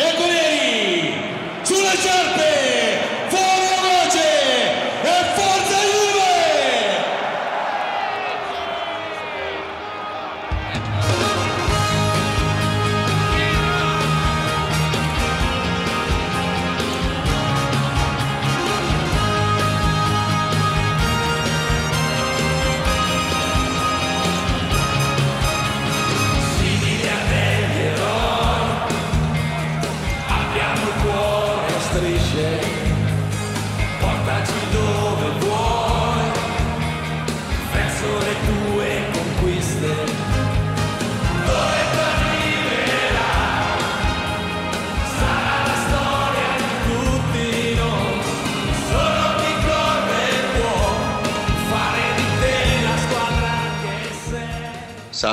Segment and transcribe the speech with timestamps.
[0.00, 1.12] bianconeri
[1.62, 2.59] sulle sciarpe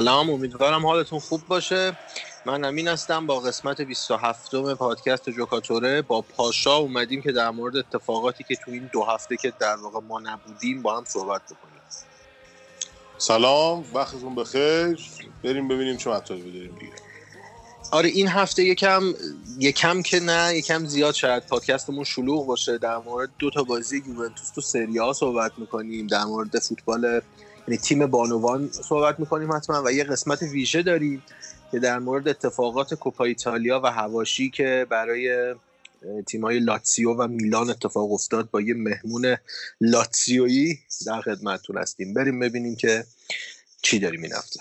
[0.08, 1.98] سلام امیدوارم حالتون خوب باشه.
[2.46, 6.02] من امین هستم با قسمت 27 م پادکست جوکاتوره.
[6.02, 10.00] با پاشا اومدیم که در مورد اتفاقاتی که تو این دو هفته که در واقع
[10.00, 11.82] ما نبودیم با هم صحبت بکنیم.
[13.18, 15.00] سلام وقتتون بخیر.
[15.44, 16.94] بریم ببینیم چه مطالبی داریم دیگه.
[17.92, 19.04] آره این هفته یکم
[19.60, 22.78] یکم که نه یکم زیاد شاید پادکستمون شلوغ باشه.
[22.78, 26.08] در مورد دو تا بازی یوونتوس تو سری صحبت می‌کنیم.
[26.08, 27.22] در مورد فوتبال
[27.68, 31.24] یعنی تیم بانوان صحبت می‌کنیم حتما و یه قسمت ویژه داریم
[31.72, 35.56] که در مورد اتفاقات کوپا ایتالیا و هواشی که برای
[36.28, 39.38] تیمای لاتسیو و میلان اتفاق افتاد با یه مهمون
[39.82, 43.06] لاتسیویی در خدمتتون هستیم بریم ببینیم که
[43.82, 44.60] چی داریم این هفته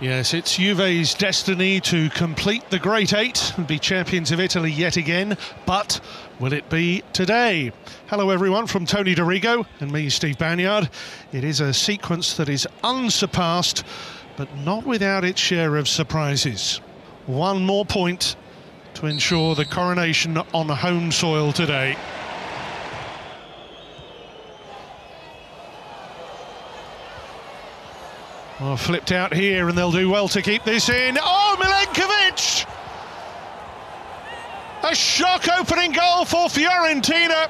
[0.00, 4.96] Yes, it's Juve's destiny to complete the Great Eight and be champions of Italy yet
[4.96, 5.38] again.
[5.66, 6.00] But
[6.40, 7.72] will it be today?
[8.06, 10.88] Hello, everyone, from Tony Dorigo and me, Steve Banyard.
[11.32, 13.84] It is a sequence that is unsurpassed,
[14.36, 16.80] but not without its share of surprises.
[17.26, 18.36] One more point
[18.94, 21.96] to ensure the coronation on home soil today.
[28.60, 31.18] Oh, flipped out here, and they'll do well to keep this in.
[31.20, 32.63] Oh, Milenkovic!
[34.86, 37.48] A shock opening goal for Fiorentina.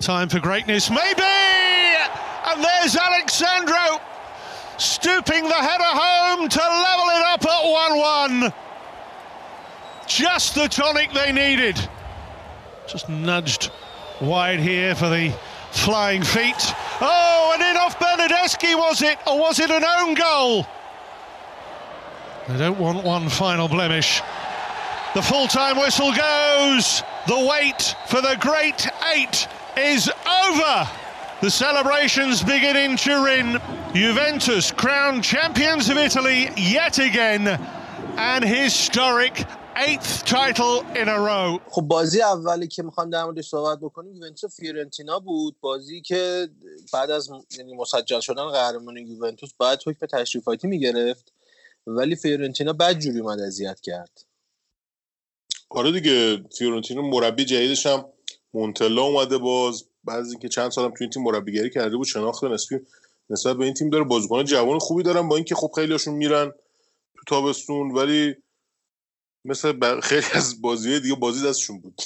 [0.00, 1.22] Time for greatness, maybe!
[1.22, 4.00] And there's Alexandro
[4.78, 8.52] stooping the header home to level it up at 1 1.
[10.06, 11.78] Just the tonic they needed.
[12.88, 13.70] Just nudged
[14.22, 15.30] wide here for the
[15.72, 16.74] flying feet.
[17.02, 20.66] Oh, and in off Bernadeschi was it, or was it an own goal?
[22.48, 24.22] They don't want one final blemish.
[25.13, 27.03] The full time whistle goes.
[27.27, 30.11] The wait for the great eight is
[30.43, 30.89] over.
[31.41, 33.61] The celebrations begin in Turin.
[33.93, 37.47] Juventus crowned champions of Italy yet again.
[38.17, 39.45] An historic
[39.77, 41.59] eighth title in a row.
[41.69, 46.49] خب بازی اولی که میخوام در موردش صحبت بکنیم یوونتوس و فیورنتینا بود بازی که
[46.93, 51.33] بعد از یعنی مسجل شدن قهرمان یوونتوس باید حکم تشریفاتی میگرفت
[51.87, 54.25] ولی فیورنتینا بد جوری اومد اذیت کرد
[55.70, 58.04] آره دیگه فیورنتینا مربی جدیدش هم
[58.54, 59.84] مونتلا اومده باز.
[60.04, 62.76] بعد از اینکه چند سالم تو این تیم مربیگری کرده بود شناخت نسبی
[63.30, 66.52] نسبت به این تیم داره بازیکن جوان خوبی دارن با اینکه خب خیلیاشون میرن
[67.16, 68.34] تو تابستون ولی
[69.44, 72.02] مثل خیلی از بازی دیگه بازی دستشون بود.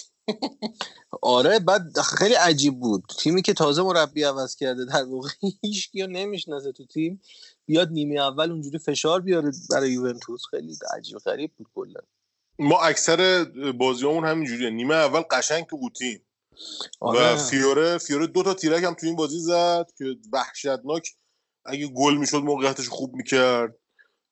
[1.22, 3.04] آره بعد خیلی عجیب بود.
[3.18, 5.28] تیمی که تازه مربی عوض کرده در واقع
[5.62, 7.20] هیچ کیو نمی‌شناسه تو تیم.
[7.66, 10.42] بیاد نیمه اول اونجوری فشار بیاره برای یوونتوس.
[10.50, 12.00] خیلی عجیب غریب بود کلا.
[12.58, 13.44] ما اکثر
[13.78, 14.70] بازیامون همینجوریه.
[14.70, 16.26] نیمه اول قشنگ تو قوطیم
[17.00, 17.36] و آره.
[17.36, 21.14] فیوره فیوره دو تا تیرک هم تو این بازی زد که وحشتناک.
[21.64, 23.76] اگه گل می‌شد موقعیتش خوب می‌کرد.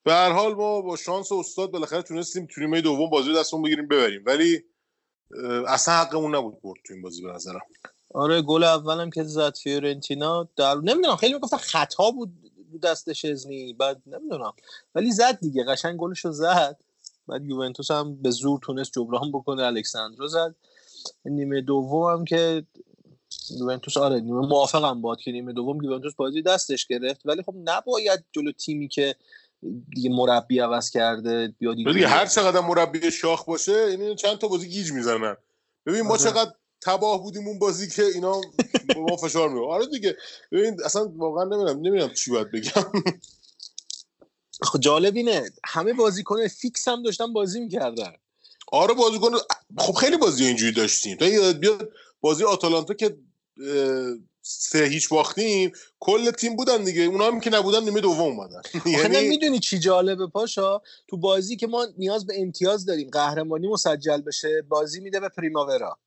[0.04, 3.62] به هر حال ما با شانس استاد بالاخره تونستیم تو نیمه دوم بازی رو دستمون
[3.62, 4.22] بگیریم ببریم.
[4.26, 4.64] ولی
[5.66, 7.60] اصلا حقمون نبود برد تو این بازی به نظرم.
[8.14, 10.48] آره گل اولم که زد فیورنتینا.
[10.56, 12.32] در نمی‌دونم خیلی می‌گفتن خطا بود
[12.82, 14.52] دست شزنی بعد نمی‌دونم.
[14.94, 16.78] ولی زد دیگه قشنگ گلشو زد.
[17.28, 20.54] بعد یوونتوس هم به زور تونست جبران بکنه الکساندرو زد.
[21.24, 22.66] نیمه دوم هم که
[23.50, 27.20] یوونتوس آره نیمه موافقم باد که نیمه دوم یوونتوس بازی دستش گرفت.
[27.24, 29.14] ولی خب نباید جلو تیمی که
[29.94, 34.68] دیگه مربی عوض کرده بیاد دیگه هر چقدر مربی شاخ باشه یعنی چند تا بازی
[34.68, 35.36] گیج می‌زنن.
[35.86, 36.22] ببین ما آره.
[36.22, 38.40] چقدر تباه بودیم اون بازی که اینا
[38.86, 40.16] به ما فشار آره دیگه.
[40.52, 43.02] ببین اصلا واقعا نمی‌دونم نمی‌دونم چی باید بگم.
[44.80, 45.50] جالب اینه.
[45.64, 48.12] همه بازیکن فیکس هم داشتن بازی می‌کردن.
[48.72, 49.30] آره بازیکن
[49.78, 51.16] خب خیلی بازی اینجوری داشتیم.
[51.16, 53.16] تا یاد بیاد بازی آتالانتا که
[54.42, 57.02] سه هیچ باختیم کل تیم بودن دیگه.
[57.02, 58.62] اونا هم که نبودن نیمه دوم اومدن.
[58.86, 64.20] یعنی می‌دونی چی جالبه پاشا؟ تو بازی که ما نیاز به امتیاز داریم قهرمانی مسجل
[64.20, 65.98] بشه بازی میده به پریماورا.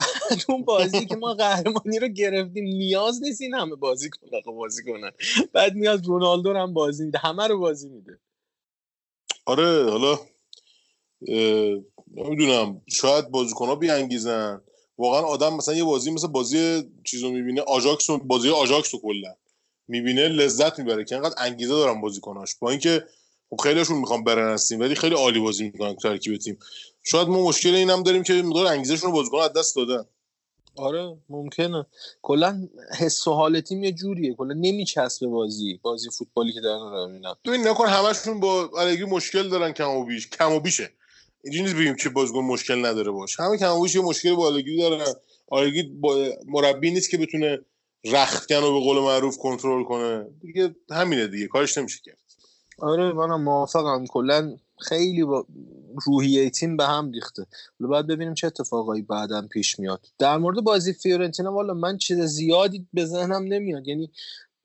[0.48, 5.10] اون بازی که ما قهرمانی رو گرفتیم نیاز نیست این همه بازی کنن بازی کنن
[5.52, 7.18] بعد میاد رونالدو رو هم بازی میده.
[7.18, 8.18] همه رو بازی میده.
[9.46, 10.18] آره حالا
[12.14, 12.82] نمی‌دونم.
[12.88, 14.62] شاید بازیکن‌ها بیانگیزن.
[14.98, 19.34] واقعا آدم مثلا یه بازی مثل بازی چیزو می‌بینه آژاکس بازی آژاکس رو کلا
[19.88, 22.54] می‌بینه لذت می‌بره که انقدر انگیزه دارن بازیکناش.
[22.54, 23.04] با اینکه
[23.50, 26.58] خب خیلیشون می‌خوان برن از تیم ولی خیلی عالی بازی می‌کنن تو ترکیب تیم.
[27.02, 30.04] شاید ما مشکل اینم داریم که مقدار انگیزشون رو بازیکن از دست دادن.
[30.76, 31.86] آره ممکنه.
[32.22, 32.68] کلا
[32.98, 34.34] حس و حال تیم یه جوریه.
[34.34, 39.48] کلا نمیچسبه بازی بازی فوتبالی که دارن رو می‌بینم ببین نکن همشون با الگری مشکل
[39.48, 40.28] دارن کم و بیش.
[40.28, 40.90] کم و بیشه.
[41.44, 43.40] اینجوری نیست بگیم که بازیکن مشکل نداره باش.
[43.40, 45.14] همه کم و بیش یه مشکلی با الگری دارن.
[45.52, 47.58] الگری با مربی نیست که بتونه
[48.04, 50.26] رختکن رو به قول معروف کنترل کنه.
[50.40, 52.29] دیگه همینه دیگه کارش نمیشه کرد.
[52.80, 54.06] آره منم موافقم.
[54.06, 55.46] کلا خیلی با
[56.06, 57.46] روحیه تیم به هم ریخته.
[57.80, 60.06] حالا باید ببینیم چه اتفاقایی بعدم پیش میاد.
[60.18, 63.88] در مورد بازی فیورنتینا والا من چیز زیادی به ذهنم نمیاد.
[63.88, 64.10] یعنی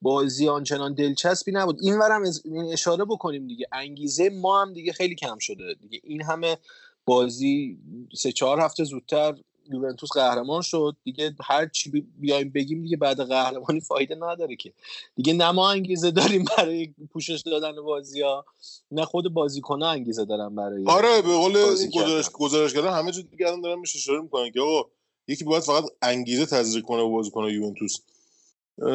[0.02, 1.80] بازی آنچنان دلچسبی نبود.
[1.82, 2.24] این ورم
[2.72, 3.68] اشاره بکنیم دیگه.
[3.72, 5.76] انگیزه ما هم دیگه خیلی کم شده.
[5.82, 6.58] دیگه این همه
[7.06, 7.78] بازی
[8.18, 9.36] سه چهار هفته زودتر
[9.72, 10.96] یوونتوس قهرمان شد.
[11.04, 14.74] دیگه هر چی بی- بیایم بگیم دیگه بعد قهرمانی فایده نداره که.
[15.16, 18.46] دیگه نه ما انگیزه داریم برای پوشش دادن بازی ها
[18.92, 21.90] نه خود بازیکن انگیزه دارن برای آره به قول این
[22.34, 22.94] گزارش کردن.
[22.94, 24.90] همه جا دیگه الان دارن میشه اشاره می‌کنن که آقا
[25.28, 27.98] یکی باید فقط انگیزه تزریق کنه به بازیکن یوونتوس.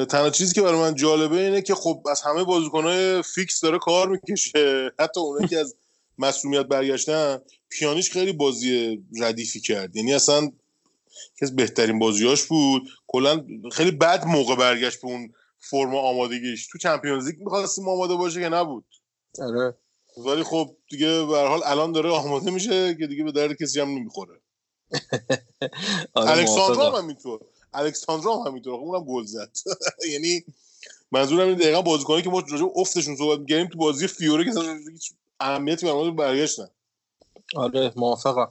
[0.09, 4.09] تنها چیزی که برای من جالبه اینه که خب از همه بازیکنهای فیکس داره کار
[4.09, 4.93] می‌کشه.
[4.99, 5.75] حتی اونایی که از
[6.19, 9.97] مسئولیت برگشتن پیانیش خیلی بازی ردیفی کرد.
[9.97, 10.51] یعنی اصلا
[11.41, 12.89] یکی از بهترین بازیاش بود.
[13.07, 16.69] کلا خیلی بد موقع برگشت به اون فرم آمادگیش.
[16.73, 18.85] تو چمپیونز لیگ می‌خواستیم آماده باشه که نبود.
[19.39, 19.75] آره.
[20.27, 23.81] ولی خب دیگه به هر حال الان داره آماده میشه که دیگه به درد کسی
[23.81, 24.41] هم نمی‌خوره.
[26.15, 26.97] آره الکساندرا موافقم.
[26.97, 27.41] هم همینطور.
[27.75, 28.75] الکساندرا هم همینطور.
[28.75, 29.51] آخه اونم گل زد.
[30.13, 30.45] یعنی
[31.13, 34.51] منظورم این دقیقا بازیکنایی که ما راجع به افتشون صحبت می‌کردیم تو بازی فیوره که
[34.51, 36.69] اصلا هیچ اهمیتی برای برگشتن.
[37.57, 38.49] آره موافقم.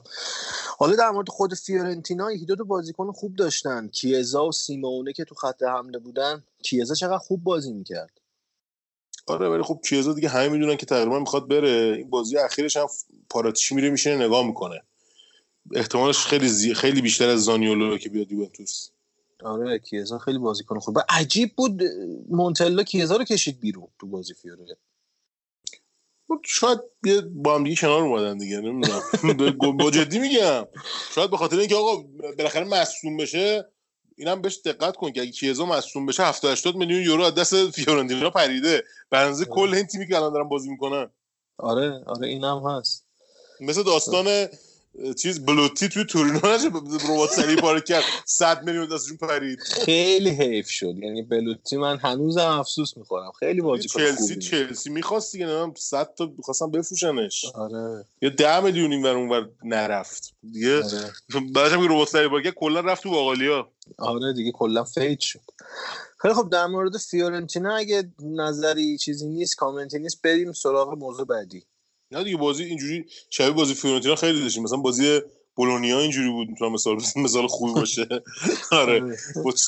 [0.80, 3.88] حالا در مورد خود فیورنتینا یکی دو تا بازیکن خوب داشتن.
[3.88, 8.20] کیزا و سیمونه که تو خط حمله بودن کیزا چقدر خوب بازی می‌کرد.
[9.26, 11.94] آره ولی خب کیزا دیگه همه می‌دونن که تقریبا می‌خواد بره.
[11.98, 12.86] این بازی اخیرش هم
[13.30, 14.82] پاراتیشی میره میشه نگاه می‌کنه.
[15.74, 16.74] احتمالش خیلی زی...
[16.74, 18.88] خیلی بیشتر از زانیولو که بیاد یوونتوس.
[19.42, 20.96] آره کیزا خیلی بازیکن خوب.
[20.96, 21.82] و عجیب بود
[22.28, 24.64] مونتلا کیزا رو کشید بیرون تو بازی فیوره.
[24.64, 24.89] خب
[26.44, 29.02] شاید یه با هم دیگه کنار اومدن دیگه نمی‌دونم.
[29.78, 30.66] با جدی میگم.
[31.14, 32.04] شاید به خاطر اینکه آقا
[32.38, 33.68] بالاخره مصوم بشه
[34.16, 37.70] اینم بهش دقت کن که اگه کیزا مصوم بشه 70 80 میلیون یورو از دست
[37.70, 38.84] فیورنتینا پریده.
[39.10, 41.10] بنزه کل این تیمی که الان دارن بازی می‌کنن.
[41.58, 43.06] آره آره اینم هست.
[43.60, 44.48] مثل داستان اه،
[45.18, 46.66] چیز بلوتی توی تورینو نشه
[47.10, 48.04] ربات سری پاره کرد.
[48.26, 49.60] 100 میلیون دستشون پرید.
[49.60, 50.94] خیلی حیف شد.
[50.98, 53.32] یعنی بلوتی من هنوزم افسوس می‌خورم.
[53.38, 54.42] خیلی بازیکن چلسی خوبی بود.
[54.42, 57.44] چلسی می‌خواست دیگه نمی‌دونم 100 تا می‌خواستن بفروشنش.
[57.54, 58.04] آره.
[58.22, 60.34] یا 10 میلیون این ور اونور نرفت.
[60.52, 61.12] دیگه آره.
[61.54, 63.70] بعدش هم رباط صلیبی پاره کرد کلا رفت تو باقالیا.
[63.98, 65.40] آره دیگه کلا fade شد.
[66.18, 71.62] خیلی خب در مورد فیورنتینا اگه نظری چیزی نیست کامنتی نیست بریم سراغ موضوع بعدی.
[72.12, 74.62] نه دیگه بازی اینجوری شبیه بازی فیورنتینا خیلی داشتیم.
[74.62, 75.20] مثلا بازی
[75.54, 78.08] بولونیا اینجوری بود می‌تونم مثال مثال خوبی باشه.
[78.72, 79.16] آره.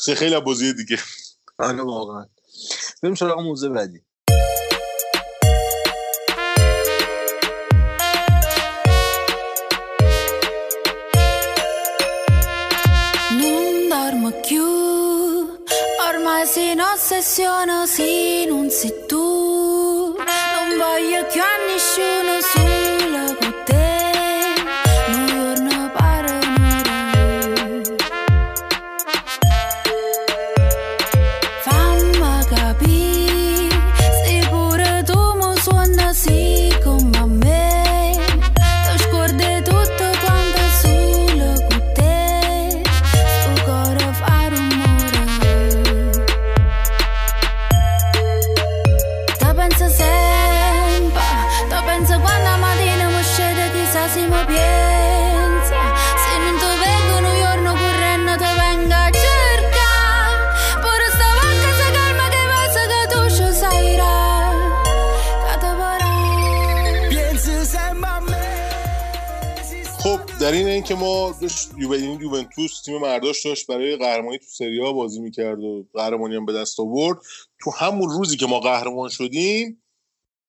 [0.04, 0.98] چه خیلی از بازی دیگه.
[1.58, 2.26] آره واقعا.
[3.02, 4.00] بریم سراغ موضوع بعدی.
[13.40, 13.74] Non
[16.08, 16.64] ormai si
[16.94, 19.61] ossessiono, sì, non sei tu.
[20.82, 22.61] but you can't shoot us.
[70.52, 75.20] در این اینکه ما داشت یوونتوس تیم مرداش داشت برای قهرمانی تو سری آ بازی
[75.20, 77.18] می‌کرد و قهرمانی هم به دست آورد.
[77.60, 79.82] تو همون روزی که ما قهرمان شدیم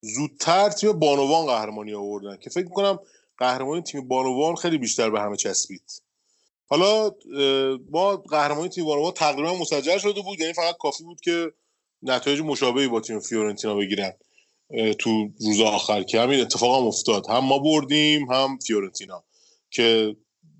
[0.00, 2.98] زودتر تیم بانوان قهرمانی آوردن که فکر می‌کنم
[3.38, 6.02] قهرمانی تیم بانوان خیلی بیشتر به همه چسبید.
[6.66, 7.10] حالا
[7.90, 11.52] ما قهرمانی تیم بانوان تقریبا مسجل شده بود یعنی فقط کافی بود که
[12.02, 14.12] نتایج مشابهی با تیم فیورنتینا بگیرن
[14.98, 17.26] تو روز آخر که همین اتفاق هم افتاد.
[17.28, 19.24] هم ما بردیم هم فیورنتینا.
[19.74, 20.16] که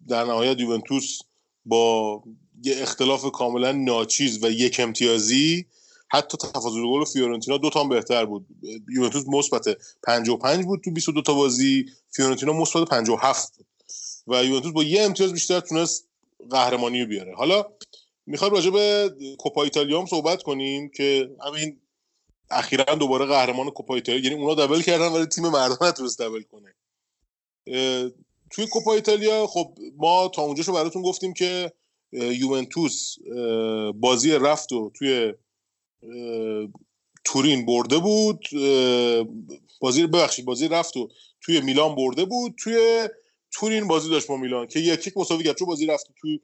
[0.08, 1.18] در نهایت یوونتوس
[1.64, 2.22] با
[2.62, 5.66] یه اختلاف کاملا ناچیز و یک امتیازی
[6.10, 8.46] حتی تفاضل گل فیورنتینا دو تا بهتر بود.
[8.88, 9.64] یوونتوس مثبت
[10.02, 13.66] 55 بود تو 22 تا بازی فیورنتینا مثبت 57 بود.
[14.26, 16.08] و یوونتوس با یه امتیاز بیشتر تونست
[16.50, 17.34] قهرمانی رو بیاره.
[17.34, 17.64] حالا
[18.26, 21.80] می‌خواد راجع به کوپا ایتالیا هم صحبت کنیم که همین
[22.50, 26.74] اخیرا دوباره قهرمان کوپا ایتالیا یعنی اونا دبل کردن ولی تیم مردان نتونست دبل کنه.
[28.54, 31.72] توی کوپا ایتالیا خب ما تا اونجاشو براتون گفتیم که
[32.12, 33.16] یوونتوس
[33.94, 35.32] بازی رفت و توی
[37.24, 38.44] تورین برده بود
[39.80, 41.08] بازی ببخشید بازی رفت و
[41.40, 42.54] توی میلان برده بود.
[42.58, 43.08] توی
[43.52, 46.40] تورین بازی داشت با میلان که یک یک مساوی کرد چون بازی رفت توی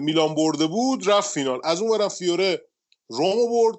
[0.00, 1.60] میلان برده بود رفت فینال.
[1.64, 2.64] از اون برم فیوره
[3.08, 3.78] رومو برد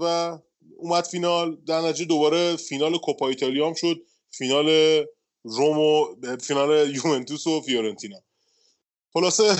[0.00, 0.38] و
[0.76, 1.56] اومد فینال.
[1.66, 4.02] در نتیجه دوباره فینال کوپا ایتالیا هم شد.
[4.30, 4.66] فینال
[5.42, 6.06] روم و
[6.40, 8.16] فینال یوونتوس و فیورنتینا.
[9.12, 9.56] خلاصه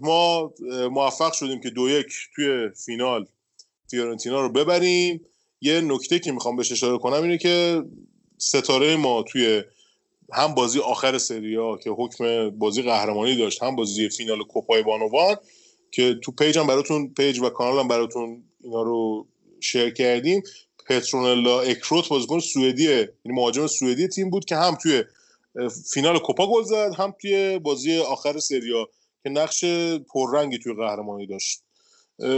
[0.00, 0.52] ما
[0.90, 3.26] موفق شدیم که دو یک توی فینال
[3.90, 5.20] فیورنتینا رو ببریم.
[5.60, 7.82] یه نکته که می‌خوام بهش اشاره کنم اینه که
[8.38, 9.62] ستاره ما توی
[10.32, 15.36] هم بازی آخر سری آ که حکم بازی قهرمانی داشت هم بازی فینال کوپای بانوان
[15.90, 19.26] که تو page هم براتون page و کانال هم براتون اینا رو
[19.60, 20.42] شیر کردیم.
[20.88, 23.12] پترونلا اکروت بازیکن سوئدیه.
[23.24, 25.04] یعنی مهاجم سوئدی تیم بود که هم توی
[25.92, 28.88] فینال کوپا گل زد هم توی بازی آخر سریا
[29.22, 29.64] که نقش
[30.14, 31.62] پررنگی توی قهرمانی داشت.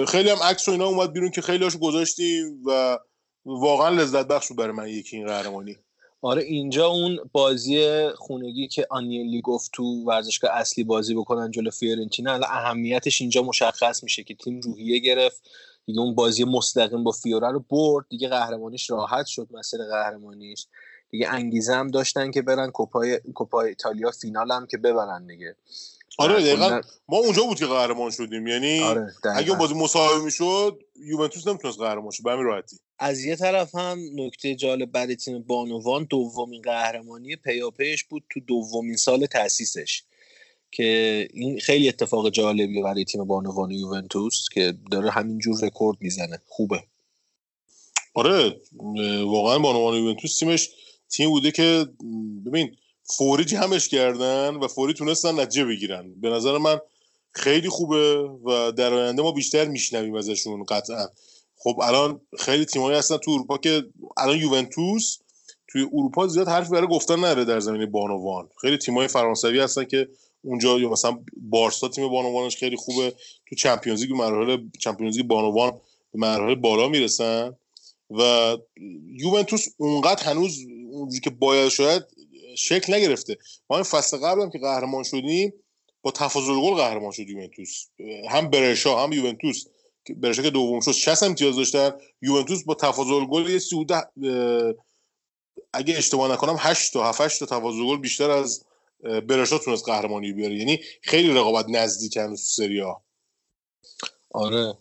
[0.08, 2.98] خیلی هم عکس و اینا اومد بیرون که خیلی هاشو گذاشتیم و
[3.44, 5.76] واقعا لذت بخش بود برای من یکی این قهرمانی.
[6.22, 12.34] آره اینجا اون بازی خونگی که آنیلی گفت تو ورزشگاه اصلی بازی بکنن جلو فیورنتینا
[12.34, 15.42] الان اهمیتش اینجا مشخص میشه که تیم روحیه گرفت.
[15.88, 18.06] دیگه اون بازی مستقیم با فیوره رو برد.
[18.08, 20.66] دیگه قهرمانیش راحت شد مسیر قهرمانیش.
[21.10, 25.56] دیگه انگیزه هم داشتن که برن کوپای کوپا ایتالیا فینال هم که ببرن دیگه.
[26.18, 26.80] آره دقیقا.
[27.08, 28.46] ما اونجا بود که قهرمان شدیم.
[28.46, 32.22] یعنی آره اگه بازی مساوی می‌شد یوونتوس نمی‌تونست قهرمان شه.
[32.22, 32.76] به همین راحتی.
[32.98, 38.96] از یه طرف هم نکته جالب برای تیم بانوان دومین قهرمانی پیاپیش بود تو دومین
[38.96, 40.02] سال تاسیسش
[40.70, 46.42] که این خیلی اتفاق جالبیه برای تیم بانوان یوونتوس که داره همینجور رکورد می‌زنه.
[46.46, 46.82] خوبه.
[48.14, 48.60] آره
[49.24, 50.68] واقعا بانوان یوونتوس تیمش
[51.10, 51.86] تیم بوده که
[52.46, 56.14] ببین فوری جمعش کردن و فوری تونستن نتیجه بگیرن.
[56.20, 56.80] به نظر من
[57.32, 61.06] خیلی خوبه و در آینده ما بیشتر میشنویم ازشون قطعا.
[61.56, 63.84] خب الان خیلی تیمایی هستن تو اروپا که
[64.16, 65.18] الان یوونتوس
[65.68, 70.08] توی اروپا زیاد حرفی برای گفتن نداره در زمین بانوان خیلی تیمای فرانسوی هستن که
[70.48, 73.14] اونجا یا مثلا بارسا تیم بانوانش خیلی خوبه.
[73.48, 75.70] تو چمپیونز لیگ مراحل چمپیونز لیگ بانوان
[76.12, 77.56] به مراحل بالا می‌رسن
[78.10, 78.56] و
[79.06, 80.58] یوونتوس اونقدر هنوز
[80.90, 82.02] اونجوری که باید شاید
[82.56, 83.36] شکل نگرفته.
[83.70, 85.52] ما این فصل قبل هم که قهرمان شدیم
[86.02, 87.86] با تفاضل گل قهرمان شد یوونتوس.
[88.30, 89.64] هم برشا هم یوونتوس.
[90.16, 91.90] برشا که دوم شد 60 امتیاز داشتن.
[92.22, 94.74] یوونتوس با تفاضل گل یه 13 اه،
[95.72, 98.64] اگه اشتباه نکنم 8 تا 7 8 تا تفاضل گل بیشتر از
[99.00, 100.54] برشا تونست قهرمانی بیاره.
[100.54, 103.04] یعنی خیلی رقابت نزدیکن تو سری ها
[104.30, 104.74] آره.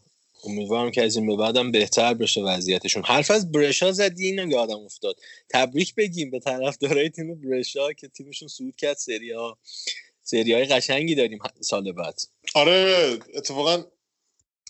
[0.43, 3.03] امیدوارم که از این به بعدم بهتر بشه وضعیتشون.
[3.03, 5.15] حرف از برشا زدی اینو یادم افتاد.
[5.49, 9.57] تبریک بگیم به طرفدارای تیم برشا که تیمشون صعود کرد سری ها
[10.23, 12.19] سری های قشنگی داریم سال بعد.
[12.55, 13.83] آره اتفاقا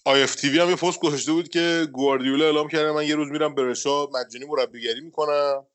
[0.05, 3.15] آی اف تی وی هم یه پست گذاشته بود که گواردیولا اعلام کرده من یه
[3.15, 5.67] روز میرم برشا مجانی مربیگری می‌کنم.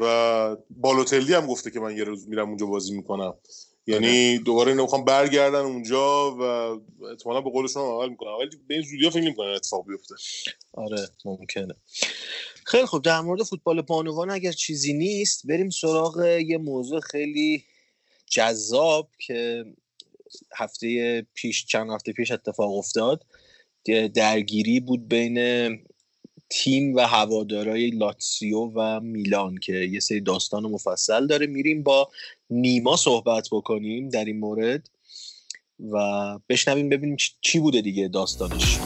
[0.00, 3.34] و بالوتلی هم گفته که من یه روز میرم اونجا بازی می‌کنم.
[3.86, 6.42] یعنی دوباره اینو می‌خوام برگردن اونجا و
[7.06, 10.14] احتمالا به قولشون هم عمل می‌کنم ولی به این زودی فکر نمی‌کنم اتفاق بیفته.
[10.72, 11.74] آره ممکنه.
[12.64, 17.64] خیلی خب در مورد فوتبال بانوان اگر چیزی نیست بریم سراغ یه موضوع خیلی
[18.26, 19.64] جذاب که
[20.56, 23.26] هفته پیش چند هفته پیش اتفاق افتاد.
[24.14, 25.38] درگیری بود بین
[26.50, 31.46] تیم و هوادارای لاتسیو و میلان که یه سری داستان مفصل داره.
[31.46, 32.08] میریم با
[32.50, 34.88] نیما صحبت بکنیم در این مورد
[35.90, 35.98] و
[36.48, 38.78] بشنویم ببینیم چی بوده دیگه داستانش.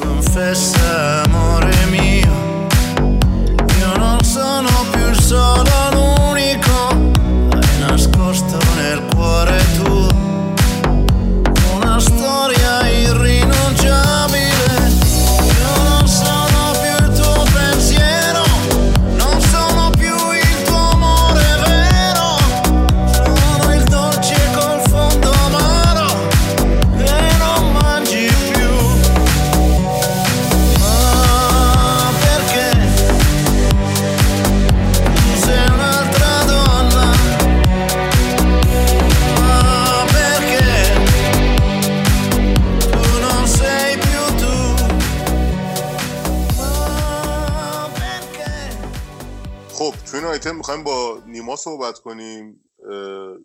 [51.62, 52.64] صحبت کنیم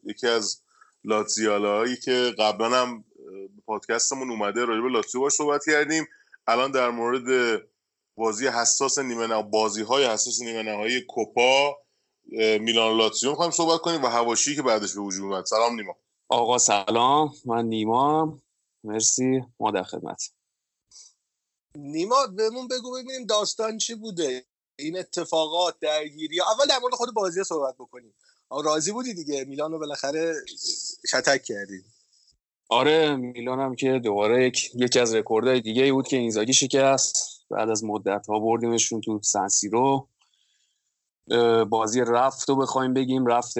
[0.03, 0.61] یکی از
[1.03, 3.03] لاتزیالایی که قبلا هم
[3.65, 6.05] پادکستمون اومده راجع به لاتزیو باش صحبت کردیم.
[6.47, 7.61] الان در مورد
[8.15, 11.77] بازی حساس نیمه نه بازی های حساس نیمه نهایی کوپا
[12.59, 15.45] میلان لاتزیو می‌خوایم صحبت کنیم و هواشی که بعدش به وجود اومد.
[15.45, 15.95] سلام نیما.
[16.29, 18.39] آقا سلام من نیما
[18.83, 20.31] مرسی ما در خدمت.
[21.75, 24.45] نیما بهمون بگو ببینیم داستان چی بوده.
[24.79, 26.41] این اتفاقات درگیری.
[26.41, 28.13] اول در مورد خود بازی صحبت بکنیم.
[28.63, 30.33] راضی بودی دیگه؟ میلان رو بالاخره
[31.11, 31.83] شتک کردی.
[32.69, 37.45] آره میلان هم که دوباره یک یکی از رکوردهای دیگه ای بود که اینزاگی شکست.
[37.49, 40.07] بعد از مدت ها بردیمشون تو سن سیرو
[41.69, 43.55] بازی رفت رو بخوایم بگیم رفت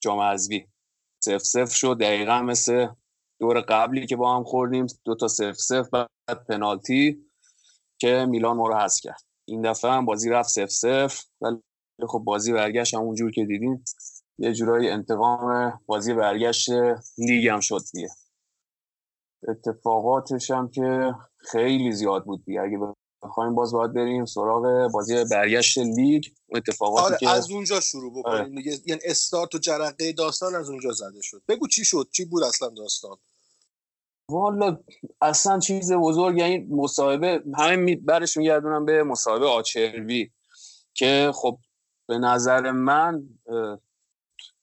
[0.00, 0.68] جام حذفی.
[1.24, 2.88] صفر صفر شد دقیقا مثل
[3.40, 4.86] دور قبلی که با هم خوردیم.
[5.04, 7.26] دو تا صفر صفر بعد پنالتی
[7.98, 9.22] که میلان ما رو حذف کرد.
[9.48, 11.58] این دفعه هم بازی رفت سف سف ولی
[12.08, 13.84] خب بازی برگشت همونجور که دیدیم.
[14.38, 16.68] یه جورایی انتقام بازی برگشت
[17.18, 18.08] لیگ هم شد دیگه.
[19.48, 22.60] اتفاقاتش هم که خیلی زیاد بود دیگه.
[22.60, 22.78] اگه
[23.22, 26.24] بخوایم باز باید بریم سراغ بازی برگشت لیگ.
[26.54, 28.42] اتفاقاتی آره که از اونجا شروع آره.
[28.42, 28.78] بکنیم دیگه.
[28.86, 31.42] یعنی استارت و جرقه داستان از اونجا زده شد.
[31.48, 33.16] بگو چی شد؟ چی بود اصلا داستان؟
[34.28, 34.78] والا
[35.20, 37.42] اصلا چیز بزرگ یعنی مصاحبه
[37.76, 40.30] می برش میگردونم به مصاحبه آچروی
[40.94, 41.58] که خب
[42.08, 43.28] به نظر من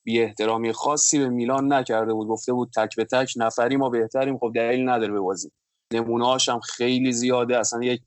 [0.04, 4.38] بی احترامی خاصی به میلان نکرده بود گفته بود تک به تک نفری ما بهتریم
[4.38, 5.52] خب دلیل نداره به بازی
[5.94, 8.02] نمونه هم خیلی زیاده اصلا یک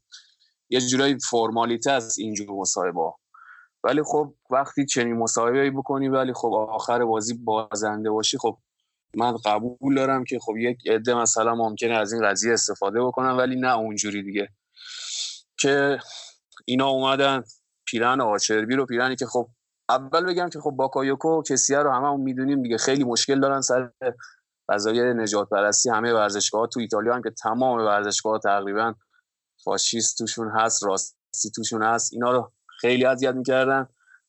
[0.71, 3.01] یه جورایی فرمالیته است اینجور مصاحبه.
[3.85, 8.59] ولی خب وقتی چنین مصاحبه بکنی ولی خب آخر بازی بازنده باشی خب
[9.15, 13.57] من قبول دارم که خب یک عده مثلا ممکنه از این قضیه استفاده بکنن ولی
[13.57, 14.49] نه اونجوری دیگه.
[15.59, 15.99] که
[16.65, 17.43] اینا اومدن
[17.87, 19.49] پیرن آچربی رو پیرنی که خب
[19.89, 23.91] اول بگم که خب باکایوکو و کسیه رو همه می‌دونیم دیگه خیلی مشکل دارن سر
[24.69, 28.95] قضایای نژاد پرستی همه ورزشگاه تو ایتالیا هم که تمام ورزشگاه تقریبا
[29.65, 33.89] فاشیست توشون هست راستی توشون هست اینا رو خیلی اذیت می‌کردن.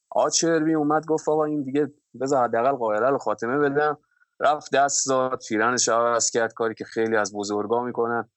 [0.09, 3.97] آچربی اومد گفت آقا این دیگه بذار حداقل قاهره رو خاتمه بدم.
[4.39, 8.29] رفت دست داد پیرنش عوض کرد کاری که خیلی از بزرگا می‌کنن.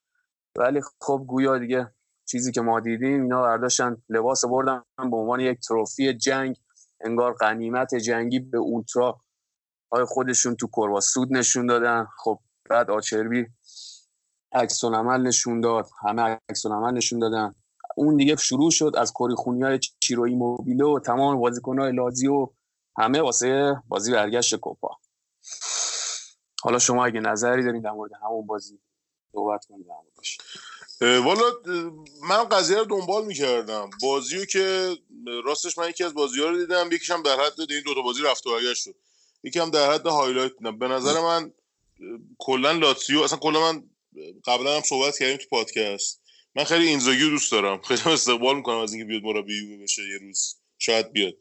[0.57, 1.91] ولی خب گویا دیگه
[2.27, 6.57] چیزی که ما دیدیم اینا برداشتن لباس بردن به عنوان یک تروفی جنگ
[7.01, 9.21] انگار غنیمت جنگی به اولترا
[9.93, 12.07] های خودشون تو کروا سود نشون دادن.
[12.19, 13.47] خب بعد آچربی
[14.53, 17.55] عکس العمل نشون داد همه عکس العمل نشون دادن.
[17.97, 22.49] اون دیگه شروع شد از کری خونی های چیرو ایموبیله و تمام بازیکن های لازیو
[22.99, 24.97] همه واسه بازی برگشت کوپا.
[26.63, 28.79] حالا شما اگه نظری دارین در مورد همون بازی
[29.33, 29.87] صحبت کنید
[31.01, 31.45] والا
[32.29, 33.91] من قضیه رو دنبال می‌کردم.
[34.03, 34.97] بازی رو که
[35.45, 38.23] راستش من یکی از بازی ها رو دیدم یکیش هم در حد این دوتا بازی
[38.23, 38.95] رفت و برگشت شد.
[39.45, 41.53] یکی هم در حد highlight دیدم به نظر من
[42.39, 43.85] کلا لاتسیو اصلا کلا من
[44.45, 46.21] قبلا هم صحبت کردیم تو پادکست.
[46.55, 47.83] من خیلی اینزاگی دوست دارم.
[47.83, 50.57] خیلی هم استقبال می‌کنم از اینکه بیاد مربی بشه یه روز.
[50.79, 51.35] شاید بیاد.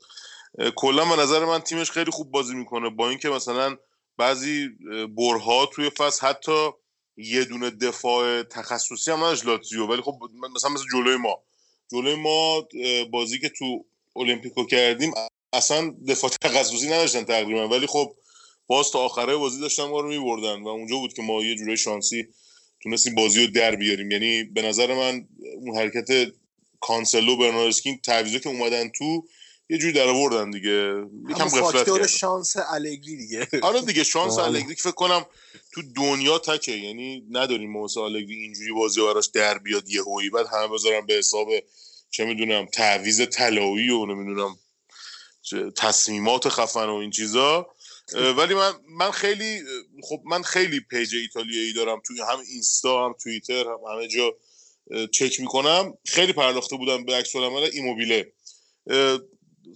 [0.75, 2.89] کلا به نظر من تیمش خیلی خوب بازی می‌کنه.
[2.89, 3.77] با اینکه مثلا
[4.19, 4.69] بعضی
[5.17, 6.69] برها توی فصل حتی
[7.17, 9.85] یه دونه دفاع تخصصی هم نداشت لاتزیو.
[9.85, 10.19] ولی خب
[10.55, 11.43] مثلا مثل جلوی ما.
[11.91, 12.67] جلوی ما
[13.11, 15.13] بازی که تو المپیکو کردیم
[15.53, 17.67] اصلا دفاع تخصصی نداشتن تقریبا.
[17.67, 18.15] ولی خب
[18.67, 21.77] باز تا آخره بازی داشتن ما رو میبردن و اونجا بود که ما یه جورای
[21.77, 22.27] شانسی
[22.83, 24.11] تونستیم بازی رو در بیاریم.
[24.11, 25.27] یعنی به نظر من
[25.57, 26.33] اون حرکت
[26.79, 29.27] کانسلو برناردسکین تعویضا که اومدن تو
[29.69, 30.69] یه جوری در آوردن دیگه.
[31.29, 32.07] یکم غفلت فاکتور کردن.
[32.07, 33.47] شانس الگری دیگه.
[33.61, 34.43] آره دیگه شانس آره.
[34.43, 35.25] الگری که فکر کنم
[35.71, 36.71] تو دنیا تکه.
[36.71, 41.13] یعنی نداریم مثل الگری اینجوری بازی براش در بیاد یه هویی بعد همه بذارم به
[41.13, 41.47] حساب
[42.09, 44.57] چه می‌دونم تعویز طلایی و نمی‌دونم
[45.77, 47.67] تصمیمات خفن و این چیزا.
[48.37, 49.61] ولی من من خیلی
[50.03, 52.01] خب من خیلی پیج ایتالیایی دارم.
[52.07, 54.35] توی هم اینستا هم توییتر هم همه جا
[55.07, 55.93] چک می‌کنم.
[56.05, 58.31] خیلی پرداخته بودم به عکس العمل ایموبیله.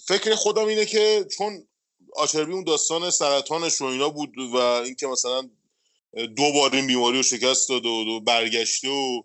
[0.07, 1.67] فکر خودم اینه که چون
[2.15, 5.49] آچربی اون داستان سرطانش و اینا بود و اینکه مثلا
[6.13, 9.21] دو بار این بیماری رو شکست داد و دو برگشته و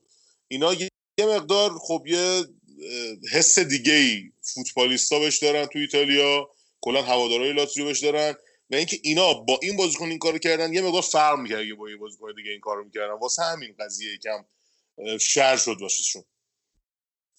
[0.49, 2.45] اینا یه مقدار خب یه
[3.33, 8.35] حس دیگه ای فوتبالیستا بهش دارن تو ایتالیا کلا هوادارهای لاتزیو بهش دارن
[8.71, 11.97] و اینکه اینا با این بازیکن این کارو کردن یه مقدار فرق می‌کرد با یه
[11.97, 13.13] بازیکن دیگه این کارو می‌کردن.
[13.13, 14.45] واسه همین قضیه یکم
[15.21, 16.25] شر شد واسهشون.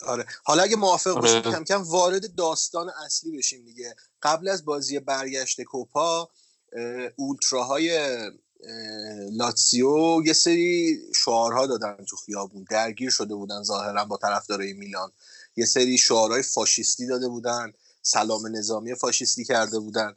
[0.05, 0.25] آره.
[0.43, 1.21] حالا اگه موافق آره.
[1.21, 3.95] باشید کم کم وارد داستان اصلی بشیم دیگه.
[4.21, 6.29] قبل از بازی برگشت کوپا
[6.73, 8.29] اه، اولتراهای اه،
[9.31, 12.65] لاتسیو یه سری شعارها دادن تو خیابون.
[12.69, 15.11] درگیر شده بودن ظاهرا با طرفدارای میلان.
[15.55, 17.73] یه سری شعارهای فاشیستی داده بودن.
[18.01, 20.15] سلام نظامی فاشیستی کرده بودن.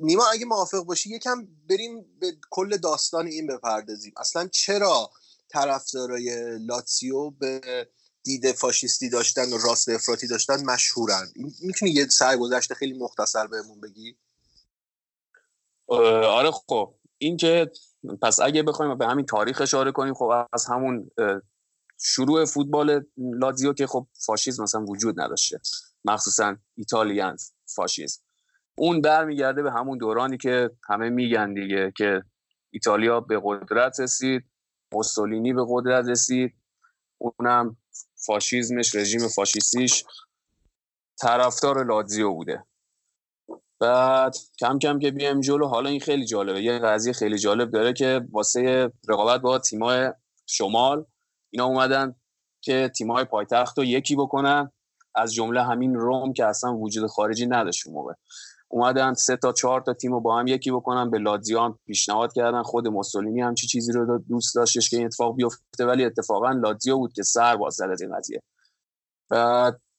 [0.00, 4.12] نیما اگه موافق باشی یکم بریم به کل داستان این بپردازیم.
[4.16, 5.10] اصلا چرا
[5.48, 7.88] طرفدارای لاتسیو به
[8.22, 11.26] دید فاشیستی داشتن و راست افراطی داشتن مشهورن.
[11.62, 14.16] می‌تونی یه سرگذشت خیلی مختصر بهمون بگی؟
[15.88, 16.94] آره خب.
[17.18, 17.70] این که
[18.22, 21.10] پس اگه بخوایم به همین تاریخ اشاره کنیم خب از همون
[22.02, 25.60] شروع فوتبال لاتزیو که خب فاشیسم مثلا وجود نداشته.
[26.04, 27.36] مخصوصا ایتالیان
[27.74, 28.22] فاشیسم
[28.74, 32.22] اون برمیگرده به همون دورانی که همه میگن دیگه که
[32.70, 34.44] ایتالیا به قدرت رسید
[34.92, 36.54] موسولینی به قدرت رسید
[37.18, 37.76] اونم
[38.26, 40.04] فاشیزمش رژیم فاشیستیش
[41.20, 42.64] طرفدار لاتزیو بوده.
[43.80, 46.62] بعد کم کم که بیایم جلو حالا این خیلی جالبه.
[46.62, 50.12] یه قضیه خیلی جالب داره که واسه رقابت با تیمای
[50.46, 51.04] شمال
[51.50, 52.14] اینا اومدن
[52.60, 54.72] که تیمای پایتخت رو یکی بکنن.
[55.14, 58.12] از جمله همین روم که اصلا وجود خارجی نداشت اون موقع.
[58.72, 62.32] اومدن سه تا چهار تا تیم رو با هم یکی بکنن به لاتزیو هم پیشنهاد
[62.32, 62.62] کردن.
[62.62, 66.96] خود موسولینی هم چی چیزی رو دوست داشتش که این اتفاق بیفته ولی اتفاقا لاتزیو
[66.96, 68.42] بود که سر باز زد از این قضیه.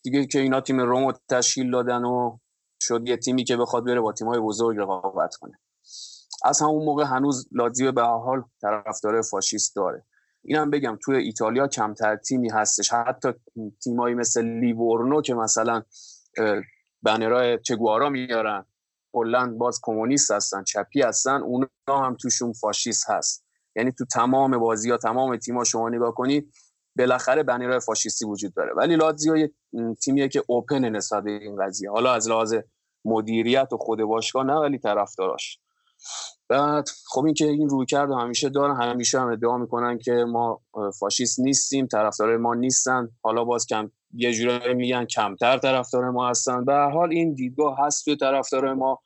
[0.04, 2.38] دیگه که اینا تیم روم رو تشکیل دادن و
[2.82, 5.60] شد یه تیمی که بخواد بره با تیم‌های بزرگ رقابت کنه.
[6.44, 10.06] از همون موقع هنوز لاتزیو به حال طرفدار فاشیست داره.
[10.44, 12.94] اینم بگم توی ایتالیا کمتر تیمی هستش.
[12.94, 13.30] حتی
[13.84, 15.84] تیمایی مثل لیورنو که مثلا
[17.04, 18.66] بنرهای چگوارا میارن.
[19.14, 23.46] کلا باز کمونیست هستن چپی هستن اونا هم توشون فاشیست هست.
[23.76, 26.54] یعنی تو تمام بازی ها تمام تیما شما نگاه کنید
[26.98, 28.74] بالاخره بنرهای فاشیستی وجود داره.
[28.74, 29.52] ولی لاتزیو یه
[30.04, 31.92] تیمیه که اوپن نسبت به این قضیه.
[31.92, 32.56] حالا از لحاظ
[33.06, 35.60] مدیریت و خود باشگاه نه ولی طرفداراش.
[36.50, 40.62] بعد خب این که این روی کرد همیشه دارن همیشه هم ادعا می‌کنن که ما
[41.00, 43.10] فاشیست نیستیم طرفدار ما نیستن.
[43.22, 46.66] حالا باز کم یه جورایی میگن کمتر طرفدار ما هستن.
[46.66, 49.00] به هر حال این دیدگاه هست توی طرفدار ما.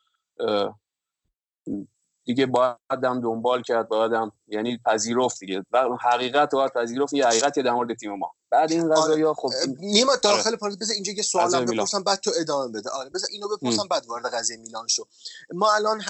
[2.25, 5.63] دیگه باید هم دنبال کرد باید هم یعنی پذیرفت دیگه.
[5.71, 8.31] و حقیقت باید پذیرفت یه حقیقتی در مورد تیم ما.
[8.55, 11.65] بعد این قضایا خب این- نیما داخل پارانتز بذار اینجا یه سوالم.
[11.65, 12.89] بپرسم بعد تو ادامه بده.
[12.89, 15.05] آره بذار اینو بپرسم بعد وارد قضیه میلان شو.
[15.53, 16.03] ما الان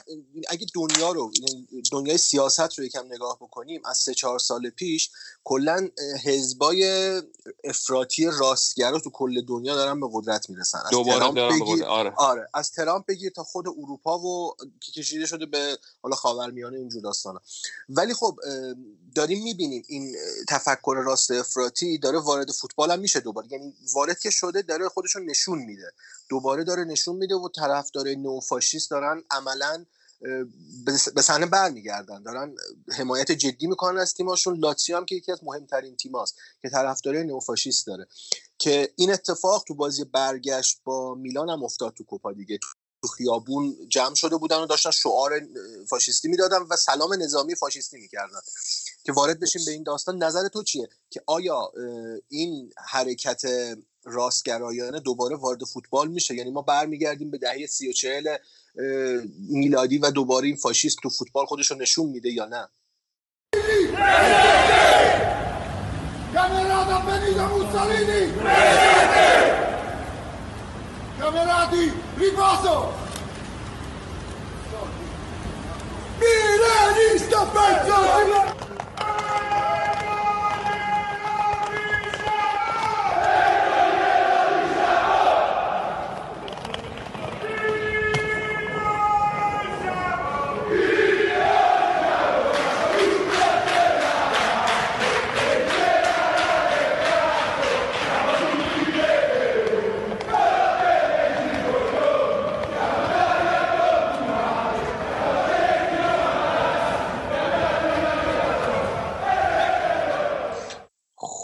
[0.49, 5.10] اگه دنیا رو یعنی دنیای سیاست رو یکم نگاه بکنیم از سه چهار سال پیش
[5.43, 5.89] کلا
[6.23, 7.21] حزبای
[7.63, 10.79] افراطی راستگرا تو کل دنیا دارن به قدرت می‌رسن.
[10.86, 12.13] از دوباره به بگیر- آره.
[12.17, 12.47] آره.
[12.53, 17.41] از ترامپ بگیر تا خود اروپا و که کشیده شده به حالا خاورمیانه اینجور داستانا.
[17.89, 18.39] ولی خب
[19.15, 20.15] داریم می‌بینیم این
[20.49, 23.48] تفکر راست افراطی داره وارد فوتبال هم میشه دوباره.
[23.52, 25.91] یعنی وارد که شده داره خودشون نشون میده.
[26.30, 29.86] دوباره داره نشون میده و طرفدار نوفاشیست دارن عملا
[30.86, 32.24] به- صحنه برمیگردن.
[32.24, 32.56] دارن
[32.91, 34.58] حمایت جدی می‌کنن از تیماشون.
[34.60, 38.08] لاتسیو هم که یکی از مهمترین تیماست که طرفدارای نوفاشیست داره.
[38.58, 42.60] که این اتفاق تو بازی برگشت با میلان هم افتاد تو کوپا دیگه.
[43.02, 45.41] تو خیابون جمع شده بودن و داشتن شعار
[45.89, 48.39] فاشیستی می‌دادن و سلام نظامی فاشیستی می‌کردن.
[49.06, 51.72] که وارد بشیم به این داستان نظر تو چیه؟ که آیا
[52.30, 53.41] این حرکت
[54.04, 58.38] راستگرایانه دوباره وارد فوتبال میشه؟ یعنی ما برمیگردیم به دهه سی و چهل
[59.50, 62.68] میلادی و دوباره این فاشیست تو فوتبال خودش رو نشون میده یا نه!
[76.20, 77.46] Milanista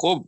[0.02, 0.26] خب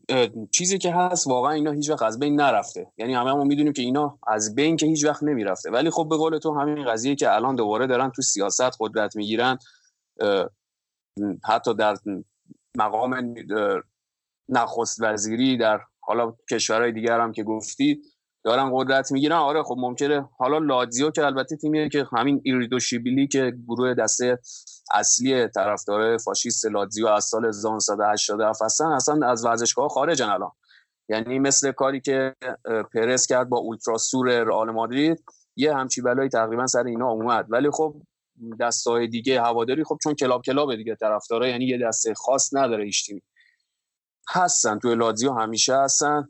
[0.52, 2.92] چیزی که هست واقعا اینا هیچ وقت از بین نرفته.
[2.98, 5.72] یعنی همه ما می‌دونیم که اینا از بین که هیچ وقت نمی‌رفته.
[5.72, 9.58] ولی خب به قول تو همین قضیه که الان دوباره دارن تو سیاست قدرت می‌گیرن
[11.46, 11.98] حتی در
[12.78, 13.36] مقام
[14.50, 18.02] نخست وزیری در حالا کشورهای دیگر هم که گفتی
[18.44, 20.30] دارن قدرت می‌گیرن آره خب ممکنه.
[20.38, 24.40] حالا لاتزیو که البته تیمیه که همین ایریدوشیبیلی که گروه دسته
[24.94, 30.52] اصلی طرفدار فاشیست لاتزیو از سال 1987 هستن اصلا از ورزشگاه خارجن الان.
[31.10, 32.36] یعنی مثل کاری که
[32.94, 35.24] پرز کرد با اولتراسور رئال مادرید
[35.56, 37.46] یه همچی بلایی تقریبا سر اینا اومد.
[37.50, 37.96] ولی خب
[38.60, 43.06] دستای دیگه هواداری خب چون club club دیگه طرفدارا یعنی یه دسته خاص نداره هیچ
[43.06, 43.22] تیمی.
[44.30, 46.30] هستن توی لاتزیو همیشه هستن.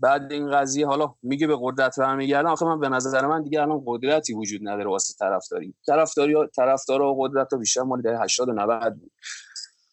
[0.00, 3.82] بعد این قضیه حالا میگه به قدرت برمیگردن آخه من به نظر من دیگه الان
[3.86, 5.74] قدرتی وجود نداره واسه طرفداری.
[5.86, 9.12] طرفداری طرفدارا و قدرت بیشتر مال دهه 80 و 90 بود.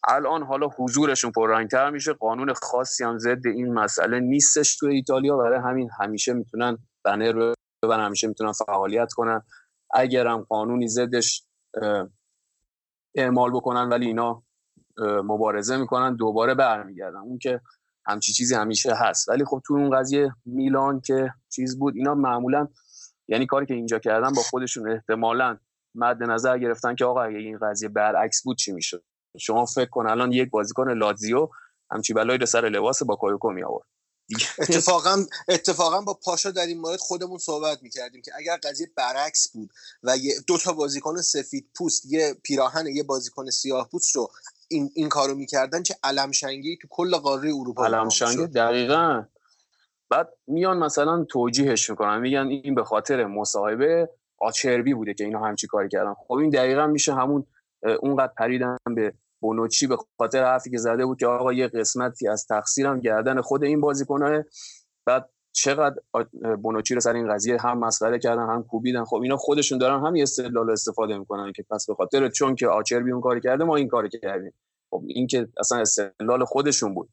[0.08, 2.14] الان حالا حضورشون پررنگتر میشه.
[2.14, 5.38] قانون خاصی هم ضد این مسئله نیستش تو ایتالیا.
[5.38, 9.42] برای همین همیشه می‌تونن بنر ببرن همیشه می‌تونن فعالیت کنن.
[9.94, 11.44] اگر هم قانونی ضدش
[13.16, 14.44] اعمال بکنن ولی اینا
[15.00, 17.20] مبارزه می‌کنن دوباره برمیگردن.
[17.20, 17.62] اون که
[18.08, 19.30] همچی چیزی همیشه هست.
[19.30, 22.68] ولی خب تو اون قضیه میلان که چیز بود اینا معمولا
[23.28, 25.58] یعنی کاری که اینجا کردن با خودشون احتمالا
[25.96, 29.04] مد نظر گرفتن که آقا اگه این قضیه برعکس بود چی می‌شد؟
[29.40, 31.50] شما فکر کن الان یک بازیکن لاتزیو
[31.92, 33.88] همچی بلایی رو سر لباس با کایوکو می آورد
[34.60, 39.70] اتفاقا اتفاقا با پاشا در این مورد خودمون صحبت می‌کردیم که اگر قضیه برعکس بود
[40.04, 44.32] و یه دو تا بازیکن سفید پوست یه پیراهن یه بازیکن سیاه پوست رو
[44.70, 49.24] این این کارو می‌کردن چه علمشنگی تو کل قاره اروپا علم شنگه دقیقا.
[50.10, 55.68] بعد میان مثلا توجیهش می‌کنن میگن این به خاطر مصاحبه آچربی بوده که اینا همچی
[55.68, 56.14] کاری کردن.
[56.28, 57.48] خب این دقیقا میشه همون
[58.00, 62.46] اونقدر پریدن به بونوچی به خاطر حرفی که زده بود که آقا یه قسمتی از
[62.46, 64.46] تقصیرم گردن خود این بازیکنه.
[65.06, 65.96] بعد چقدر
[66.62, 69.04] بونوچی رو سر این قضیه هم مسخره کردن هم کوبیدن.
[69.04, 73.12] خب اینا خودشون دارن همین استدلال استفاده می‌کنن که پس به خاطر چون که آچربی
[73.12, 74.54] اون کاری کرده ما این کاری کردیم.
[74.90, 77.10] خب این که اصلا استدلال خودشون بود.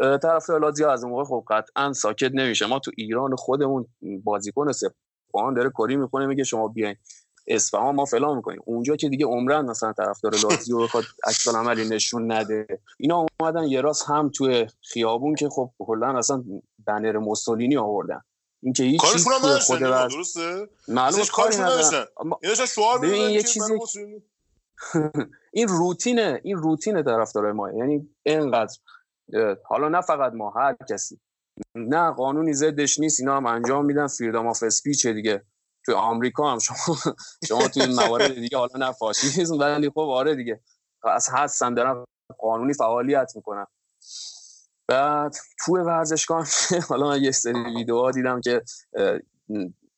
[0.00, 2.66] اه، طرفدار لاتزیو از اون موقع خب قطعا ساکت نمیشه.
[2.66, 3.86] ما تو ایران خودمون
[4.24, 6.96] بازیکن سپاهان داره کاری می‌کنه میگه شما بیاین
[7.46, 8.60] اصفهان ما فلان می‌کنیم.
[8.64, 12.66] اونجا که دیگه عمرن مثلا طرفدار لاتزیو بخواد عکس عملی نشون نده.
[12.98, 16.44] اینا اومدن یه راست هم توی خیابون که خب کلا اصلا
[16.86, 18.20] بنر موسولینی آوردن.
[18.62, 19.24] این که هیچ چیز
[19.66, 19.78] خود
[20.12, 22.04] درسته؟ معلومه کاری نداشتن.
[23.02, 23.78] اینا یه چیزی-
[25.52, 27.70] این روتینه این روتین طرفدار ما.
[27.72, 28.74] یعنی اینقدر
[29.64, 31.20] حالا نه فقط ما هر کسی.
[31.74, 34.06] نه قانونی ضدش نیست اینا هم انجام میدن.
[34.06, 35.42] freedom of speech دیگه.
[35.86, 36.76] تو آمریکا هم شما
[37.48, 40.60] شما توی موارد دیگه حالا نه فاشیسم ولی خب آره دیگه.
[41.04, 42.04] از هستن دارن
[42.38, 43.66] قانونی فعالیت می‌کنن.
[44.88, 46.46] بعد توی ورزشگاه
[46.88, 48.62] حالا من یه سری ویدیوها دیدم که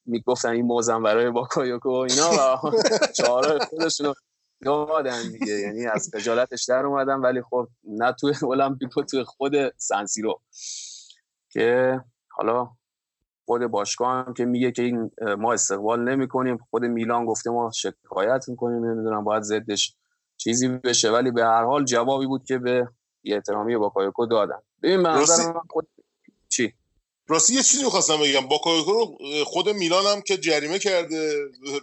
[0.06, 2.70] می‌گفتن این موزم برای باکایوکو اینا و
[3.12, 4.14] شعارای خودشون رو
[4.64, 5.52] دادن دیگه.
[5.52, 10.40] یعنی از خجالتش در اومدن ولی خب نه توی المپیکو و توی خود سن سیرو
[11.50, 12.68] که حالا
[13.46, 17.70] خود باشگاه هم که میگه که این ما استقبال نمی کنیم خود میلان گفته ما
[17.74, 19.96] شکایت می‌کنیم نمی‌دونم باید ضدش
[20.36, 21.10] چیزی بشه.
[21.10, 22.88] ولی به هر حال جوابی بود که به
[23.22, 24.58] بی احترامی باکایوکو دادن.
[24.84, 25.86] ببین نظر راستی- من خود
[26.48, 26.74] چی
[27.28, 31.34] راستی یه چیزی می‌خواستم بگم با رو خود میلان هم که جریمه کرده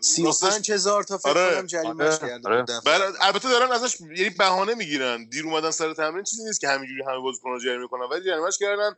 [0.02, 1.56] سی و راستش- پنج هزار تا فکر آره.
[1.56, 2.30] کنم جریمهش آره.
[2.30, 2.66] کرده آره.
[2.86, 7.02] بله البته دارن ازش یعنی بهانه می‌گیرن دیر اومدن سر تمرین چیزی نیست که همینجوری
[7.04, 8.96] همه بازیکن‌ها جریمه کنن ولی جریمهش کردن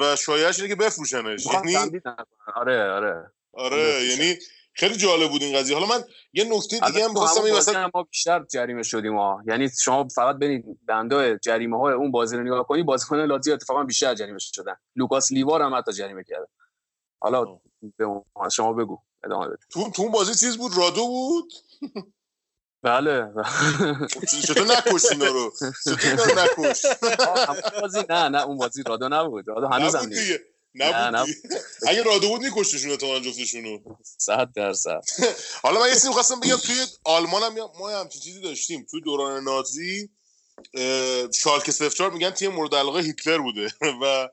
[0.00, 2.00] و شایعش اینه که بفروشنش یعنی.
[2.56, 4.04] آره آره آره.
[4.04, 4.38] یعنی
[4.78, 5.76] خیلی جالب بود این قضیه.
[5.76, 9.42] حالا من یه نکته دیگه هم همون این وسط ما بیشتر جریمه شدیم ها.
[9.46, 13.84] یعنی شما فقط برید بنده جریمه های اون بازی رو نگاه کنی بازیکن لاتزیو اتفاقا
[13.84, 14.76] بیشتر جریمه شدن.
[14.96, 16.46] لوکاس لیوار هم حتی جریمه کرده.
[17.20, 17.60] حالا
[18.52, 19.58] شما بگو ادامه بده.
[19.70, 21.52] تو تو بازی چیز بود؟ رادو بود؟
[22.82, 23.32] بله.
[24.42, 25.52] چطور نکش اینا رو؟
[25.84, 26.86] چطور نکش
[27.80, 29.48] بازی نه نه اون بازی رادو نبود.
[29.48, 30.40] رادو هنوزم نیست.
[30.84, 31.34] نبود
[31.88, 33.78] اگه رادو بود میکشتشون تو جفتشونو.
[34.18, 35.00] صد درصد.
[35.62, 38.86] حالا من یه چیزی خواستم بگم توی آلمان هم ما همچین چیزی داشتیم.
[38.90, 40.08] توی دوران نازی
[41.34, 43.72] شالکه صفر میگن تیم مورد علاقه هیتلر بوده.
[44.02, 44.28] و اه،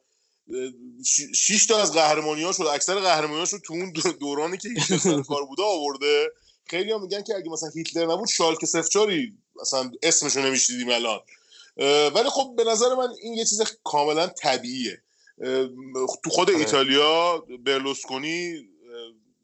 [1.06, 2.64] ش- شش تا از قهرمانی شد.
[2.64, 6.32] اکثر قهرمانی شد تو اون دو- دورانی که هیتلر کار بوده آورده.
[6.66, 11.20] خیلی هم میگن که اگه مثلا هیتلر نبود شالکه صفچاری مثلا اسمشو نمیشیدیم الان.
[12.16, 15.02] ولی خب به نظر من این یه چیز کاملا طبیعیه.
[16.24, 16.60] تو خود آره.
[16.60, 18.68] ایتالیا برلوسکونی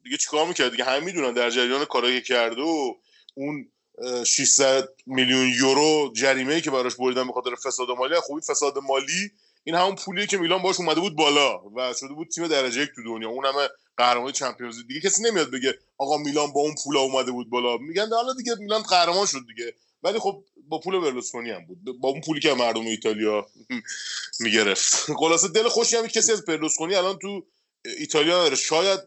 [0.04, 2.94] دیگه چیکار می‌کرد؟ دیگه همه می‌دونن در جریان کارایی که کرده و
[3.34, 3.68] اون
[4.04, 8.14] اه، 600 میلیون یورو جریمه ای که براش بریدن به خاطر فساد مالی.
[8.14, 9.30] خوبی فساد مالی
[9.64, 12.90] این همون پولیه که میلان باش اومده بود بالا و شده بود تیم درجه یک
[12.94, 13.28] تو دنیا.
[13.28, 14.86] اون همه قهرمان چمپیونز.
[14.86, 17.76] دیگه کسی نمیاد بگه آقا میلان با اون پولا اومده بود بالا.
[17.76, 19.74] میگن حالا دیگه میلان قهرمان شد دیگه.
[20.02, 22.00] ولی خب با پول برلوسکونی هم بود.
[22.00, 23.46] با اون پولی که مردم ایتالیا
[24.40, 25.12] می‌گرفت.
[25.12, 27.46] خلاصه دل خوشی هم کسی از برلوسکونی الان تو
[27.84, 29.00] ایتالیا داره شاید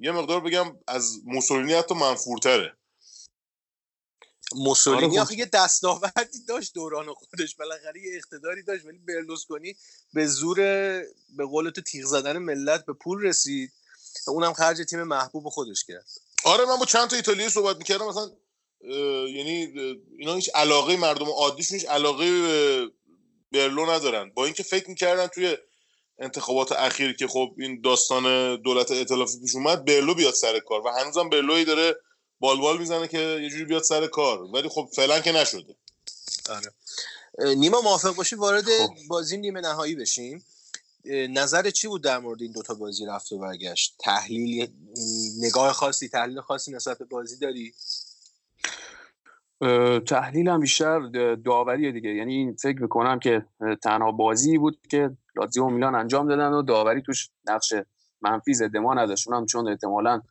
[0.00, 2.76] یه مقدار بگم از موسولینی حتی منفورتره.
[4.54, 7.54] موسولینی آره، یه دستاوردی داشت دوران خودش.
[7.54, 9.76] بالاخره یه اقتداری داشت ولی برلوسکونی
[10.12, 10.56] به زور
[11.36, 13.72] به قول تو تیغ زدن ملت به پول رسید.
[14.26, 16.06] و اونم خرج تیم محبوب خودش کرد.
[16.44, 18.30] آره من با چند تا ایتالیایی صحبت می‌کردم مثلا
[18.80, 19.72] یعنی
[20.18, 22.88] اینا هیچ علاقه مردم عادیشون هیچ علاقه به
[23.52, 24.30] برلو ندارن.
[24.30, 25.56] با اینکه فکر می‌کردن توی
[26.18, 30.88] انتخابات اخیر که خب این داستان دولت ائتلافی پیش اومد برلو بیاد سر کار و
[30.88, 31.96] هنوزم برلوی داره
[32.40, 34.42] بالبال می‌زنه که یه جوری بیاد سر کار.
[34.42, 35.76] ولی خب فعلا که نشده.
[36.50, 36.72] آره.
[37.54, 38.94] نیما موافق باشی؟ وارد خب.
[39.08, 40.44] بازی نیمه نهایی بشیم.
[41.10, 44.70] نظر چی بود در مورد این دوتا بازی رفت و برگشت؟ تحلیل
[45.38, 47.74] نگاه خاصی تحلیل خاصی نسبت به بازی داری؟
[50.06, 52.10] تحلیلم بیشتر د- داوریه دیگه.
[52.10, 53.44] یعنی این فکر می‌کنم که
[53.82, 57.74] تنها بازی بود که لاتزیو و میلان انجام دادن و داوری توش نقش
[58.20, 59.28] منفی ضد ما نداشت.
[59.28, 60.22] اونم چون احتمالا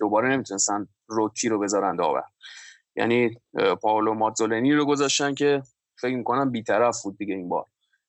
[0.00, 2.22] دوباره نمی‌تونستن روکی رو بذارن داور.
[2.96, 3.36] یعنی
[3.82, 5.62] پاولو ماتزولینی رو گذاشتن که
[6.00, 7.64] فکر می‌کنم بیطرف بود دیگه این بار.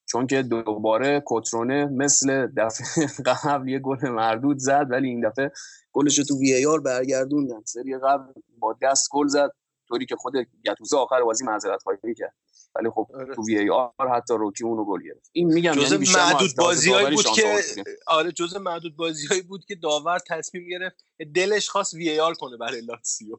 [0.06, 3.06] چون که دوباره کترونه مثل دفعه
[3.44, 5.50] قبل یه گل مردود زد ولی این دفعه
[5.92, 7.62] گلش تو وی ای آر برگردوندن.
[7.64, 9.50] سری قبل با دست گل زد.
[9.92, 10.34] طوری که خود
[10.66, 12.34] گتوزه آخر بازی معذرت خواهی کرد.
[12.74, 13.34] ولی خب آره.
[13.34, 15.30] تو وی ای آر حتی روکی اونو گل گرفت.
[15.32, 17.62] این میگم جزء یعنی معدود داوری بود که.
[18.06, 22.56] آره جزء معدود بازیهایی بود که داور تصمیم گرفت دلش خواست وی ای آر کنه
[22.56, 23.36] برای لاتسیو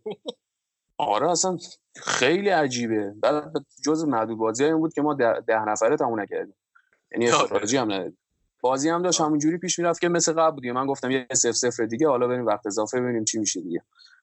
[0.97, 1.57] آره اصلا
[1.95, 3.13] خیلی عجیبه.
[3.21, 3.53] بعد
[3.85, 6.55] جز معدود بازی این بود که ما ده, ده نفره تموم نکردیم.
[7.11, 7.43] یعنی آره.
[7.43, 8.17] اخراجی هم ندادیم
[8.61, 11.85] بازی هم داشت همونجوری پیش می‌رفت که مثل قبل دیگه من گفتم یه سف سفر
[11.85, 13.81] دیگه حالا بریم وقت اضافه ببینیم چی میشه دیگه.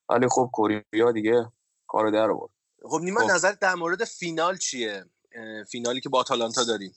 [0.08, 1.52] ولی خب کوریا دیگه
[1.90, 2.50] کارو در آورد.
[2.82, 3.30] خب نیما خب.
[3.30, 5.04] نظر در مورد فینال چیه؟
[5.70, 6.92] فینالی که با آتالانتا داریم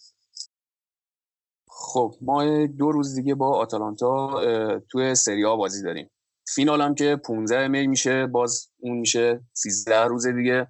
[1.67, 4.41] خب ما دو روز دیگه با آتالانتا
[4.89, 6.09] توی سری آ بازی داریم.
[6.47, 10.67] فینال هم که 15 می میشه باز اون میشه 13 روز دیگه.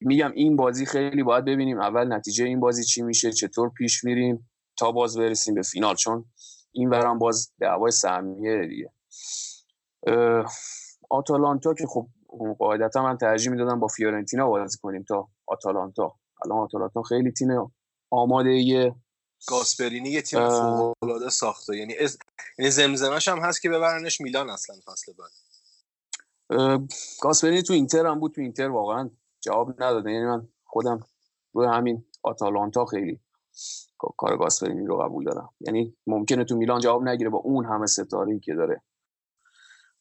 [0.00, 1.80] میگم این بازی خیلی باید ببینیم.
[1.80, 6.24] اول نتیجه این بازی چی میشه چطور پیش میریم تا باز برسیم به فینال چون
[6.72, 8.92] این برام باز دعوای سهمیه دیگه.
[11.10, 12.08] آتالانتا که خب
[12.58, 16.14] قاعدتا من ترجیح می‌دادم با فیورنتینا بازی کنیم تا آتالانتا.
[16.44, 17.72] الان آتالانتا خیلی تیم
[18.10, 18.94] آماده ایه
[19.48, 20.60] گاسپرینی یه تیم اه.
[20.60, 21.76] فوق العاده ساخته.
[21.76, 22.18] یعنی از...
[22.58, 25.30] یعنی زمزمش هم هست که ببرنش میلان اصلا فصل بعد.
[27.20, 28.34] گاسپرینی تو اینتر هم بود.
[28.34, 31.00] تو اینتر واقعا جواب نداده یعنی من خودم
[31.52, 33.20] روی همین آتالانتا خیلی
[33.98, 35.48] کا- کار گاسپرینی رو قبول دارم.
[35.60, 38.82] یعنی ممکنه تو میلان جواب نگیره با اون همه ستاره که داره.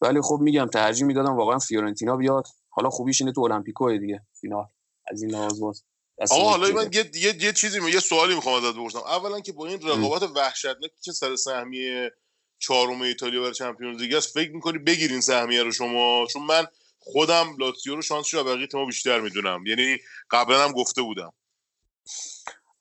[0.01, 2.47] ولی خب میگم ترجیح می‌دادم واقعا فیورنتینا بیاد.
[2.69, 4.21] حالا خوبیش اینه تو المپیکو دیگه.
[4.41, 4.65] فینال.
[5.07, 5.83] از این لحاظ باز
[6.31, 6.73] آقا ما حالا.
[6.73, 8.99] من یه, یه, یه چیزی یه سوالی می‌خوام ازت بپرسم.
[8.99, 12.11] اولا که با این رقابت وحشتناکی که سر سهمیه
[12.59, 16.67] چهارم ایتالیا برای چمپیونز لیگ است فکر می‌کنی بگیرین سهمیه رو شما؟ چون من
[16.99, 19.65] خودم لاتزیو رو شانسش رو بقیه تیم‌ها بیشتر می‌دونم.
[19.65, 19.97] یعنی
[20.31, 21.33] قبلا هم گفته بودم.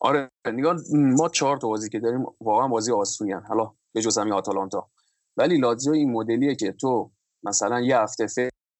[0.00, 3.44] آره نگاه ما چهار تا بازی که داریم واقعا بازی آسونی هن.
[3.48, 4.90] حالا به جز همین آتالانتا.
[5.36, 7.10] ولی لاتزیو این مدلیه که تو
[7.42, 8.26] مثلا یه هفته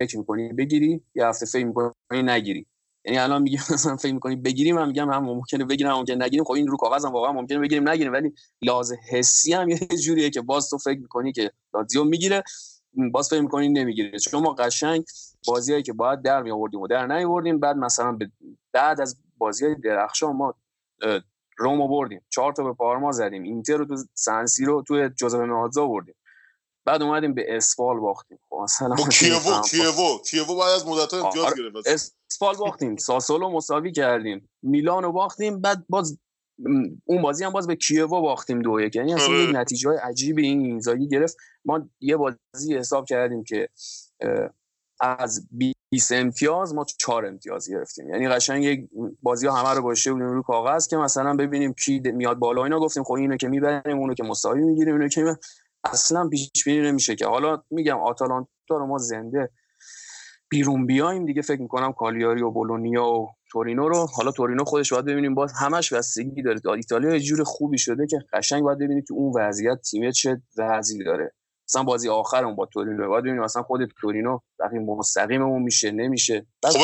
[0.01, 2.67] فکر می‌کنی بگیری یه هفته فکر می‌کنی نگیری.
[3.05, 6.45] یعنی الان میگم مثلا فکر می‌کنی بگیریم من میگم هم ممکنه بگیرم ممکنه نگیریم.
[6.45, 8.13] خب این رو کاغذ هم واقعا ممکنه بگیریم نگیریم.
[8.13, 8.33] ولی
[8.63, 12.43] لحاظ حسی هم یه جوریه که باز تو فکر می‌کنی که لاتزیو می‌گیره
[13.13, 14.19] باز فکر می‌کنی نمی‌گیره.
[14.19, 15.05] چون ما قشنگ
[15.47, 18.19] بازیایی که باید در می آوردیم و در نیاوردیم بعد مثلا
[18.73, 20.55] بعد از بازی درخشان ما
[21.03, 21.21] اه،
[21.59, 22.21] رومو بردیم.
[22.31, 23.43] چهار تا به پارما زدیم.
[23.43, 26.15] اینتر رو تو سنسی رو تو جوزپه مهازا بردیم
[26.85, 28.39] بعد اومدیم به اسپال باختیم.
[28.51, 31.57] خب مثلا با مثل کیوو کیوو کیوو بعد از مدت امتیاز آره.
[31.57, 32.15] گرفت.
[32.31, 36.19] اسپال باختیم ساسولو مساوی کردیم میلانو باختیم بعد باز
[37.05, 38.97] اون بازی هم باز به کیوو باختیم دو یک.
[38.97, 39.43] یعنی اصلا آره.
[39.43, 41.37] یک نتیجه های عجیبی این اینزاگی گرفت.
[41.65, 43.69] ما یه بازی حساب کردیم که
[45.01, 45.49] از
[45.91, 48.09] 20 امتیاز ما 4 امتیاز گرفتیم.
[48.09, 48.89] یعنی قشنگ یک
[49.23, 52.81] بازی ها همه رو گذاشته بودیم رو کاغذ که مثلا ببینیم کی میاد بالا اینا.
[52.81, 55.37] گفتیم خب اینو که می‌بریم اونو که مساوی می‌گیریم اینو که
[55.85, 57.27] اصلا پیش بینی نمیشه که.
[57.27, 59.51] حالا میگم آتالانتا رو ما زنده
[60.49, 61.43] بیرون بیایم دیگه.
[61.43, 64.07] فکر می‌کنم کالیاری و بولونیا و تورینو رو.
[64.17, 65.35] حالا تورینو خودش باید ببینیم.
[65.35, 66.61] باز همش بستگی داره.
[66.77, 71.05] ایتالیا یه جور خوبی شده که قشنگ باید ببینید تو اون وضعیت تیم چه وضعی
[71.05, 71.35] داره.
[71.69, 73.09] مثلا بازی آخرمون با تورینو.
[73.09, 76.47] باید ببینیم مثلا خود تورینو رقیب مستقیممون میشه نمیشه.
[76.63, 76.79] بعد خب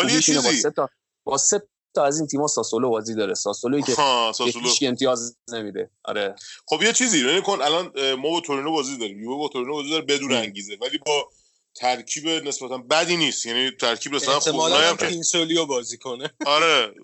[0.45, 0.89] با سه تا
[1.25, 1.63] با سه
[1.97, 3.35] تا از این تیم‌ها ساسولو بازی داره.
[3.35, 4.69] ساسولویی که ساسولو.
[4.69, 5.91] هیچ امتیاز نمیده.
[6.05, 6.35] آره.
[6.67, 9.23] خب یه چیزی نگاه کن الان ما با تورینو بازی داریم.
[9.23, 10.33] یووه با تورینو بازی داره بدون.
[10.33, 10.77] انگیزه.
[10.83, 11.31] ولی با
[11.75, 13.47] ترکیب نسبتا بدی نیست.
[13.47, 16.31] یعنی ترکیب نسبتا خوب هم که پینسولیو بازی کنه.
[16.47, 16.95] آره.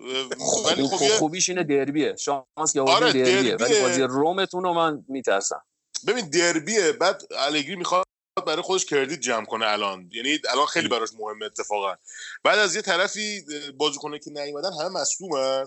[0.41, 2.15] اه، ولی خوب خب خوبیش اینه دربیه.
[2.15, 3.39] شانس که آره، آوردین دربیه.
[3.39, 3.81] ولی دربیه.
[3.81, 5.61] بازی رومتون رو من میترسم.
[6.07, 8.05] ببین دربیه بعد الگری می‌خواد
[8.41, 11.95] برای خودش کردیت جمع کنه الان یعنی الان خیلی براش مهمه اتفاقا
[12.43, 15.65] بعد از یه طرفی اه، بازیکنه که نیومدن همه مصدومن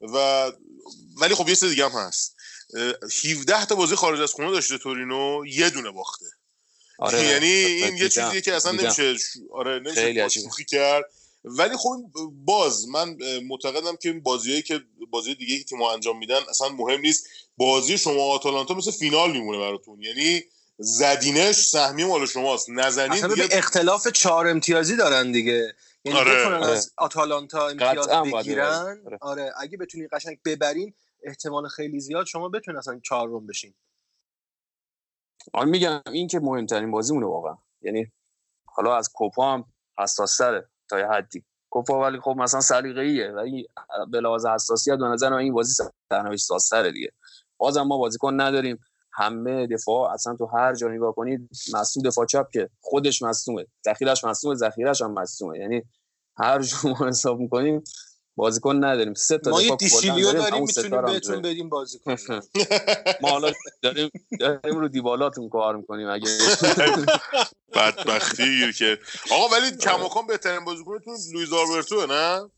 [0.00, 0.52] و
[1.20, 2.36] ولی خب یه سه دیگه هم هست
[2.74, 2.94] اه،
[3.24, 6.26] 17 تا بازی خارج از خونه داشته تورینو یه دونه باخته
[6.98, 8.08] آره یعنی این یه.
[8.08, 8.84] چیزیه که اصلا دیدم.
[8.84, 9.16] نمیشه.
[9.52, 10.30] آره نمیشه خیلی.
[10.30, 11.04] شوخی کرد
[11.44, 11.96] ولی خب
[12.44, 17.00] باز من معتقدم که این بازیایی که بازی دیگه که تیم‌ها انجام میدن اصلا مهم
[17.00, 20.44] نیست بازی شما آتالانتا مثل فینال میمونه براتون یعنی
[20.78, 25.74] زدینش سهمیه مال شماست نزنین دیگه اختلاف چهار امتیازی دارن دیگه
[26.04, 26.40] یعنی آره.
[26.40, 26.72] بتونن آره.
[26.72, 29.02] از آتالانتا امتیاز بگیرن.
[29.06, 29.18] آره.
[29.20, 33.74] آره اگه بتونین قشنگ ببرین احتمال خیلی زیاد شما بتونین اصلا چهارم بشین
[35.52, 38.12] آره میگم این که مهمترین بازیمونه واقعا یعنی
[38.64, 39.64] حالا از کوپا هم
[39.98, 43.68] حساس تره تا یه حدی کوپا ولی خب مثلا سلیقه‌ایه ولی
[44.10, 47.12] به لحاظ حساسیت به نظر من این بازی سرنوشت سازتره دیگه
[47.56, 48.78] بازم ما بازیکن نداریم
[49.16, 54.24] همه دفاع اصلا تو هر جا نگاه کنید مصوم دفاع چپ که خودش مصومه ذخیرش
[54.24, 55.82] مصومه ذخیرش هم مصومه یعنی
[56.38, 57.84] هر جور ما حساب می‌کنیم
[58.36, 59.14] بازیکن نداریم.
[59.14, 61.42] سه تا ما یه دیشیلیو داریم، می‌تونیم بهتون.
[61.42, 62.18] بدیم بازی کنیم
[63.22, 63.52] ما حالا
[63.82, 64.10] داریم
[64.40, 66.30] داریم رو دیبالاتون کار می‌کنیم اگه
[67.74, 68.98] بدبختی که.
[69.30, 72.50] آقا ولی کماکان بهترین بازیکنتون لوئیز آلبرتو نه؟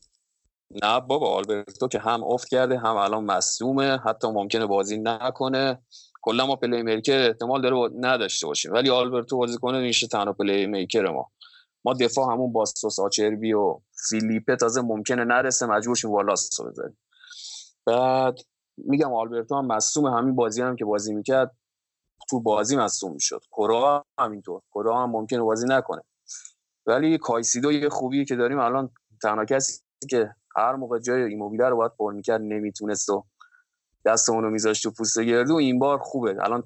[0.83, 5.81] نه بابا آلبرتو که هم افت کرده هم الان مصومه حتی ممکنه بازی نکنه.
[6.29, 8.73] کلا ما playmaker احتمال داره نداشته باشیم.
[8.73, 11.31] ولی آلبرتو بازی کنه میشه تنها playmaker ما.
[11.85, 16.97] ما دفاع همون باستوس آچربی و فیلیپه تازه ممکنه نرسه مجبور شیم والاس رو بذاریم.
[17.85, 18.39] بعد
[18.77, 21.55] میگم آلبرتو هم مصدوم همین بازی هم که بازی می‌کرد
[22.29, 23.41] تو بازی مصدوم می‌شد.
[23.57, 26.01] کورئا همینطور کورئا هم ممکنه بازی نکنه.
[26.85, 28.89] ولی کایسیدو یه خوبی که داریم الان
[29.23, 33.23] تنها کسی که هر موقع جای ایموبیله رو باید پر می‌کرد نمی‌تونست و
[34.05, 36.37] دستمون رو میذاشت تو پوست گردو این بار خوبه.
[36.43, 36.63] الان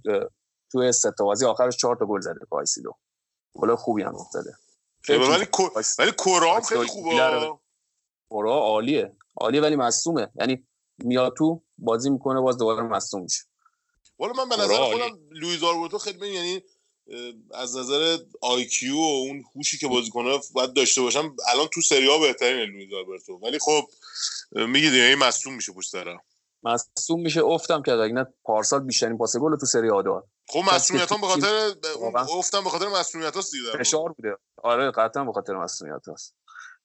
[0.71, 2.95] توی سه تا بازی آخرش چهار تا گل زده کایسیدو
[3.53, 4.57] گل خوبی هم افتاده.
[5.09, 5.45] ولی ولی
[6.27, 7.59] هم خیلی خوبه.
[8.29, 9.15] کورئا عالیه.
[9.37, 10.67] عالیه ولی مصدومه یعنی
[10.97, 13.43] میاد تو بازی می‌کنه باز دوباره مصدوم میشه.
[14.19, 14.75] والا من به نظر.
[14.75, 16.63] خودم لوئیز آلبرتو خیلی یعنی
[17.53, 22.19] از نظر IQ و اون هوشی که بازیکن‌ها باید داشته باشن الان تو سری آ
[22.19, 23.83] بهترینه لوئیز آلبرتو ولی خب
[24.51, 26.21] میگید این مصدوم میشه پشت سرم
[26.63, 30.27] مصوم میشه افتم کرد اگه نه پارسال بیشترین پاس گل تو سری آ داد.
[30.49, 32.15] خب که مسئولیت به خاطر اون.
[32.17, 33.77] افتم به خاطر مسئولیت هاست دیگه.
[33.83, 34.35] فشار بوده.
[34.63, 36.35] آره قطعا به خاطر مسئولیت هست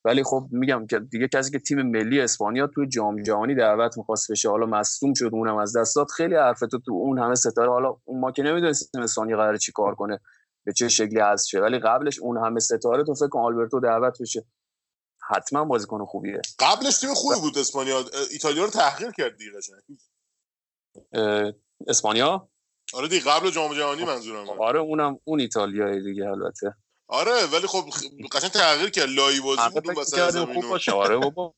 [0.05, 4.33] ولی خب میگم که دیگه کسی که تیم ملی اسپانیا توی جام جهانی دعوت می‌خواست
[4.33, 6.07] بشه حالا مصدوم شد اونم از دست داد.
[6.17, 7.71] خیلی حرف تو تو اون همه ستاره.
[7.71, 10.21] حالا اون ما که نمی‌دونستیم اسپانیا قراره چی کار کنه
[10.65, 11.61] به چه شکلی از شه.
[11.61, 14.45] ولی قبلش اون همه ستاره تو فکر کن آلبرتو دعوت بشه.
[15.29, 16.43] حتما بازیکن خوبیه.
[16.59, 18.05] قبلش تیم خوبی بود اسپانیا.
[18.31, 19.53] ایتالیا رو تحقیر کرد دیگه
[21.87, 22.49] اسپانیا؟
[22.95, 26.75] آره دیگه قبل جام جهانی منظورم آره اونم اون ایتالیایی دیگه البته.
[27.09, 27.85] آره ولی خب
[28.33, 29.09] قشنگ تغییر کرد.
[29.09, 31.55] لایی بازی بود وسط زمین آره بابا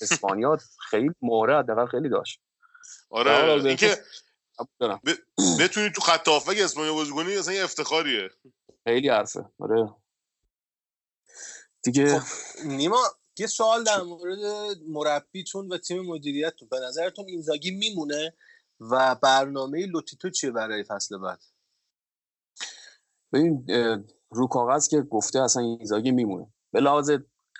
[0.00, 0.58] اسپانیا
[0.90, 2.40] خیلی مهره حداقل خیلی داشت.
[3.10, 3.98] آره اینکه.
[5.60, 8.30] بتونی تو خط هافک اسپانیا بازی کنی اصلا یه افتخاریه.
[8.84, 9.94] خیلی حرفه آره.
[11.82, 12.98] دیگه خب نیما
[13.38, 14.38] یه سوال در مورد
[14.88, 16.68] مربیتون و تیم مدیریتتون.
[16.70, 18.34] به نظرتون اینزاگی میمونه
[18.80, 21.42] و برنامه لوتیتو چیه برای فصل بعد؟
[23.32, 23.66] ببین
[24.30, 26.46] رو کاغذ که گفته اصلا اینزاگی میمونه.
[26.72, 27.10] به لحاظ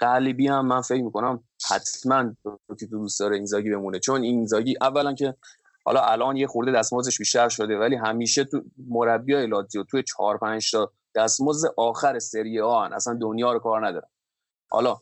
[0.01, 3.99] قلبی هم من فکر می‌کنم حتما تو دوست داره اینزاگی بمونه.
[3.99, 5.37] چون اینزاگی اولا که
[5.85, 10.71] حالا الان یه خورده دستمزدش بیشتر شده ولی همیشه تو مربی لاتزیو توی چهار پنج
[10.71, 12.85] تا دستمزد آخر سری آ.
[12.85, 14.09] اصلا دنیا رو کار ندارن
[14.71, 14.99] حالا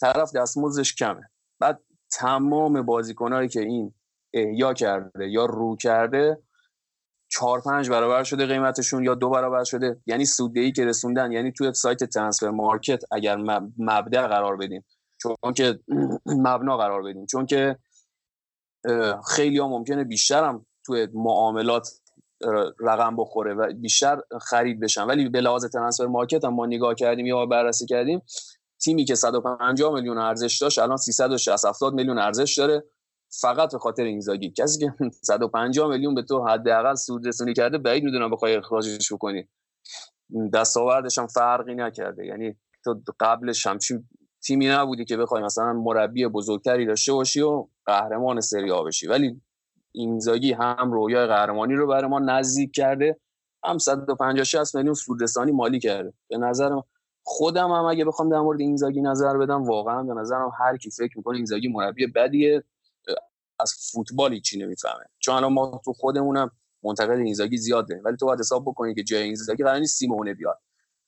[0.00, 1.30] طرف دستمزدش کمه.
[1.58, 1.82] بعد
[2.12, 3.94] تمام بازیکنهایی که این
[4.34, 6.42] احیا کرده یا رو کرده
[7.28, 10.00] چهار پنج برابر شده قیمتشون یا دو برابر شده.
[10.06, 14.84] یعنی سوددهی که رسوندن یعنی توی سایت ترانسفر مارکت اگر مب- مبدا قرار بدیم
[15.22, 15.80] چون که
[16.46, 17.78] مبنا قرار بدیم چون که
[19.28, 22.01] خیلی ها ممکنه بیشتر هم توی معاملات
[22.80, 25.04] رقم بخوره و بیشتر خرید بشن.
[25.04, 28.22] ولی به لحاظ ترانسفر مارکت هم ما نگاه کردیم یا بررسی کردیم
[28.84, 32.84] تیمی که 150 میلیون ارزش داشت الان 360 70 میلیون ارزش داره.
[33.40, 34.50] فقط به خاطر اینزاگی.
[34.50, 39.48] کسی که 150 میلیون به تو حداقل سود رسونی کرده بعید می‌دونم بخوای اخراجش بکنی.
[40.54, 42.26] دستاوردش هم فرقی نکرده.
[42.26, 44.08] یعنی تو قبلش همچین
[44.44, 49.06] تیمی نبودی که بخوای مثلا مربی بزرگتری داشته باشی و قهرمان سری بشی.
[49.06, 49.40] ولی
[49.92, 53.20] اینزاگی هم رویای قهرمانی رو برای ما نزدیک کرده.
[53.64, 56.12] هم 150 60 میلیون سودرسانی مالی کرده.
[56.28, 56.80] به نظر
[57.22, 61.18] خودم هم اگه بخوام در مورد اینزاگی نظر بدم واقعا به نظرم هر کی فکر
[61.18, 62.64] می‌کنه اینزاگی مربی بدیه.
[63.60, 65.04] از فوتبال چی نمی‌فهمه.
[65.18, 66.50] چون الان ما تو خودمونم
[66.82, 68.00] منتقد اینزاگی زیاده.
[68.04, 70.58] ولی تو باید حساب بکنی که جای اینزاگی قرار نیست سیمونه بیاد.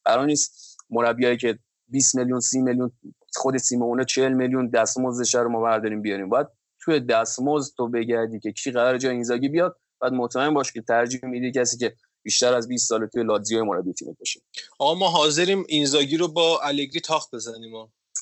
[0.05, 1.59] قرار نیست مربیایی که
[1.89, 2.93] 20 میلیون 30 میلیون
[3.37, 6.29] خود سیمونه 40 میلیون دستمزدش رو ما برداریم بیاریم.
[6.29, 6.47] باید
[6.85, 11.21] توی دستمزد تو بگردی که کی قرار جای اینزاگی بیاد بعد مطمئن باش که ترجیح
[11.25, 14.41] میدی کسی که بیشتر از 20 سال توی لاتزیو مربی تیم باشه.
[14.79, 17.75] آقا ما حاضریم اینزاگی رو با الگری تاخت بزنیم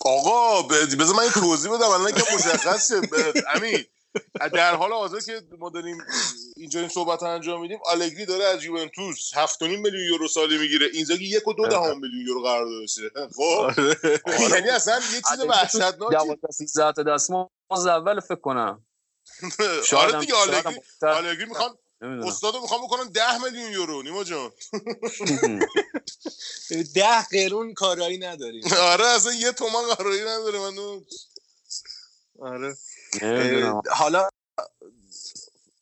[0.05, 3.79] آقا بذار من این توضیح بدم الان که مشخص شه ب- امین
[4.55, 5.99] در حال حاضر که ما داریم
[6.57, 10.87] اینجا این صحبت رو انجام میدیم آلگری داره از یوونتوس 7.5 میلیون یورو سالی می‌گیره.
[10.93, 13.71] اینزاگی یک و دو دهم میلیون یورو قراردادشه خب
[14.55, 16.17] یعنی اصلا یه چیز وحشتناکی.
[16.17, 18.87] 12 13 تا دستمزد اول فکر کنم.
[19.97, 21.07] آره دیگه شاید آلگری هم بیشتر.
[21.07, 24.53] آلگری می‌خوان استادو می‌خوان بکنن 10 میلیون یورو نیما جان.
[26.95, 28.63] ده قرون کارایی نداریم.
[28.81, 31.01] آره اصلا یه تومن قراری نداره من
[32.41, 32.77] آره.
[33.91, 34.29] حالا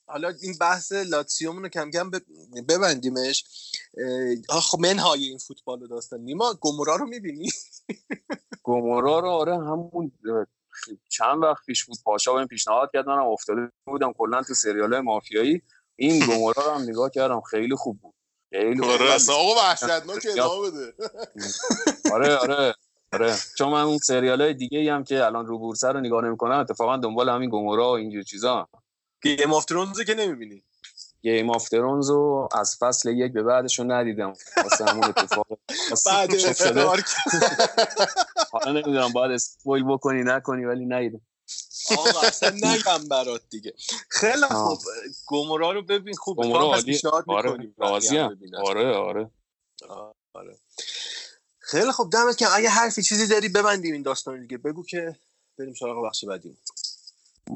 [0.07, 2.11] حالا این بحث لاتسیومون رو کم کم
[2.69, 3.45] ببندیمش.
[4.49, 6.21] آخ منهای این فوتبال رو داستان.
[6.21, 7.51] نیما گمورا رو می‌بینی؟
[8.63, 10.13] گومورا رو آره همون
[11.09, 15.63] چند وقت پیش بود پاشا بهم پیشنهاد کرد منم افتاده بودم کلا تو سریال مافیایی.
[15.97, 18.15] این گومورا رو هم نگاه کردم خیلی خوب بود.
[18.51, 18.91] خیلی خوب.
[18.91, 19.11] آره.
[19.31, 20.95] آقا وحشتناک ادامه بده.
[22.13, 22.75] آره آره.
[23.13, 23.37] آره.
[23.59, 26.59] چون من اون سریال های دیگه ای هم که الان رو بورسه رو نگاه نمی‌کنم
[26.59, 28.69] اتفاقا دنبال همین گومورا و اینجور چیزا.
[29.23, 30.63] گیم آف ترونز که نمی‌بینی؟
[31.23, 34.33] Game of Thrones رو از فصل یک به بعدشون ندیدم.
[34.57, 35.47] واسه همون اتفاق
[36.07, 36.35] بعد.
[36.35, 37.03] افتخار
[38.53, 41.21] حالا نمی‌دونم باید spoil بکنی نکنی ولی ندیدم
[41.99, 43.75] آقا اصلا نگم برات دیگه.
[44.09, 44.47] خیلی.
[44.51, 44.79] خوب.
[45.27, 46.41] گمورا رو ببین خوب.
[46.45, 46.83] عالیه.
[46.85, 47.51] پیشنهاد آره.
[48.59, 49.31] آره آره.
[50.35, 50.59] آره.
[51.71, 52.13] خیلی خوب.
[52.13, 54.59] دمت که اگه حرفی چیزی داری ببندیم این داستان دیگه.
[54.59, 55.17] بگو که
[55.59, 56.57] بریم سراغ بخش بعدی.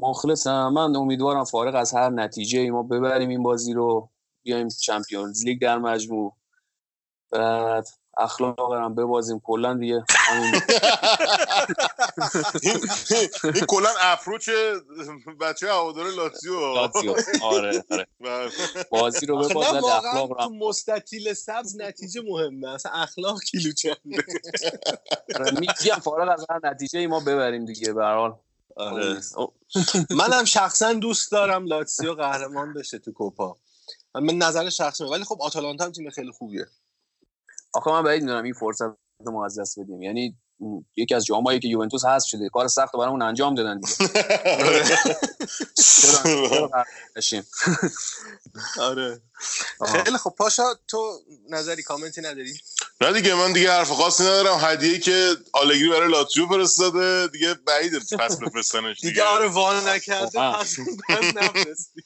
[0.01, 0.69] مخلصم.
[0.69, 4.09] من امیدوارم فارغ از هر نتیجه ای ما ببریم این بازی رو.
[4.43, 6.35] بیایم چمپیونز لیگ در مجموع.
[7.31, 7.87] بعد
[8.17, 9.39] اخلاق هم ببازیم.
[9.39, 10.61] کلا دیگه همین
[13.43, 14.49] این کلا اپروچ
[15.41, 16.59] بچه هوادار لاتزیو.
[16.59, 17.15] لاتزیو.
[17.43, 18.07] آره آره.
[18.19, 18.49] بله.
[18.91, 22.73] بازی رو آخه بباز نه ولی واقعا اخلاق رو مستطیل سبز نتیجه مهمه.
[22.73, 24.25] اصلا اخلاق کیلو چنده؟
[25.35, 28.35] آره، میگم فارغ از هر نتیجه ما ببریم دیگه به هر حال.
[28.75, 29.21] آره.
[30.09, 33.57] منم شخصا دوست دارم لاتسیو قهرمان بشه تو کوپا.
[34.15, 36.65] من نظر شخصی ولی خب آتالانتا هم تیم خیلی خوبیه.
[37.75, 38.81] آخه من بعید می‌دونم این فرصت
[39.25, 40.01] رو ما از دست بدیم.
[40.01, 40.37] یعنی
[40.95, 42.49] یکی از جامایی که یوونتوس هست شده.
[42.49, 43.95] کار سخت رو برامون انجام دادن دیگه؟
[48.79, 49.21] آره.
[49.79, 50.03] آها.
[50.03, 51.19] خیلی خب پاشا تو
[51.49, 52.53] نظری کامنتی نداری؟
[53.01, 54.57] نه دیگه من دیگه حرف خاصی ندارم.
[54.61, 59.23] هدیه که آلگری برای لاتزیو فرستاده دیگه بعیده پس بفرستنش دیگه دیگه.
[59.23, 60.39] آره وان نکرده.
[60.39, 60.77] پس
[61.35, 62.03] نفرستی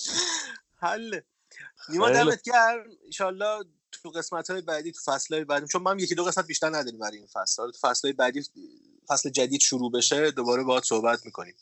[0.82, 1.24] حله.
[1.88, 2.10] نیما.
[2.10, 2.84] دمت گرم.
[3.04, 3.64] انشالله
[4.02, 6.98] تو قسمت های بعدی تو فصل های بعدی چون من یکی دو قسمت بیشتر نداریم
[6.98, 7.62] برای این فصل.
[7.62, 8.44] حالا تو فصل های بعدی
[9.08, 11.54] فصل جدید شروع بشه دوباره باهات صحبت می‌کنیم.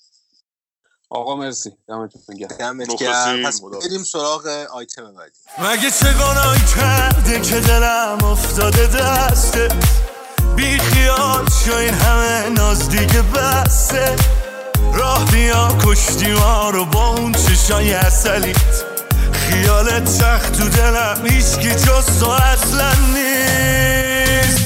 [1.10, 1.72] آقا مرسی.
[1.88, 2.56] دمتون گرم.
[2.56, 2.96] دمت.
[2.96, 3.42] گرم.
[3.42, 3.60] پس.
[3.60, 5.38] بریم سراغ آیتم بعدی.
[5.58, 9.68] مگه چه گناهی کرده که دلم افتاده دسته
[10.56, 14.16] بی خیال شو این همه ناز دیگه بسته.
[14.94, 18.89] راه بیا کشتی ما رو با اون چشای اصلیت.
[19.50, 24.60] خیالت سخت تو دلم هیچکی جز تو اصلا نیست.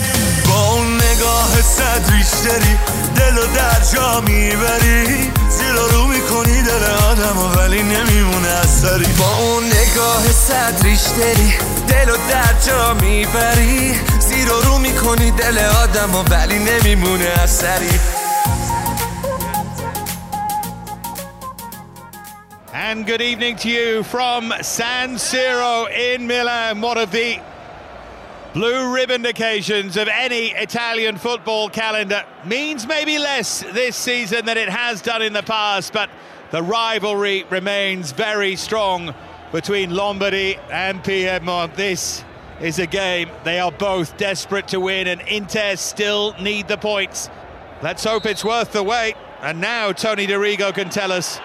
[0.49, 2.77] با اون نگاه صد ریشتری
[3.17, 5.31] دل و در جا می‌بری.
[5.51, 11.55] زیر رو می‌کنی دل آدم ولی نمیمونه اثری با اون نگاه صد ریشتری
[11.89, 13.95] دل و در جا می‌بری.
[14.21, 18.01] زیر رو می‌کنی دل آدم ولی نمیمونه اثری
[22.95, 27.41] And good evening to you from San Siro in Milan, one of the
[28.53, 32.25] blue ribbon occasions of any Italian football calendar.
[32.45, 36.09] Means maybe less this season than it has done in the past, but
[36.53, 39.13] the rivalry remains very strong
[39.51, 41.75] between Lombardy and Piedmont.
[41.75, 42.23] This
[42.61, 47.29] is a game they are both desperate to win, and Inter still need the points.
[47.83, 49.17] Let's hope it's worth the wait.
[49.43, 51.41] And now Tony DeRigo can tell us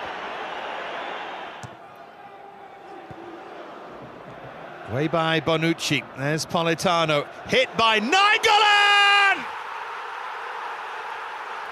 [4.92, 6.04] Way by Bonucci.
[6.18, 7.28] There's Politano.
[7.48, 9.46] Hit by Nainggolan!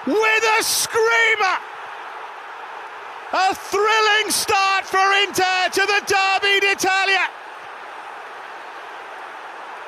[0.06, 1.58] With a screamer!
[3.32, 7.28] A thrilling start for Inter to the Derby d'Italia.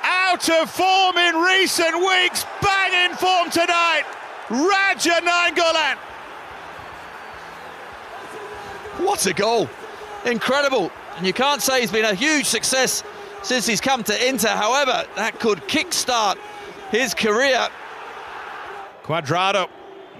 [0.03, 4.07] Out of form in recent weeks, bang in form tonight.
[4.51, 5.97] Raja Nainggolan.
[9.07, 9.71] What a goal!
[10.27, 10.91] Incredible.
[11.17, 13.05] And you can't say he's been a huge success
[13.43, 14.49] since he's come to Inter.
[14.49, 16.37] However, that could kickstart
[16.91, 17.69] his career.
[19.05, 19.69] Quadrado.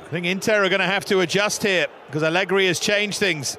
[0.05, 3.57] I think Inter are going to have to adjust here because Allegri has changed things.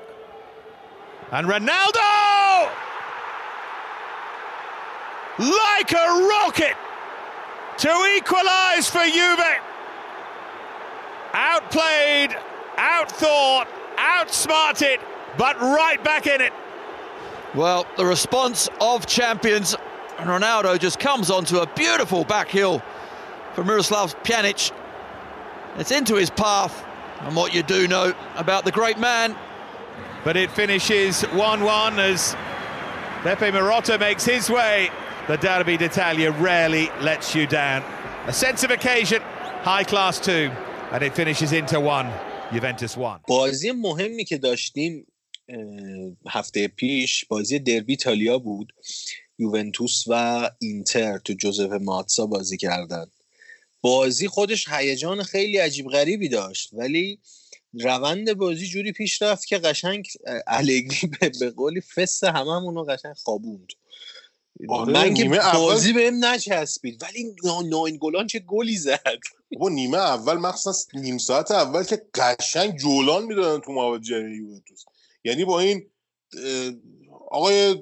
[1.31, 2.69] And Ronaldo!
[5.39, 6.75] Like a rocket
[7.77, 9.39] to equalise for Juve.
[11.33, 12.35] Outplayed,
[12.75, 14.99] outthought, outsmarted,
[15.37, 16.51] but right back in it.
[17.54, 19.76] Well, the response of champions.
[20.18, 22.82] Ronaldo just comes onto a beautiful back heel
[23.54, 24.72] from Miroslav Pjanic.
[25.78, 26.84] It's into his path,
[27.20, 29.36] and what you do know about the great man.
[30.24, 32.34] But it finishes 1 1 as
[33.22, 34.90] Pepe Marotta makes his way.
[35.28, 37.82] The Derby d'Italia rarely lets you down.
[38.26, 39.20] A sense of occasion,
[39.62, 40.50] high class too,
[40.92, 42.10] and it finishes into 1,
[42.52, 43.20] Juventus 1.
[43.28, 45.09] بازی مهمی که داشتیم اه،
[46.27, 48.73] هفته پیش بازی دربی ایتالیا بود.
[49.39, 53.05] یوونتوس و اینتر تو جوزف ماتسا بازی کردن.
[53.81, 57.19] بازی خودش هیجان خیلی عجیب غریبی داشت ولی
[57.73, 60.07] روند بازی جوری پیش رفت که قشنگ
[60.47, 63.67] الگری به, به قولی فس هممون رو قشنگ خوابوند.
[64.69, 69.19] آره، من که نیمه اول- بازی بهم نچسبید ولی نا- ناینگولان چه گلی زد.
[69.53, 74.83] بابا نیمه اول مخصوصا نیم ساعت اول که قشنگ جولان می‌دادن تو مواد جریمه یوونتوس.
[75.23, 75.89] یعنی با این
[77.31, 77.75] آقای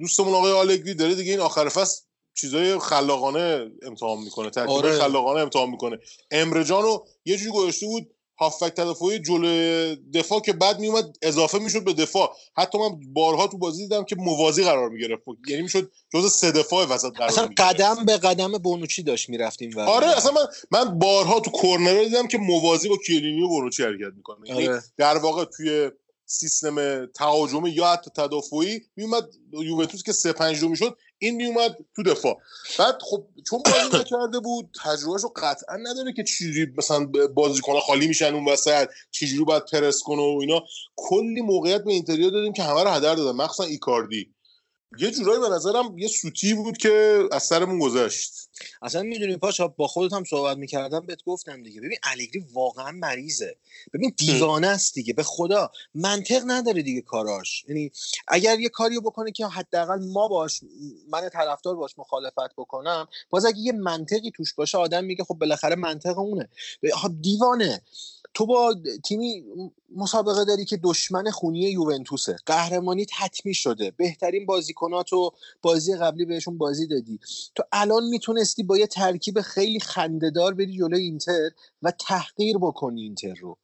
[0.00, 2.02] دوستمون آقای آلگری داره دیگه این آخر فصل
[2.34, 4.98] چیزای خلاقانه امتحان می‌کنه ترکیب آره.
[4.98, 5.98] خلاقانه امتحان می‌کنه
[6.30, 11.84] امره جانو یه جوری گذاشته بود هافک تدافعی جلو دفاع که بعد میومد اضافه می‌شد
[11.84, 16.28] به دفاع حتی من بارها تو بازی دیدم که موازی قرار می‌گرفت یعنی می‌شد جزء
[16.28, 17.74] سه دفاع وسط قرار اصلا می‌گرفت.
[17.74, 22.26] قدم به قدم بونوچی داشت می‌رفتیم و آره اصلا من من بارها تو کورنر دیدم
[22.26, 24.82] که موازی با کیلینی و بونوچی حرکت می‌کنه یعنی آره.
[24.96, 25.90] در واقع توی
[26.26, 32.02] سیستم تهاجمی یا حتی تدافعی میومد یوونتوس که 3 5 2 می‌شد این میومد تو
[32.02, 32.38] دفاع.
[32.78, 38.34] بعد خب چون بازی نکرده بود تجربهشو قطعا نداره که چجوری مثلا بازیکن خالی میشن
[38.34, 40.62] اون وسط چجوری باید پرس کنه و اینا.
[40.96, 44.34] کلی موقعیت به اینتریا دادیم که همه رو هدر دادن مخصوصا ایکاردی.
[44.98, 48.32] یه جورایی به نظرم یه سوتی بود که از سرمون گذشت.
[48.82, 51.80] اصلا می‌دونی پاشا با خودت هم صحبت می‌کردم بهت گفتم دیگه.
[51.80, 53.56] ببین الگری واقعا مریضه.
[53.94, 55.70] ببین دیوانه است دیگه به خدا.
[55.94, 57.64] منطق نداره دیگه کاراش.
[57.68, 57.92] یعنی
[58.28, 60.60] اگر یه کاریو بکنه که حداقل ما باش
[61.08, 65.76] من طرفدار باش مخالفت بکنم باز اگه یه منطقی توش باشه آدم میگه خب بالاخره
[65.76, 66.48] منطق اونه.
[66.94, 67.82] خب دیوانه.
[68.34, 69.44] تو با تیمی
[69.96, 72.36] مسابقه داری که دشمن خونی یوونتوسه.
[72.46, 73.90] قهرمانیت حتمی شده.
[73.90, 75.32] بهترین بازیکناتو
[75.62, 77.20] بازی قبلی بهشون بازی دادی.
[77.54, 81.50] تو الان می‌تونستی با یه ترکیب خیلی خندهدار بری جلوی اینتر
[81.82, 83.56] و تحقیر بکنی اینتر رو.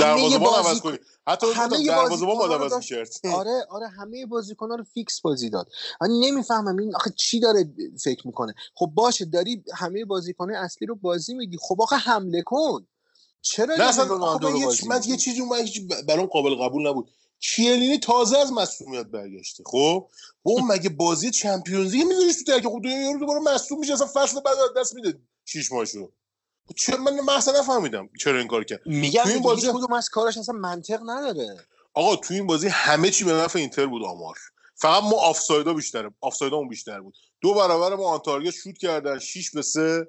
[0.00, 0.98] دروازه‌بان عوض کنی.
[1.26, 3.08] حتی همه دروازه‌بان عوض می‌کرد.
[3.38, 5.68] آره آره همه بازیکن‌ها رو فیکس بازی داد.
[6.00, 8.54] من نمی‌فهمم این آخه چی داره فکر می‌کنه.
[8.74, 12.86] خب باشه داری همه بازیکن‌های اصلی رو بازی میدی خب آخه حمله کن.
[13.44, 16.88] چرا نه اصلا رونالدو رو یه, بازی من؟ یه چیزی من هیچ برام قابل قبول
[16.88, 17.10] نبود.
[17.40, 20.08] کیلینی تازه از مصونیت برگشته خب؟
[20.44, 24.06] و اون مگه بازی چمپیونز لیگ میذاریش تو خب دو یارو دوباره مصدوم میشه اصلا
[24.14, 26.10] فصل بعد دست میده شیش ماهشو.
[26.76, 28.80] چرا؟ من اصلا نفهمیدم چرا این کار کرد.
[28.86, 31.66] میگم این بازی- کدوم از کاراش اصلا منطق نداره.
[31.94, 34.38] آقا تو این بازی همه چی به نفع اینتر بود آمار.
[34.74, 36.10] فقط ما آفسایدا بیشتره.
[36.20, 37.14] آفسایدامون بیشتر بود.
[37.40, 40.06] دو برابر ما on target شوت کردن 6 به 3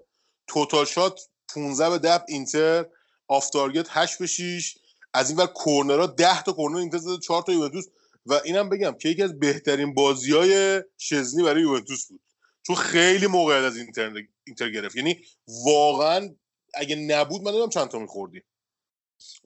[0.48, 1.20] total shot
[1.56, 2.86] 15 به 10 اینتر.
[3.28, 4.76] off target 8 به 6
[5.14, 7.86] از این ور کورنرها 10 تا کورنر اینتر زده 4 تا یوونتوس.
[8.26, 12.22] و اینم بگم که یکی از بهترین بازیای شزنی برای یوونتوس بود.
[12.68, 14.14] چون خیلی موقعیت از اینتر
[14.48, 14.96] اینتر گرفت.
[14.96, 15.20] یعنی
[15.66, 16.36] واقعا
[16.74, 18.44] اگه نبود من نمی‌دونم چند تا می‌خوردیم.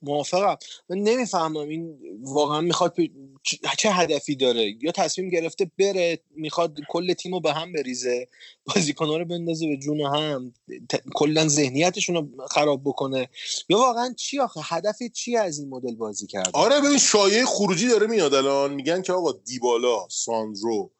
[0.01, 0.57] موافقم.
[0.89, 3.09] من نمی‌فهمم این واقعا می‌خواد پ-
[3.49, 4.75] چ- چه هدفی داره.
[4.81, 8.27] یا تصمیم گرفته بره می‌خواد کل تیم رو به هم بریزه
[8.65, 10.53] بازیکنها رو بندازه به جون هم
[10.89, 13.29] ت- کلا ذهنیتشون رو خراب بکنه.
[13.69, 17.87] یا واقعا چی آخه؟ هدف چی از این مدل بازی کرده؟ آره ببین شایعه خروجی
[17.87, 18.73] داره میاد الان.
[18.73, 20.91] میگن که آقا دیبالا ساندرو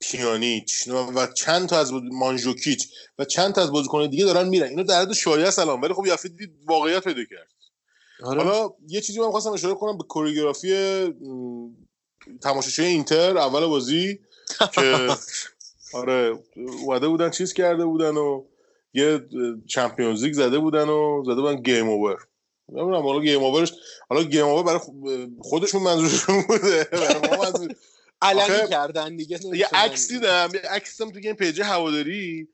[0.00, 4.68] پیانیچ و چند تا از مانجوکیچ و چند تا از بازیکنان دیگه دارن میرن.
[4.68, 7.48] اینو در حد شایعه الان ولی خب یه دید واقعیت پیدا کرد.
[8.22, 8.42] آره.
[8.42, 10.72] حالا یه چیزی من خواستم اشاره کنم به کوریوگرافی
[12.42, 14.20] تماشاچی اینتر اول بازی
[14.72, 15.08] که
[15.98, 18.44] آره اومده بودن چیز کرده بودن و
[18.94, 19.28] یه
[19.66, 22.16] چمپیونز لیگ زده بودن و زده بودن گیم اوور
[22.68, 23.72] نمی‌دونم حالا game over ش
[24.08, 24.80] حالا game over برای
[25.40, 26.88] خودشون منظورشون بوده
[28.22, 29.66] علنی کردن دیگه یه.
[29.72, 32.48] عکس دیدم یه عکس تو این پیج هواداری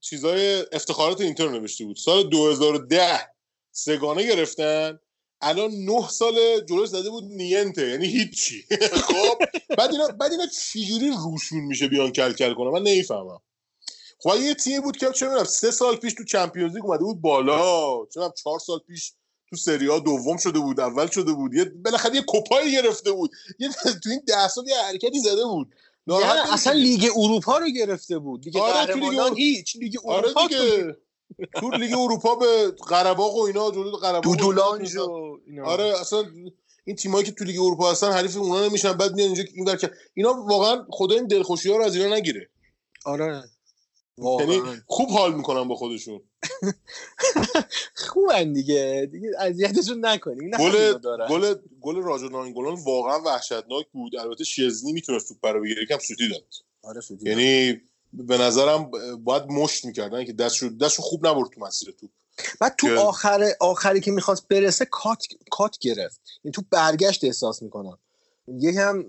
[0.00, 3.20] چیزای افتخارات اینتر نوشته بود سال 2010
[3.84, 4.98] سه‌گانه گرفتن.
[5.42, 8.64] الان نه سال جلوش زده بود niente یعنی هیچی.
[9.08, 9.38] خب؟
[9.78, 13.40] بعد اینا بعد اینا چجوری روشون میشه بیان کل کل کنه من نمی‌فهمم.
[14.18, 17.20] خب یه تیمی بود که چه می‌دونم سه سال پیش تو Champions League اومده بود
[17.20, 18.06] بالا.
[18.14, 19.12] چه چهار سال پیش
[19.50, 21.54] تو سری آ دوم شده بود اول شده بود.
[21.54, 23.30] یه بالاخره یه کوپایی گرفته بود.
[23.58, 23.68] یه
[24.02, 25.74] تو این ده سال یه حرکتی زده بود.
[26.06, 28.44] نه اصلا نمی‌شدی؟ لیگ اروپا رو گرفته بود.
[28.44, 29.76] لیگ آره، تو لیگ هیچ.
[29.76, 30.96] لیگ آره اروپا دیگه.
[31.54, 36.24] تو لیگ اروپا به قره‌باغ و اینا جلو قره‌باغ دودلانژ و اینا آره اصلا
[36.84, 39.78] این تیمایی که تو لیگ اروپا هستن حریف اونا نمیشن بعد میان اینجا این ور
[40.14, 42.48] اینا واقعا خدا این دلخوشی ها رو از اینا نگیره.
[43.04, 43.42] آره.
[44.18, 46.20] یعنی خوب حال می‌کنن با خودشون.
[48.06, 49.08] خوبن دیگه.
[49.12, 50.50] دیگه اذیتشون نکنیم.
[50.50, 50.98] گل.
[51.28, 54.16] گل گل راجو ناینگولان واقعا وحشتناک بود.
[54.16, 56.44] البته شزنی می‌تونست توپ رو بگیره یکم سوتی داد.
[56.82, 57.00] آره.
[57.20, 57.80] یعنی
[58.12, 58.90] به نظرم
[59.24, 62.10] باید مشت می‌کردن که دستشو دستشو خوب نبرد تو مسیر توپ.
[62.60, 66.20] بعد تو آخر آخری که می‌خواست برسه کات کات گرفت.
[66.42, 67.98] این تو برگشت احساس می‌کنم.
[68.48, 69.04] یکم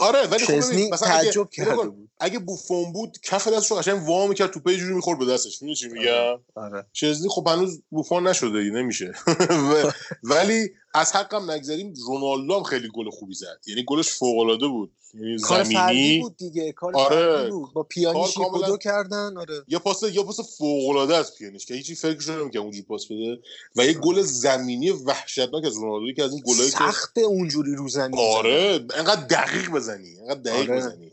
[0.00, 2.10] آره ولی خب تعجب کرده بود.
[2.20, 5.62] اگه بوفون بود کف دستشو قشنگ وا می‌کرد توپ یه جوری می‌خورد به دستش.
[5.62, 9.12] می‌دونی چی میگم؟ آره چزنی خب هنوز بوفون نشده نمیشه.
[10.22, 13.60] ولی از حقم نگذریم رونالدو هم خیلی گل خوبی زد.
[13.66, 14.92] یعنی گلش فوق العاده بود.
[15.14, 17.50] یعنی کار فردی زمینی بود دیگه کار آره.
[17.50, 17.72] بود.
[17.72, 19.62] با پیانیش کاملا- دو کردن آره.
[19.68, 23.40] یا پاس یا پاس فوق العاده از پیانیش که هیچی فکرش نمی‌کنه اونجوری پاس بده.
[23.76, 27.88] و یه گل زمینی وحشتناک از رونالدو که از این گلایی که سخت اونجوری رو
[27.88, 28.18] زمین.
[28.20, 28.86] آره.
[28.94, 30.18] انقدر دقیق بزنی.
[30.20, 30.80] انقدر دقیق آره.
[30.80, 31.12] بزنی.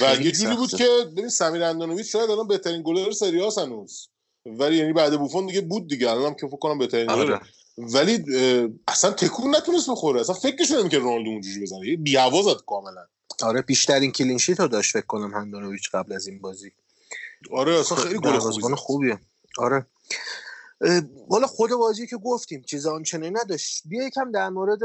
[0.00, 0.70] و یه جوری بود.
[0.74, 4.08] که ببین سمیر اندانویچ شاید الان بهترین گلر سری آ هنوز.
[4.46, 6.10] ولی یعنی بعد بوفون دیگه بود دیگه.
[6.10, 7.40] الان هم که فکر کنم بهترین آره.
[7.78, 8.24] ولی
[8.88, 10.20] اصلا تکون نتونست بخوره.
[10.20, 11.96] اصلا فکرش نمی‌کرد رونالدو اونجوری بزنه.
[11.96, 13.06] بی‌هوا زد کاملا.
[13.42, 16.72] آره بیشترین کلین شیت رو داشت فکر کنم هندانویچ قبل از این بازی.
[17.50, 18.74] آره اصلا خیلی گل خوبی.
[18.76, 19.20] خوبیه.
[19.58, 19.86] آره.
[20.80, 23.82] اه، والا خود بازی که گفتیم چیز آنچنانی نداشت.
[23.84, 24.78] بیا یکم در مورد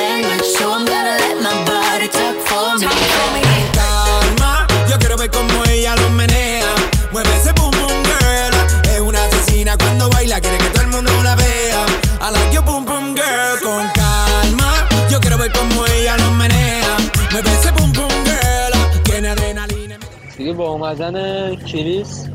[0.10, 2.74] language, so I'm gonna let my body talk for
[3.20, 3.68] me.
[3.78, 4.68] calma.
[4.90, 6.72] Yo quiero ver cómo ella lo menea.
[7.12, 8.54] Mueve ese boom boom girl.
[8.94, 11.86] Es una asesina cuando baila, quiere que todo el mundo la vea.
[12.22, 13.60] I like your boom boom girl.
[13.64, 14.72] Con calma.
[15.12, 16.98] Yo quiero ver cómo ella lo menea.
[17.32, 18.74] Mueve ese boom boom girl.
[19.04, 19.98] Tiene adrenalina.
[20.38, 21.16] دیگه با اومدن
[21.56, 22.26] کریس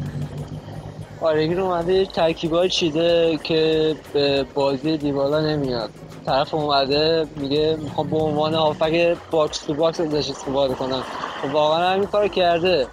[1.22, 5.92] آرگین اومده یه ترکیبای چیده که به بازی دیبالا نمیاد.
[6.26, 11.04] طرف اومده میگه می‌خوام به عنوان هافک باکس تو باکس ازش استفاده کنم.
[11.44, 12.88] و واقعا همین کار کرده.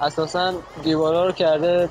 [0.00, 1.88] اساسا دیبالا رو کرده.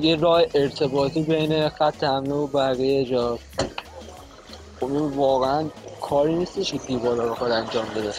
[0.00, 3.38] یه راه ارتباطی بین خط حمله و بقیه جا.
[4.80, 5.70] خب واقعا
[6.00, 8.12] کاری نیستش که دیبالا رو خود انجام بده.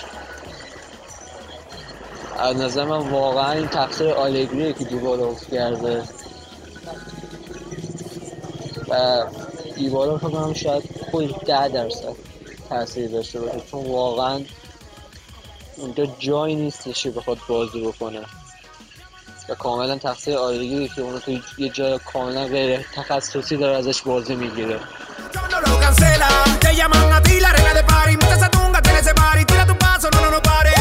[2.39, 6.03] از نظر من واقعا این تقصیر آلگریه که دیبالا افت کرده
[8.89, 9.23] و
[9.75, 12.15] دیبالا فکر کنم شاید خودش ده درصد
[12.69, 14.41] تاثیر داشته باشه چون واقعا
[15.77, 18.21] اونجا جایی نیستش که بخواد بازی بکنه
[19.49, 24.35] و کاملا تقصیر آلگریه که اونو توی یه جای کاملا غیر تخصصی داره ازش بازی
[24.35, 24.79] می‌گیره.
[26.63, 28.13] Te llaman a ti la reina de party.
[28.21, 29.41] Muchas atungas, tienes ese party.
[29.49, 30.71] Tira tu paso, no, no, no pare.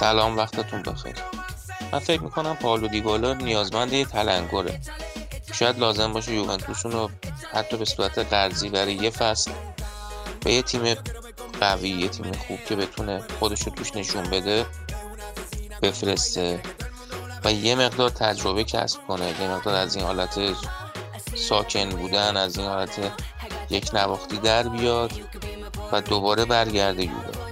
[0.00, 1.14] سلام وقتتون بخیر.
[1.92, 4.80] من فکر می‌کنم پاولو دیبالا نیازمند یه تلنگره.
[5.52, 7.10] شاید لازم باشه یوونتوسون رو
[7.52, 9.50] حتی به صورت قرضی برای یه فصل
[10.40, 10.94] به یه تیم
[11.60, 14.66] قوی یه تیم خوب که بتونه خودش رو توش نشون بده
[15.82, 16.60] بفرسته
[17.44, 19.34] و یه مقدار تجربه کسب کنه.
[19.40, 20.38] یه مقدار از این حالت
[21.34, 23.12] ساکن بودن از این حالت
[23.70, 25.12] یک نواختی در بیاد
[25.92, 27.47] و دوباره برگرده یووه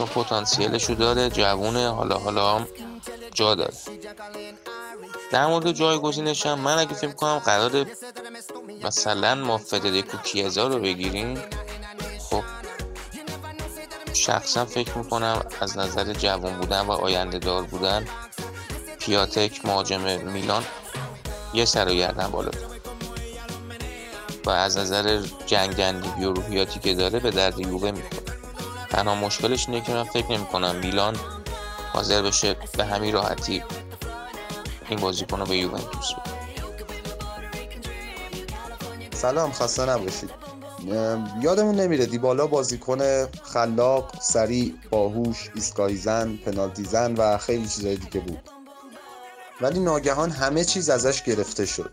[0.00, 2.66] چون پتانسیلشو داره جوونه حالا حالا هم
[3.34, 3.72] جا داره.
[5.32, 7.86] در مورد جایگزینش هم من اگه فکر کنم قرار
[8.84, 11.42] مثلا ما فدریکو کیزا رو بگیریم
[12.30, 12.42] خب
[14.12, 18.06] شخصا فکر می‌کنم از نظر جوان بودن و آینده دار بودن
[18.98, 20.64] پیاتک مهاجم میلان
[21.54, 22.50] یه سر و گردن بالا
[24.46, 28.39] و از نظر جنگندگی و روحیاتی که داره به درد یووه می‌خوره.
[28.90, 31.16] تنها مشکلش اینه که من فکر نمی کنم میلان
[31.92, 33.62] حاضر بشه به همین راحتی
[34.88, 36.12] این بازیکن رو به یوونتوس
[39.14, 40.30] سلام خسته نباشید.
[41.40, 48.20] یادمون نمیره دیبالا بازیکن خلاق سریع باهوش ایستگاهی زن پنالتی زن و خیلی چیزای دیگه
[48.20, 48.50] بود.
[49.60, 51.90] ولی ناگهان همه چیز ازش گرفته شد.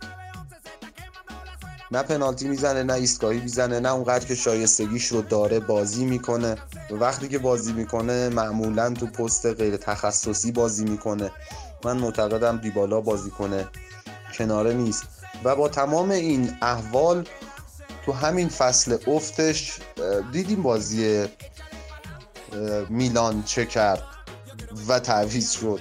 [1.91, 6.55] نه پنالتی می‌زنه نه ایستگاهی می‌زنه نه اونقدر که شایستگیش رو داره بازی می‌کنه.
[6.91, 11.31] و وقتی که بازی می‌کنه معمولا تو پست غیر تخصصی بازی می‌کنه.
[11.83, 13.67] من معتقدم دیبالا بازی کنه.
[14.37, 15.03] کناره نیست.
[15.43, 17.27] و با تمام این احوال
[18.05, 19.79] تو همین فصل افتش
[20.31, 21.25] دیدیم بازی
[22.89, 24.03] میلان چه کرد
[24.87, 25.79] و تعویض شد.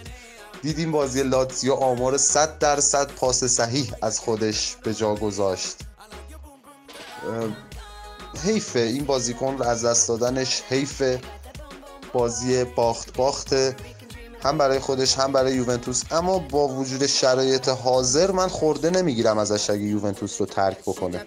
[0.62, 5.76] دیدیم بازی لاتزیو آمار 100 درصد پاس صحیح از خودش به جا گذاشت.
[8.44, 8.78] حیفه.
[8.78, 11.20] این بازیکن از دست دادنش حیفه.
[12.12, 13.76] بازی باخت باخته
[14.42, 16.02] هم برای خودش هم برای یوونتوس.
[16.10, 21.24] اما با وجود شرایط حاضر من خورده نمی‌گیرم ازش اگه یوونتوس رو ترک بکنه.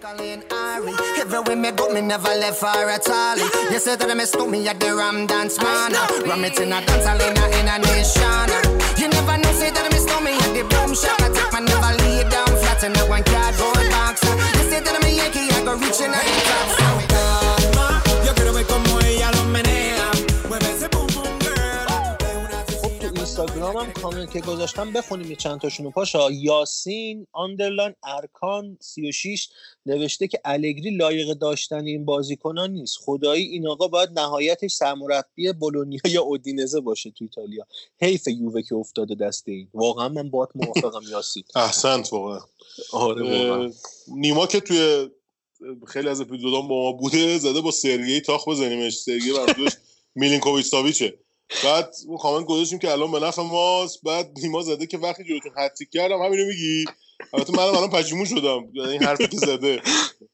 [14.84, 15.50] که یکی اگه
[24.34, 29.48] یه گذاشتم بخونید چند تاشون پاشا یاسین آندرلان ارکان 36
[29.86, 32.98] نوشته که الگری لایق داشتن این بازیکنان نیست.
[33.00, 37.66] خدایی این آقا باید نهایتش سرمربی بولونیا یا اودینزه باشه تو ایتالیا.
[38.00, 39.68] حیف یووه که افتاده دست این.
[39.74, 42.40] واقعا من باهات موافقم یاسین احسنت واقعا.
[42.92, 43.70] آره واقعا.
[44.08, 45.10] نیما که توی
[45.86, 48.98] خیلی از اپیزودام با ما بوده زده با سرگی تاخ بزنیمش.
[48.98, 49.72] سرگی منظورش
[50.14, 51.18] میلینکوویچ ساویچه
[51.64, 54.02] بعد اون کامنت گذاشتیم که الان به نفع ماست.
[54.02, 56.84] بعد نیما زده که وقتی جلوتون هتریک کردم همینو میگی.
[57.32, 58.68] البته منم الان پشیمون شدم.
[58.72, 59.82] یعنی این حرفی که زده.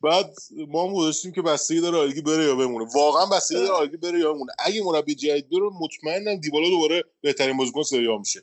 [0.01, 0.35] بعد
[0.69, 2.87] ما هم گذاشتیم که بستگی داره آلگی بره یا بمونه.
[2.95, 4.53] واقعا بستگی داره آلگی بره یا بمونه.
[4.59, 8.43] اگه مربی جدید بره مطمئنم دیبالا دوباره بهترین بازیکن سری آ میشه.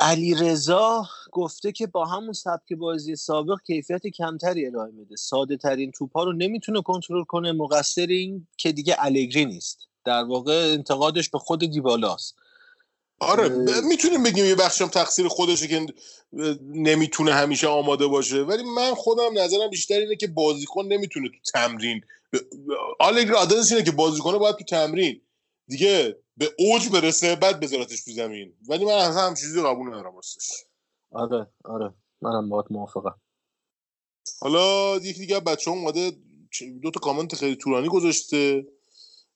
[0.00, 5.16] علی رضا گفته که با همون سبک بازی سابق کیفیت کمتری ارائه میده.
[5.16, 9.78] ساده ترین توپا رو نمی‌تونه کنترل کنه مقصر این که دیگه الگری نیست.
[10.04, 12.36] در واقع انتقادش به خود دیبالاست.
[13.20, 15.86] آره ب- می‌تونیم بگیم یه بخشم تقصیر خودشه که
[16.62, 18.42] نمی‌تونه همیشه آماده باشه.
[18.42, 22.00] ولی من خودم نظرم بیشتر اینه که بازیکن نمی‌تونه تو تمرین
[23.00, 25.20] آلگری عادتش اینه که بازیکن باید تو تمرین
[25.68, 28.54] دیگه به اوج برسه بعد بذارتش تو زمین.
[28.68, 30.64] ولی من اصلا هم چیزی قبول ندارم راستش.
[31.10, 31.94] آره آره.
[32.22, 33.20] منم باهات موافقم.
[34.40, 36.12] حالا یکی دیگه بچه هم اومده
[36.82, 38.66] دو تا کامنت خیلی طولانی گذاشته.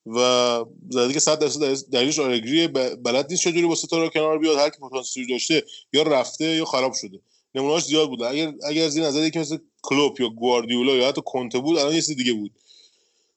[0.07, 0.65] و
[1.13, 4.59] که 100 درصد دلیلش آلگری بلد نیست چجوری با ستاره کنار بیاد.
[4.59, 7.21] هر کی پتانسیل داشته یا رفته یا خراب شده.
[7.55, 8.27] نمونهاش زیاد بوده.
[8.27, 11.95] اگر اگر از این نظر یکی مثل کلوپ یا گواردیولا یا حتی کنته بود الان
[11.95, 12.53] یه دیگه بود.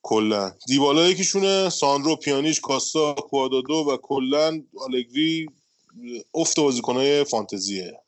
[0.02, 0.54] کلا.
[0.68, 5.48] دیبالا یکیشونه ساندرو پیانیش کاستا کوادادو و کلا آلگری
[6.34, 8.00] افت بازیکنهای فانتزیه.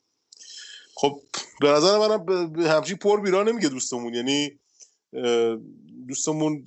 [0.96, 1.22] خب
[1.62, 4.14] به نظر منم همچین پر بیرا نمیگه دوستمون.
[4.14, 4.52] یعنی
[6.08, 6.66] دوستمون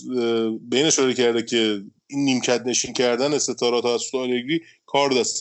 [0.73, 5.41] این اشاره کرده که این نیمکت نشین کردن ستاره توسط آلگری کار دست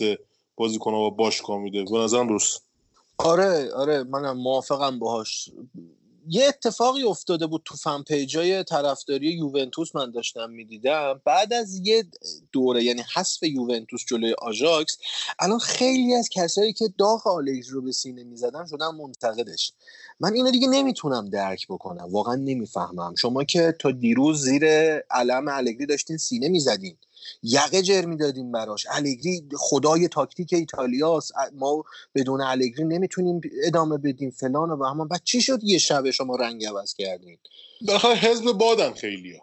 [0.55, 1.85] بازیکن‌ها با باشگاه میده.
[1.91, 2.61] به نظرم درست.
[3.17, 5.49] آره آره منم موافقم باهاش.
[6.31, 11.21] یه اتفاقی افتاده بود تو فن پیجای طرفداری یوونتوس من داشتم می‌دیدم.
[11.25, 12.03] بعد از یه
[12.51, 14.97] دوره یعنی حذف یوونتوس جلوی آژاکس
[15.39, 19.73] الان خیلی از کسایی که داغ آلگری رو به سینه می‌زدن شدن منتقدش.
[20.19, 22.07] من اینو دیگه نمی‌تونم درک بکنم.
[22.11, 23.15] واقعا نمی‌فهمم.
[23.15, 24.65] شما که تا دیروز زیر
[24.97, 26.97] علم الگری داشتین سینه می‌زدین.
[27.43, 28.85] یقه جر می‌دادیم براش.
[28.89, 31.33] الگری خدای تاکتیک ایتالیاست.
[31.53, 31.83] ما
[32.15, 36.65] بدون الگری نمی‌تونیم ادامه بدیم فلان و بهمان بعد چی شد یه شب شما رنگ
[36.65, 37.37] عوض کردین؟
[37.87, 39.39] بالاخره حزب بادن خیلی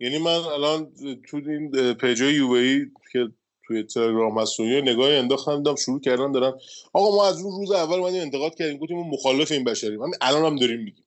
[0.00, 0.92] یعنی من الان
[1.30, 3.28] تو این پیجای یووه‌ای که
[3.66, 6.52] توی تلگرام یه نگاهی انداختم دیدم شروع کردن دارن.
[6.92, 10.02] آقا ما از اون روز اول اومدیم انتقاد کردیم گفتیم مخالف این بشریم.
[10.02, 11.04] همین الان هم داریم میگیم.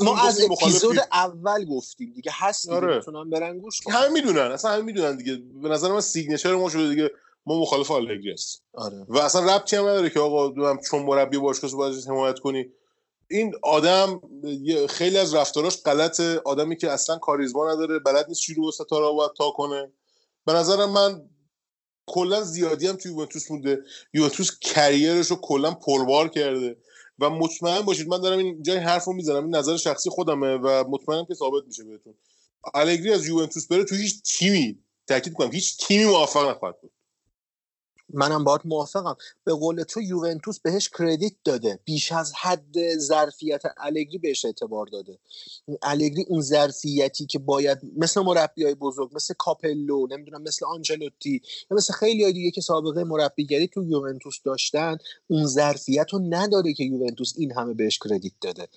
[0.00, 0.96] ما از اپیزود.
[1.12, 2.96] اول گفتیم دیگه هست دیگه آره.
[2.96, 3.94] می‌تونن برن گوش کنن.
[3.94, 5.42] همه می‌دونن اصلا همه می‌دونن دیگه.
[5.62, 7.10] به نظر من signature ما شده دیگه
[7.46, 8.62] ما مخالف آلگری هستیم.
[8.74, 9.04] آره.
[9.08, 12.72] و اصلا ربطی هم نداره که آقا دوام چون مربی باشگاه باید حمایت کنی.
[13.30, 14.20] این آدم
[14.88, 16.40] خیلی از رفتاراش غلطه.
[16.44, 19.92] آدمی که اصلا کاریزما نداره بلد نیست چی رو ستاره باید تا کنه.
[20.44, 21.22] به نظرم من
[22.06, 23.82] کلا زیادی هم توی یوونتوس مونده.
[24.14, 26.76] یوونتوس کریرش رو کلا پربار کرده.
[27.18, 30.84] و مطمئن باشید من دارم این جای حرف رو می‌زنم این نظر شخصی خودمه و
[30.88, 32.14] مطمئنم که ثابت میشه بهتون.
[32.74, 36.92] الگری از یوونتوس بره تو هیچ تیمی تاکید کنم هیچ تیمی موفق نخواهد بود.
[38.12, 39.16] منم باهات موافقم.
[39.44, 41.78] به قول تو یوونتوس بهش credit داده.
[41.84, 45.18] بیش از حد ظرفیت الگری بهش اعتبار داده.
[45.82, 51.76] الگری اون ظرفیتی که باید مثل مربی های بزرگ مثل کاپلو نمی‌دونم مثل آنجلوتی یا
[51.76, 56.84] مثل خیلی های دیگه که سابقه مربیگری تو یوونتوس داشتن اون ظرفیت رو نداره که
[56.84, 58.68] یوونتوس این همه بهش credit داده.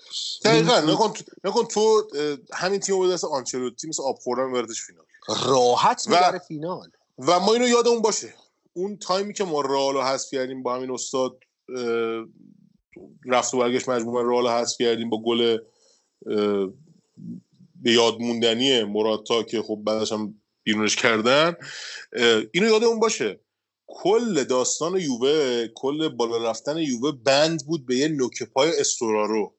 [0.44, 0.80] دقیقا.
[0.80, 1.14] نکن
[1.44, 2.08] نکن تو
[2.54, 5.06] همین تیم دست آنچلوتی مثل آب خوردن فینال.
[5.28, 6.90] راحت و- می‌بره فینال.
[7.20, 8.34] و ما اینو یادمون باشه.
[8.74, 11.40] اون تایمی که ما رئال رو حذف کردیم با همین استاد
[13.26, 15.58] رفت و برگشت مجموعه رئال رو حذف کردیم با گل
[17.76, 21.56] به یاد موندنی مراتا که خب بعدش هم بیرونش کردن.
[22.52, 23.40] اینو یادمون باشه.
[23.88, 29.56] کل داستان یووه کل بالا رفتن یووه بند بود به یه نوک پای استورارو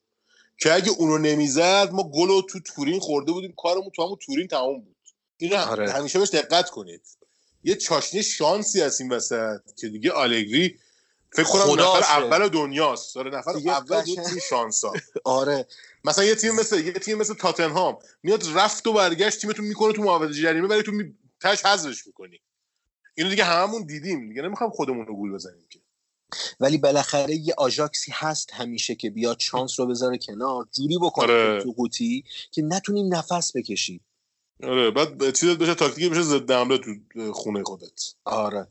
[0.59, 3.55] که اگه اونو نمی‌زد ما گل رو تو تورین خورده بودیم.
[3.57, 4.97] کارمون تو همون تورین تمام بود.
[5.37, 5.93] اینو آره.
[5.93, 7.20] همیشه بهش دقت کنید.
[7.65, 10.79] یه چاشنی شانسی هست این وسط که دیگه آلگری
[11.33, 11.81] فکر کنم.
[11.81, 13.15] نفر اول دنیاست.
[13.15, 14.93] داره نفر اول توی شانسا.
[15.25, 15.67] آره.
[16.05, 20.03] مثلا یه تیم مثل یه تیم مثل تاتنهام میاد رفت و برگشت تیمتون می‌کنه تو
[20.03, 21.15] محوطه جریمه ولی تو می...
[21.41, 22.41] تاش حذفش می‌کنی.
[23.15, 24.29] اینو دیگه هممون دیدیم.
[24.29, 25.81] دیگه نمی‌خوام خودمون رو گول بزنیم که.
[26.61, 31.63] ولی بالاخره یه آژاکسی هست همیشه که بیاد شانس رو بذاره کنار جوری بکنه آره.
[31.63, 34.01] تو قوطی که نتونی نفس بکشی
[34.63, 38.15] آره بعد چیزت بشه تاکتیکی بشه ضد حمله تو خونه خودت.
[38.25, 38.67] آره.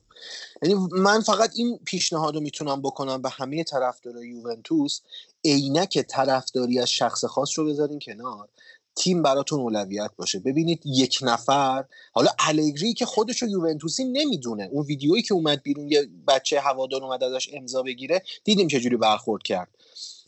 [0.64, 5.02] یعنی من فقط این پیشنهاد رو می‌تونم بکنم به همه طرفدارای یوونتوس
[5.46, 8.50] عینک طرفداری از شخص خاص رو بذارین کنار.
[8.96, 10.40] تیم براتون اولویت باشه.
[10.40, 14.70] ببینید یک نفر حالا الگری که خودش رو یوونتوسی نمی‌دونه.
[14.72, 19.44] اون ویدیویی که اومد بیرون یه بچه هوادار اومد ازش امضا بگیره دیدیم چجوری برخورد
[19.44, 19.70] کرد.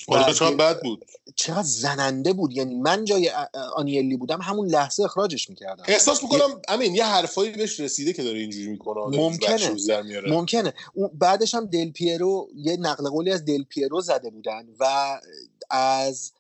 [0.10, 1.06] و چقدر بد بود؟
[1.36, 2.54] چقدر زننده بود.
[2.54, 3.32] یعنی من جای
[3.76, 5.84] آنیلی بودم همون لحظه اخراجش می‌کردم.
[5.88, 9.18] احساس می‌کنم امین یه حرفایی بهش رسیده که داره اینجوری می‌کنه.
[9.18, 9.76] ممکنه.
[10.28, 10.74] ممکنه.
[11.14, 15.20] بعدش هم دل پیرو یه نقل قولی از دل پیرو زده بودن و
[15.70, 16.32] از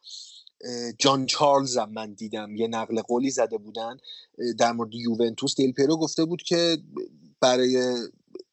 [0.99, 2.55] جان چارلز هم من دیدم.
[2.55, 3.97] یه نقل قولی زده بودن
[4.57, 5.55] در مورد یوونتوس.
[5.57, 6.77] دل پیرو گفته بود که
[7.39, 7.95] برای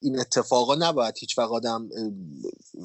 [0.00, 1.88] این اتفاقا نباید هیچ وقت آدم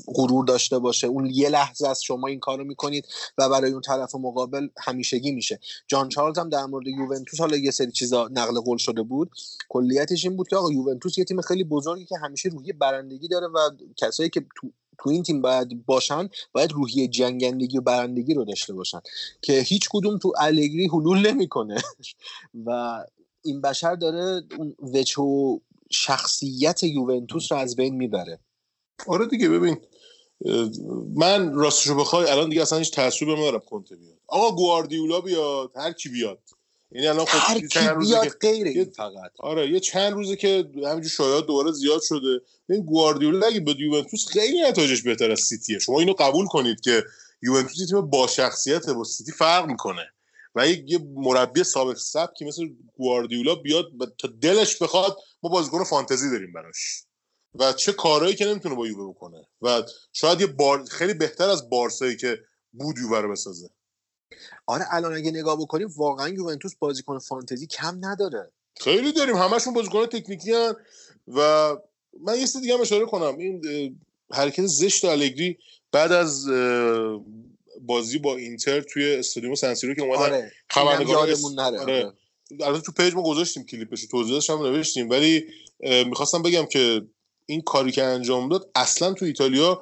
[0.08, 1.08] غرور داشته باشه.
[1.08, 3.08] اون یه لحظه از شما این کارو می‌کنید
[3.38, 5.60] و برای اون طرف مقابل همیشگی میشه.
[5.88, 9.32] جان چارلز هم در مورد یوونتوس حالا یه سری چیزا نقل قول شده بود.
[9.70, 13.48] کلیتش این بود که آقا یوونتوس یه تیم خیلی بزرگی که همیشه روحیه برندگی داره
[13.48, 13.60] و
[13.98, 18.74] کسایی که تو تو این تیم باید باشن باید روحیه جنگندگی و برندگی رو داشته
[18.74, 19.00] باشن
[19.42, 21.82] که هیچ کدوم تو الگری حلول نمی‌کنه.
[22.66, 23.00] و
[23.46, 25.60] این بشر داره اون وجه و
[25.94, 28.40] شخصیت یوونتوس رو از بین می‌بره.
[29.08, 29.78] آره دیگه ببین
[31.16, 34.18] من راستشو بخوای الان دیگه اصلا هیچ تعصبی ندارم کنته بیاد.
[34.28, 36.40] آقا گواردیولا بیاد هر کی بیاد.
[36.92, 39.32] یعنی الان خب هر کی بیاد که- غیر فقط.
[39.40, 42.42] آره یه چند روزه که همینجور شایعات دوباره زیاد شده.
[42.70, 45.80] این گواردیولا اگه به یوونتوس خیلی نتایجش بهتر از سیتیه.
[45.80, 47.04] شما اینو قبول کنید که
[47.42, 50.06] یوونتوس تیم با شخصیته با سیتی فرق می‌کنه.
[50.56, 56.54] و یه, مربی سابق سبکی مثل گواردیولا بیاد تا دلش بخواد ما بازیکن فانتزی داریم
[56.54, 57.04] براش.
[57.56, 59.48] و چه کارهایی که نمی‌تونه با یووه بکنه.
[59.62, 59.84] و
[60.14, 62.40] شاید یه بار خیلی بهتر از بارسایی که
[62.72, 63.70] بود یووه رو بسازه.
[64.66, 68.52] آره الان اگه نگاه بکنیم واقعا یوونتوس بازیکن فانتزی کم نداره.
[68.80, 69.36] خیلی داریم.
[69.36, 70.76] همشون بازیکن تکنیکی هن.
[71.28, 71.70] و
[72.22, 73.38] من یه چیز دیگه هم اشاره کنم.
[73.38, 73.62] این
[74.32, 75.58] حرکت زشت الگری
[75.92, 76.48] بعد از
[77.82, 81.80] بازی با اینتر توی استادیوم سن‌سیرو که اومدن آره خبرنگارا یادمون نره.
[81.80, 82.14] آره.
[82.62, 85.10] البته تو پیج ما گذاشتیم کلیپش توضیحش هم نوشتیم.
[85.10, 85.46] ولی
[85.80, 87.02] می‌خواستم بگم که
[87.46, 89.82] این کاری که انجام داد اصلا تو ایتالیا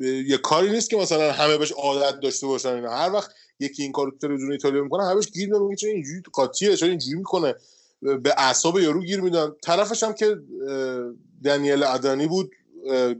[0.00, 2.90] یه کاری نیست که مثلا همه بهش عادت داشته باشن اینا.
[2.90, 6.22] هر وقت یکی این کارو تو تلویزیون ایتالیا می‌کنه همه بهش گیر میدن چرا اینجوری
[6.32, 7.54] قاطیه چرا اینجوری می‌کنه؟
[8.02, 9.52] به اعصاب یارو گیر میدن.
[9.62, 10.36] طرفش هم که
[11.44, 12.50] دنیله آدانی بود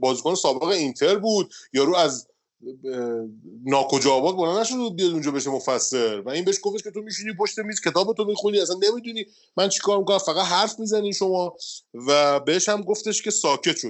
[0.00, 1.52] بازیکن سابق اینتر بود.
[1.72, 2.27] یارو از
[3.64, 6.20] ناکجا آباد بلند نشد و بیاد اونجا بشه مفسر.
[6.20, 8.60] و این بهش گفتش که تو میشینی پشت میز کتابتو می‌خونی.
[8.60, 11.56] اصلا نمی‌دونی من چیکار می‌کنم فقط حرف می‌زنی شما.
[11.94, 13.88] و بهش هم گفتش که ساکت شو.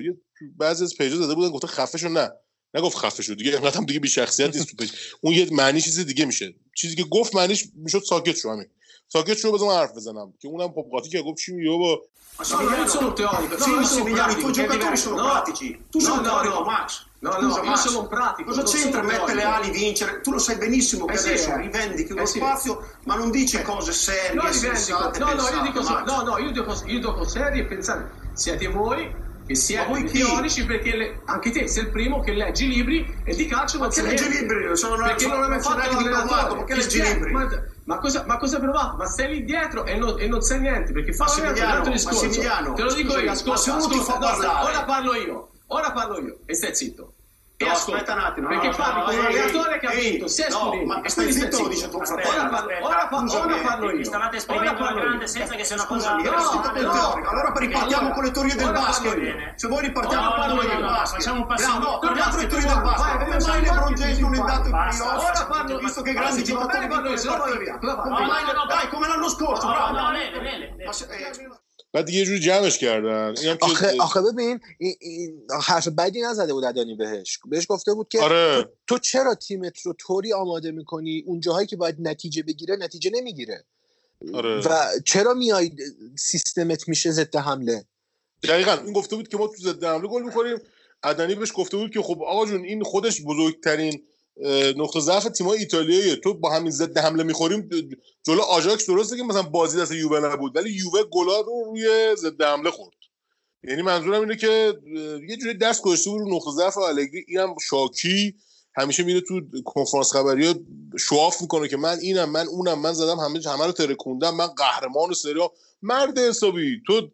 [0.56, 2.30] بعضی از پیجا زده بودن گفته خفه شو نه.
[2.74, 3.50] نگفت خفه شو دیگه.
[3.52, 4.90] اینقدر هم دیگه بی شخصیت نیست تو پیج.
[5.20, 6.54] اون یه معنی چیز دیگه میشه.
[6.76, 8.66] چیزی که گفت معنیش می‌شد ساکت شو همین.
[9.07, 12.01] ساکت شو بذار من حرف بزنم که اونم خب قاطی که gofft چی میگه بابا
[12.39, 14.79] Massimiliano, io sono teorico, No, sì, io sono Massimiliano, pratico, i tuoi che è giocatori
[14.79, 15.09] diverso.
[15.09, 15.67] sono No, pratici.
[15.91, 16.65] Tu No, sei no, teorico, no.
[16.65, 17.05] Max.
[17.19, 17.79] No, Scusa, no, io Max.
[17.87, 19.61] sono un pratico, Cosa non c'entra sono mettere le teorico.
[19.61, 20.21] ali, vincere?
[20.21, 21.57] Tu lo sai benissimo che Eh sì, adesso eh.
[21.57, 22.37] rivendichi uno Eh sì.
[22.39, 22.73] spazio,
[23.05, 24.73] ma non dici cose serie, No, rivendico.
[24.75, 26.05] sensate, No, no, io pensate, dico, Max.
[26.11, 29.01] no, no, io dico, io dico serie e pensate, siete voi
[29.48, 30.18] che si Ma è voi chi?
[30.18, 33.78] teorici perché le- anche te sei il primo che leggi i libri e di calcio
[33.78, 34.76] Ma che leggi libri?
[34.76, 36.64] Sono una- perché sono non una fatto l'allenatore.
[36.64, 37.32] Ti leggi libri?
[37.32, 37.48] Ma,
[37.84, 38.96] ma cosa, ma cosa hai provato?
[38.98, 42.28] Ma stai lì dietro e non, e non sai niente perché fa un altro discorso.
[42.74, 46.54] Te lo dico io, ascolta, ascolta, no, parlare- ora parlo io, ora parlo io e
[46.54, 47.14] stai zitto.
[47.60, 49.78] E no, ecco, aspetta un attimo, perché no, parli no, con eh, un allenatore eh,
[49.80, 50.84] che ha vinto, si è studente.
[50.84, 52.86] Ma stai zitto, dice tuo fratello.
[52.86, 54.04] Ora parlo io.
[54.04, 56.14] Stavate esprimendo la grande senza che sia una cosa...
[56.14, 59.54] No, no, allora ripartiamo con le teorie del basket.
[59.56, 61.18] Se vuoi ripartiamo con le teorie del basket.
[61.18, 61.78] Facciamo un passo.
[61.78, 63.18] No, torniamo con le teorie del basket.
[63.24, 65.24] Come mai LeBron James non è andato in playoff?
[65.24, 67.78] Ora parlo, visto che grandi giocatori vanno in partita.
[68.68, 69.96] Dai, come l'anno scorso, bravo.
[69.96, 70.76] No, no, Lele, Lele.
[71.92, 73.34] بعد دیگه یه جوری جمعش کردن.
[73.42, 77.38] اینم که آخه آخه ببین این, این حرف بدی نزده بود ادانی بهش.
[77.44, 78.62] بهش گفته بود که آره.
[78.62, 83.10] تو, تو چرا تیمت رو طوری آماده می‌کنی؟ اون جاهایی که باید نتیجه بگیره نتیجه
[83.14, 83.64] نمی‌گیره.
[84.34, 84.60] آره.
[84.60, 85.70] و چرا میای
[86.18, 87.84] سیستمت میشه ضد حمله؟
[88.42, 90.58] دقیقا این گفته بود که ما تو ضد حمله گل می‌خوریم.
[91.02, 94.02] عدنی بهش گفته بود که خب آقا جون این خودش بزرگترین
[94.76, 97.68] نقطه ضعف تیمای ایتالیاییه تو با همین ضد حمله می‌خوریم
[98.22, 102.42] جلو آژاکس درسته که مثلا بازی دست یووه نبود ولی یووه گلا رو روی ضد
[102.42, 102.96] حمله خورد.
[103.62, 104.74] یعنی منظورم اینه که
[105.28, 108.34] یه جوری دست گذاشته بود رو نقطه ضعف الگری اینم شاکی.
[108.74, 110.54] همیشه میره تو کنفرانس خبری ها
[110.98, 115.12] شواف می‌کنه که من اینم من اونم من زدم همه همه رو ترکوندم من قهرمان
[115.12, 115.46] سری آ.
[115.82, 116.82] مرد حسابی.
[116.86, 117.10] تو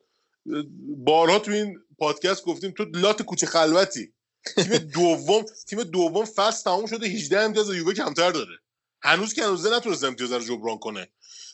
[0.97, 4.12] بارها تو این پادکست گفتیم تو لات کوچه خلوتی.
[4.45, 8.59] تیم دوم تیم دوم فصل تموم شده 18 امتیاز از یووه کمتر داره.
[9.03, 11.09] هنوز که هنوز نتونسته امتیاز رو جبران کنه.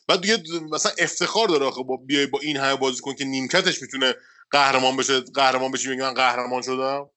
[0.07, 3.81] بعد دیگه مثلا افتخار داره آخه با بیای با این همه بازی کن که نیمکتش
[3.81, 4.15] می‌تونه
[4.51, 5.19] قهرمان بشه.
[5.19, 7.09] قهرمان بشی میگه من قهرمان شدم؟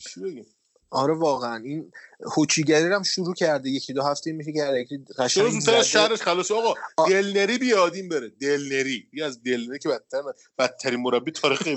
[0.00, 0.55] چی بگیم؟
[0.90, 1.56] آره واقعا.
[1.64, 1.92] این
[2.36, 3.70] هوچیگری هم شروع کرده.
[3.70, 5.82] یکی دو هفته میشه که الگری چرا قشنگ زودتر.
[5.82, 6.74] شهرش خلاص آقا
[7.08, 8.28] دلنری بیادیم بره.
[8.28, 9.08] دلنری.
[9.10, 10.22] بیا از دلنری که بدتر
[10.58, 11.68] بدترین مربی تاریخ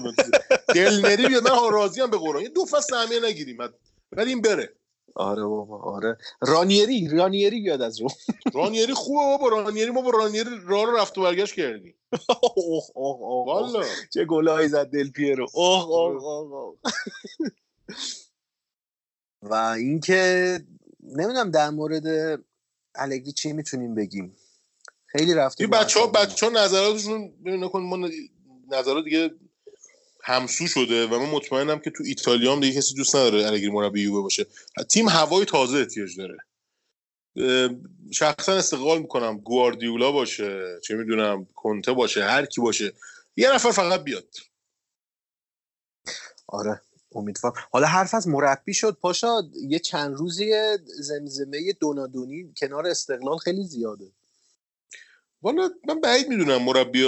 [0.75, 1.47] دلنری بیاد.
[1.51, 2.43] من راضی ام به قرآن.
[2.43, 3.57] یه دو فصل سهمیه نگیریم.
[4.11, 4.73] ولی این بره.
[5.15, 6.17] آره بابا آره.
[6.41, 8.07] رانیری رانیری بیاد از رو.
[8.53, 9.47] رانیری خوبه بابا.
[9.47, 11.95] رانیری ما با رانیری راه رو رفت و برگشت کردیم.
[12.55, 15.47] اوه اوه اوه چه گلایی زد دل پیرو.
[15.53, 16.77] اوه اوه اوه اوه.
[19.41, 20.59] و اینکه
[21.03, 22.39] نمی‌دونم در مورد
[22.95, 24.35] الگری چی می‌تونیم بگیم.
[25.05, 28.09] خیلی رفته این بچه ها بچه ها نظراتشون ببین نکن ما
[28.71, 29.31] نظرات دیگه
[30.23, 34.01] همسو شده و من مطمئنم که تو ایتالیا هم دیگه کسی دوست نداره الگری مربی
[34.01, 34.45] یووه باشه.
[34.89, 36.37] تیم هوای تازه احتیاج داره.
[38.11, 39.37] شخصا استقبال می‌کنم.
[39.37, 42.93] گواردیولا باشه چه می‌دونم کنته باشه هر کی باشه.
[43.37, 44.35] یه نفر فقط بیاد.
[46.47, 46.81] آره.
[47.15, 47.53] امیدوار.
[47.71, 48.97] حالا حرف از مربی شد.
[49.01, 50.53] پاشا یه چند روزی
[50.85, 54.11] زمزمه دونادونی کنار استقلال خیلی زیاده.
[55.41, 57.03] والا من بعید می‌دونم مربی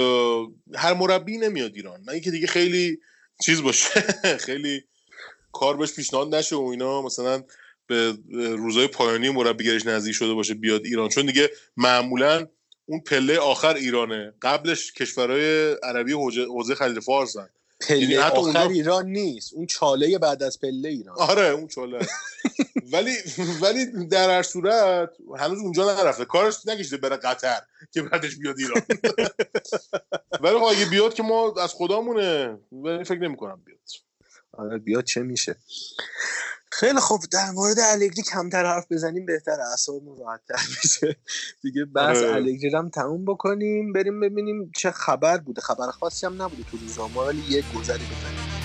[0.74, 2.00] هر مربی نمیاد ایران.
[2.06, 3.00] من اینکه دیگه خیلی
[3.44, 4.00] چیز باشه.
[4.46, 4.84] خیلی
[5.52, 7.02] کار بهش پیشنهاد نشه و اینا.
[7.02, 7.42] مثلا
[7.86, 8.16] به
[8.56, 11.08] روزای پایانی مربیگریش نزدیک شده باشه بیاد ایران.
[11.08, 12.46] چون دیگه معمولا
[12.86, 14.34] اون پله آخر ایرانه.
[14.42, 17.48] قبلش کشورهای عربی حوزه خلیج فارسن
[17.88, 19.52] پله حتی آخر اونجا- ایران نیست.
[19.54, 21.16] اون چاله بعد از پله ایران.
[21.18, 22.08] آره اون چاله.
[22.92, 23.16] ولی
[23.62, 26.24] ولی در هر صورت هنوز اونجا نرفته.
[26.24, 27.60] کارش نکشیده بره قطر
[27.92, 28.82] که بعدش بیاد ایران.
[30.40, 32.58] ولی خب اگه بیاد که ما از خدامونه.
[32.72, 33.78] ولی فکر نمی کنم بیاد.
[34.52, 35.56] آره بیاد چه میشه.
[36.72, 37.20] خیلی خوب.
[37.32, 41.16] در مورد الگری کمتر حرف بزنیم بهتر اعصابمون راحتتر میشه.
[41.62, 42.34] دیگه بحث آره.
[42.34, 45.60] الگری هم تموم بکنیم بریم ببینیم چه خبر بوده.
[45.60, 48.61] خبر خاصی هم نبوده تو روزنامه ولی یه گذری بزنیم.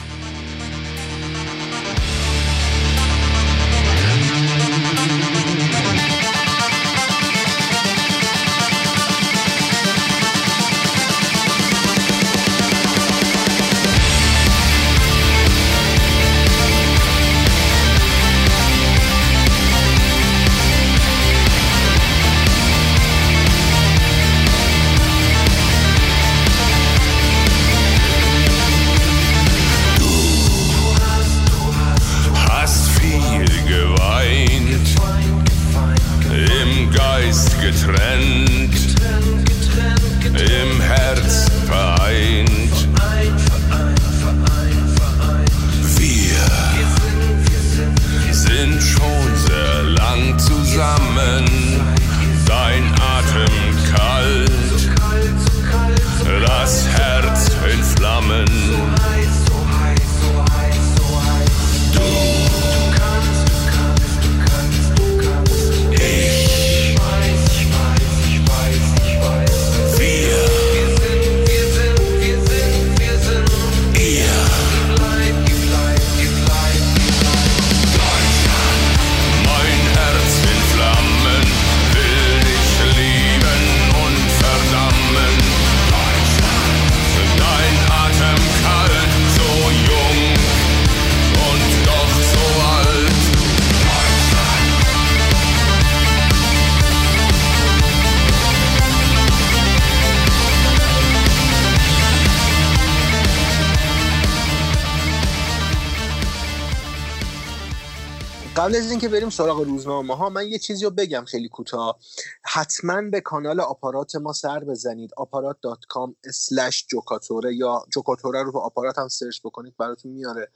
[108.57, 111.99] قبل از اینکه بریم سراغ روزنامه ها من یه چیزی رو بگم خیلی کوتاه.
[112.43, 118.97] حتما به کانال آپارات ما سر بزنید آپارات.com slash جوکاتوره یا جوکاتوره رو تو آپارات
[118.97, 120.49] هم سرچ بکنید براتون میاره.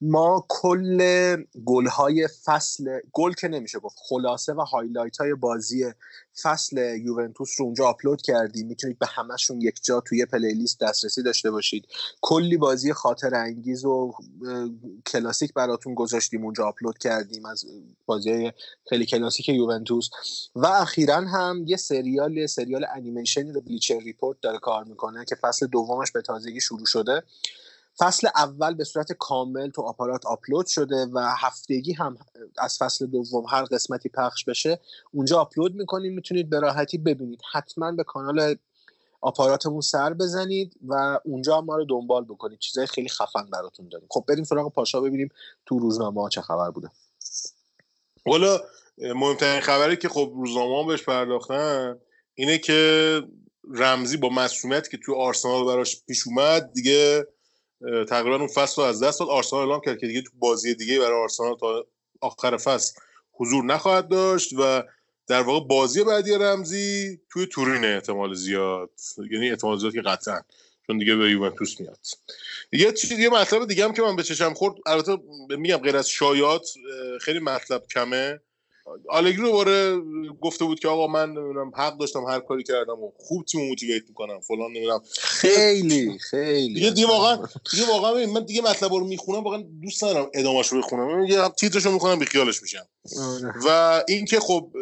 [0.00, 5.84] ما کل گل های فصل گل که نمیشه گفت خلاصه و highlight های بازی
[6.42, 8.66] فصل یوونتوس رو اونجا آپلود کردیم.
[8.66, 11.86] می‌تونید به همشون یک جا توی playlist دسترسی داشته باشید.
[12.20, 14.12] کلی بازی خاطره انگیز و
[15.06, 17.64] کلاسیک براتون گذاشتیم اونجا آپلود کردیم از
[18.06, 18.52] بازی
[18.88, 20.10] خیلی کلاسیک یوونتوس.
[20.54, 25.66] و اخیرا هم یه سریال سریال انیمیشنی رو Bleacher Report داره کار می‌کنه که فصل
[25.66, 27.22] دومش به تازگی شروع شده.
[27.98, 32.18] فصل اول به صورت کامل تو آپارات آپلود شده و هفتگی هم
[32.58, 34.80] از فصل دوم هر قسمتی پخش بشه
[35.12, 37.40] اونجا آپلود می‌کنیم می‌تونید به راحتی ببینید.
[37.52, 38.56] حتما به کانال
[39.20, 42.58] آپاراتمون سر بزنید و اونجا ما رو دنبال بکنید.
[42.58, 44.08] چیزای خیلی خفن براتون داریم.
[44.10, 45.28] خب بریم سراغ پاشا ببینیم
[45.66, 46.90] تو روزنامه ها چه خبر بوده.
[48.26, 48.60] حالا
[48.98, 51.98] مهمترین خبری که خب روزنامه هم بهش پرداختن
[52.34, 53.22] اینه که
[53.74, 57.26] رمزی با مسئولیت که توی آرسنال براش پیش اومد دیگه
[58.08, 59.28] تقریبا اون فصل رو از دست داد.
[59.28, 61.86] آرسنال اعلام کرد که دیگه تو بازی دیگه برای آرسنال تا
[62.20, 63.00] آخر فصل
[63.32, 64.82] حضور نخواهد داشت و
[65.26, 68.90] در واقع بازی بعدی رمزی توی تورین احتمال زیاد.
[69.30, 70.40] یعنی احتمال زیاد که قطعا
[70.86, 71.98] چون دیگه به یوونتوس میاد.
[72.72, 75.16] یه چیز یه مطلب دیگه هم که من به چشم خورد البته
[75.48, 76.68] میگم غیر از شایعات
[77.20, 78.40] خیلی مطلب کمه.
[79.08, 80.00] آلگری دوباره
[80.40, 84.02] گفته بود که آقا من نمی‌دونم حق داشتم هر کاری کردم و خوب تیم موتیویت
[84.08, 85.00] می‌کنم فلان نمی‌دونم.
[85.20, 87.36] خیلی خیلی دیگه دیگه واقعا
[87.70, 91.26] دیگه واقعا من دیگه مطلب رو می‌خونم واقعا دوست ندارم ادامهش رو بخونم.
[91.26, 92.86] یه تیترشو می‌خونم بی خیالش میشم.
[93.20, 93.52] آره.
[93.66, 94.72] و اینکه خب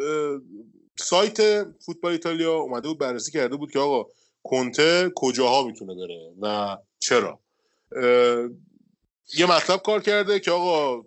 [0.99, 4.09] سایت فوتبال ایتالیا اومده بود بررسی کرده بود که آقا
[4.43, 7.39] کنته کجاها می‌تونه بره و چرا.
[9.37, 11.05] یه مطلب کار کرده که آقا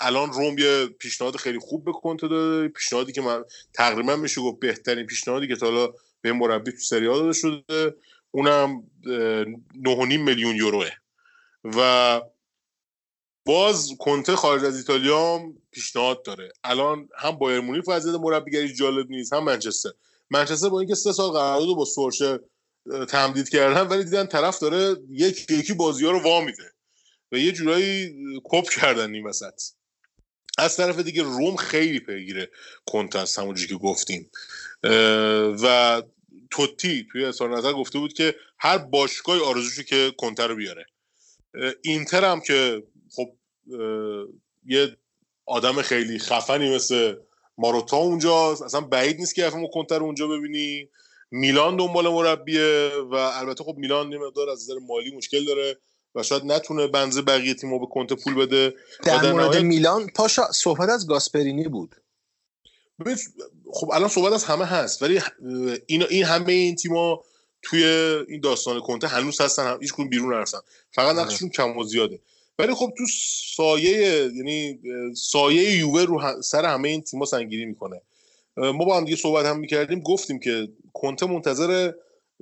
[0.00, 2.68] الان روم یه پیشنهاد خیلی خوب به کنته داده.
[2.68, 3.44] پیشنهادی که من
[3.74, 7.94] تقریبا میشه گفت بهترین پیشنهادی که تا حالا به مربی تو سری داده شده.
[8.30, 10.90] اونم اه، 9.5 میلیون یوروه.
[11.64, 12.20] و
[13.46, 16.52] باز کنته خارج از ایتالیا هم پیشنهاد داره.
[16.64, 19.90] الان هم بایر مونیخ وضعیت مربیگری جالب نیست هم منچستر.
[20.30, 22.38] منچستر با اینکه سه سال قرارداد با سورشه
[23.08, 26.72] تمدید کردن ولی دیدن طرف داره یک یکی بازی ها رو وا میده.
[27.32, 28.14] و یه جورایی
[28.44, 29.62] کپ کردن این وسط.
[30.58, 32.50] از طرف دیگه روم خیلی پیگیره
[32.86, 34.30] کنته است همونجوری که گفتیم.
[35.62, 36.02] و
[36.50, 40.86] توتی توی اظهار نظر گفته بود که هر باشگاهی آرزوشو که کنته رو بیاره.
[41.82, 42.82] اینتر هم که
[43.16, 43.32] خب
[44.66, 44.96] یه
[45.46, 47.16] آدم خیلی خفنی مثل
[47.58, 48.62] ماروتا اونجاست.
[48.62, 50.88] اصلا بعید نیست که افمو کنتر رو اونجا ببینی.
[51.30, 55.78] میلان دنبال مربیه و البته خب میلان یه مقدار از نظر مالی مشکل داره.
[56.14, 58.72] و شاید نتونه بنز بقیه تیمو به کنته پول بده و
[59.02, 61.96] در مورد نهایت- میلان پاشا صحبت از گاسپرینی بود.
[63.00, 63.16] ببین،
[63.72, 65.20] خب الان صحبت از همه هست ولی
[65.86, 67.24] این این همه این تیما
[67.62, 67.84] توی
[68.28, 70.58] این داستان کنته هنوز هستن هم هیچ کدوم بیرون نرفتن.
[70.92, 72.20] فقط نقششون کم و زیاده.
[72.58, 73.04] ولی خب تو
[73.56, 74.80] سایه یعنی
[75.16, 78.00] سایه یووه رو سر همه این تیما سنگینی می‌کنه.
[78.56, 81.92] ما با هم دیگه صحبت هم می‌کردیم گفتیم که کنته منتظر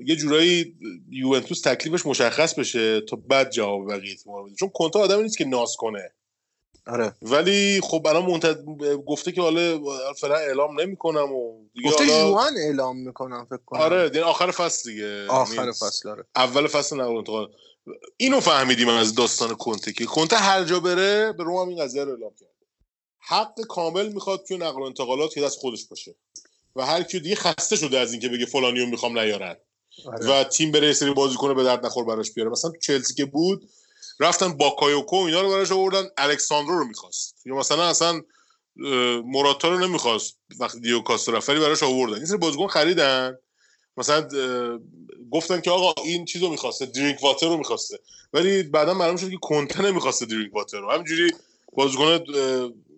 [0.07, 0.77] یه جورایی
[1.11, 5.45] یوونتوس تکلیفش مشخص بشه تا بعد جواب بقیه تیم‌ها بده چون کنته آدمی نیست که
[5.45, 6.11] ناز کنه.
[6.87, 7.13] آره.
[7.23, 8.63] ولی خب الان منتظر
[8.97, 9.81] گفته که حالا
[10.15, 13.81] فعلا اعلام نمی‌کنم و دیگه گفته حالا- جوان اعلام می‌کنم فکر کنم.
[13.81, 15.27] آره دیگه آخر فصل دیگه.
[15.27, 16.25] آخر یعنی فصل آره.
[16.37, 17.49] اول فصل نقل انتقال
[18.17, 22.11] اینو فهمیدیم از داستان کنته که کنته هر جا بره به رم این قضیه رو
[22.11, 22.53] اعلام کرده
[23.19, 26.15] حق کامل می‌خواد توی نقل و انتقالات که دست خودش باشه.
[26.77, 29.57] و هر کی دیگه خسته شده از اینکه بگه فلانیو می‌خوام نیارن.
[30.07, 30.41] آره.
[30.41, 32.51] و تیم بره یه سری بازیکن به درد نخور براش بیاره.
[32.51, 33.69] مثلا تو چلسی که بود
[34.21, 37.43] رفتن باکایوکو اینا رو براش آوردن الکس ساندرو رو می‌خواست.
[37.47, 38.23] یا مثلا اصلا
[39.25, 42.15] موراتا رو نمی‌خواست وقتی دیگو کاستا رفت براش آوردن.
[42.15, 43.39] این سری بازیکن خریدن.
[43.97, 44.29] مثلا
[45.31, 47.99] گفتن که آقا این چیزو می‌خواسته درینک واتر رو می‌خواسته.
[48.33, 50.91] ولی بعدا معلوم شد که کنته نمی‌خواسته درینک واتر رو.
[50.91, 51.33] همینجوری
[51.73, 52.19] بازیکن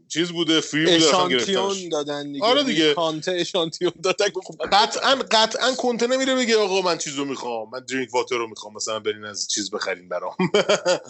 [0.09, 0.97] چیز بوده فری بوده.
[0.97, 2.45] اشانتیون دادن دیگه.
[2.45, 2.95] آره دیگه.
[2.95, 7.71] کانته اشانتیون دادن گفت قطعا قطعا کنته نمیره بگه آقا من چیزو می‌خوام.
[7.71, 8.75] من درینک واتر رو می‌خوام.
[8.75, 10.37] مثلا برین از چیز بخرین برام.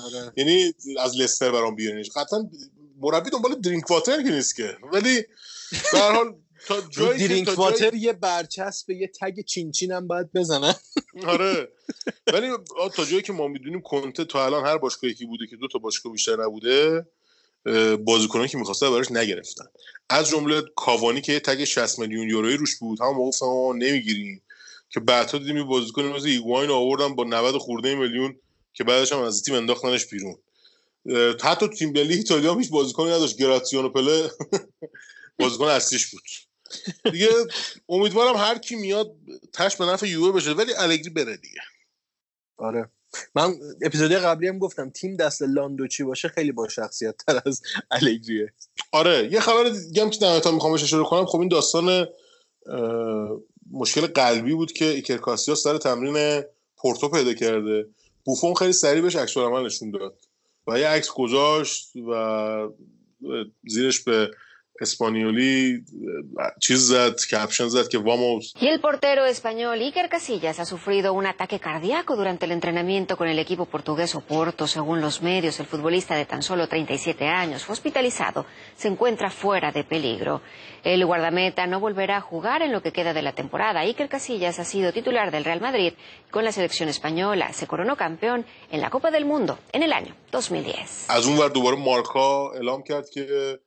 [0.04, 0.32] آره.
[0.36, 2.10] یعنی از لستر برام بیارینش.
[2.16, 2.50] قطعا
[3.00, 4.76] مربی دنبال درینک واتر که نیست که.
[4.92, 5.22] ولی
[5.92, 6.34] به هر حال
[6.66, 10.74] تا جایی درینک واتر یه برچسب یه تگ چینچین هم باید بزنن.
[11.26, 11.68] آره.
[12.32, 12.48] ولی
[12.94, 15.78] تا جایی که ما می‌دونیم کنته تا الان هر باشگاهی که بوده که دو تا
[15.78, 17.06] باشگاه بیشتر نبوده
[17.66, 19.64] اه، بازیکنانی که می‌خواسته براش نگرفتن.
[20.10, 23.00] از جمله کاوانی که تگ 60 میلیون یورویی روش بود.
[23.00, 24.42] هم موقع ما نمی‌گیریم.
[24.90, 28.36] که بعدها دیدیم یه بازیکن مثل ایگواین آوردن با 90 خورده میلیون
[28.72, 30.36] که بعدش هم از تیم انداختنش بیرون.
[31.42, 33.36] حتی تو تیم ملی ایتالیا هم هیچ بازیکنی نداشت.
[33.36, 34.30] گراتسیانو پله
[35.38, 36.22] بازیکن اصلیش بود.
[37.12, 37.28] دیگه
[37.88, 39.16] امیدوارم هر کی میاد
[39.52, 40.52] تش به نفع یووه بشه.
[40.52, 41.60] ولی الگری بره دیگه.
[42.56, 42.90] آره.
[43.34, 48.52] من اپیزودی قبلی هم گفتم تیم دست لاندوچی باشه خیلی با شخصیت تر از الگریه
[48.92, 51.26] آره یه خبر دیگه هم که نهایتا می‌خوام اشاره کنم.
[51.26, 52.06] خب این داستان
[53.70, 56.42] مشکل قلبی بود که ایکر کاسیاس سر تمرین
[56.76, 57.86] پورتو پیدا کرده.
[58.24, 60.18] بوفون خیلی سریع بهش عکس نشون داد
[60.66, 62.68] و یه عکس گذاشت و
[63.68, 64.30] زیرش به
[64.81, 65.83] اسپانیولی
[66.39, 71.13] اه، چیز زد کپشن زد که واموس Y el portero español Iker Casillas ha sufrido
[71.13, 74.67] un ataque cardíaco durante el entrenamiento con el equipo portugués Oporto.
[74.67, 78.45] Según los medios, el futbolista de tan solo 37 años fue hospitalizado.
[78.77, 80.41] Se encuentra fuera de peligro.
[80.83, 83.81] El guardameta no volverá a jugar en lo que queda de la temporada.
[83.81, 85.93] Iker Casillas ha sido titular del Real Madrid
[86.27, 87.51] y con la selección española.
[87.51, 91.05] Se coronó campeón en la Copa del Mundo en el año 2010.
[91.09, 93.59] از اون ور دوباره مارکا اعلام کرد که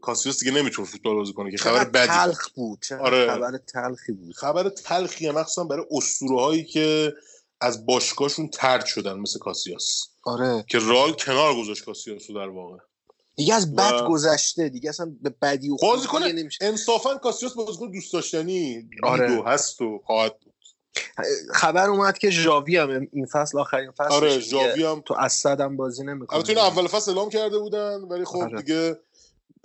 [0.00, 2.06] کاسیوس دیگه نمی‌تونه فوتبال بازی کنه که خبر بدی.
[2.06, 3.26] تلخ بود آره.
[3.26, 4.34] خبر تلخی بود.
[4.34, 7.14] خبر تلخیه مخصوصا برای اسطوره هایی که
[7.60, 10.08] از باشگاهشون ترد شدن مثل کاسیاس.
[10.24, 10.64] آره.
[10.68, 12.76] که رال کنار گذاشت کاسیاس رو در واقع.
[13.36, 16.58] دیگه از بد و- گذشته دیگه اصلا به بدی و بازیکن نمیشه.
[16.64, 18.88] انصافا کاسیاس بازیکن دوست داشتنی.
[19.02, 19.38] آره.
[19.40, 19.52] آره.
[19.52, 20.54] هست و خواهد بود.
[21.54, 25.76] خبر اومد که ژاوی هم این فصل آخرین فصل آره ژاوی هم تو اسد هم
[25.76, 26.36] بازی نمی‌کنه.
[26.38, 28.62] البته اول فصل اعلام کرده بودن ولی خب آره.
[28.62, 28.96] دیگه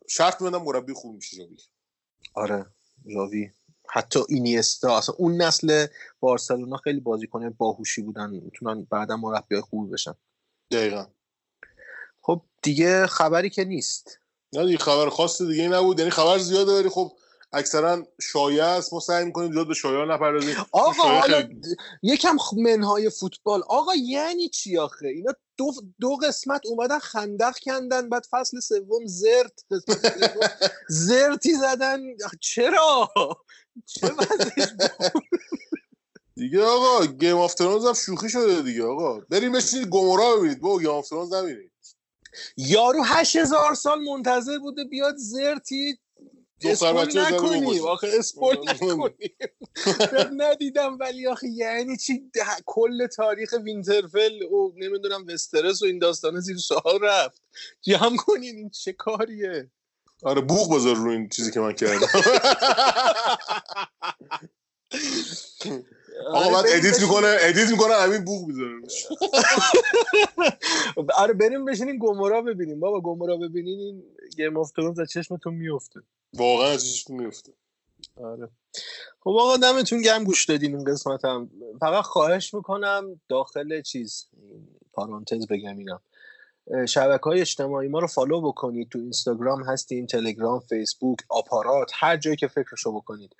[0.10, 1.57] شرط میدن مربی خوب میشه ژاوی.
[2.34, 2.65] آره
[3.10, 3.52] ژاوی.
[3.90, 5.88] حتی اینیستا اصلا اون نسل
[6.19, 10.14] بارسلونا خیلی بازیکن باهوشی بودن می‌تونن بعدا مربی خوبی بشن.
[10.72, 11.07] دقیقا.
[12.22, 14.19] خب دیگه خبری که نیست.
[14.53, 17.11] نه دیگه خبر خاص دیگه نبود یعنی خبر زیاده ولی خب
[17.54, 18.94] اکثرا شایعه است.
[18.94, 20.56] ما سعی می‌کنیم زیاد به شایعه نپردازیم.
[20.72, 23.62] آقا شایعه حالا خیلی- یکم منهای فوتبال.
[23.70, 29.60] آقا یعنی چی آخه؟ اینا دو, دو قسمت اومدن خندق کندن بعد فصل سوم زرت
[30.90, 32.00] زرتی زدن.
[32.42, 33.12] چرا؟
[33.86, 34.10] چه؟
[36.36, 39.20] دیگه آقا Game of Thrones هم شوخی شده دیگه آقا.
[39.20, 40.60] بریم بشینید گومورا ببینید.
[40.62, 41.72] با Game of Thrones نبینید
[42.58, 46.00] یارو هشت هزار سال منتظر بوده بیاد زرتی
[46.64, 47.86] spoil نکنیم.
[47.86, 49.14] آخه spoil نکنیم.
[50.14, 55.99] من ندیدم ولی آخه یعنی چی؟ ده- کل تاریخ وینترفل و نمی‌دونم وسترس و این
[55.99, 57.41] داستانه زیر سوال رفت.
[57.81, 59.72] جمع کنین این چه کاریه؟
[60.23, 62.07] آره بوق بذار رو این چیزی که من کردم.
[66.34, 68.81] آقا بعد بریم edit می‌کنه edit می‌کنه همین بوق می‌ذاره
[71.23, 72.80] آره بریم بشینین گمورا ببینیم.
[72.80, 74.03] بابا گمورا ببینین این
[74.38, 75.99] Game of Thrones از چشمتون میفته
[76.34, 77.54] واقعا ازش میفته
[78.18, 78.50] آره.
[79.20, 81.50] خب آقا دمتون گرم گوش دادین این قسمت هم
[81.80, 84.28] فقط خواهش می‌کنم داخل چیز
[84.94, 86.02] پرانتز بگم اینم
[86.86, 88.90] شبکه های اجتماعی ما رو follow بکنید.
[88.90, 93.36] تو اینستاگرام هستیم تلگرام فیسبوک آپارات هر جایی که فکرشو بکنید.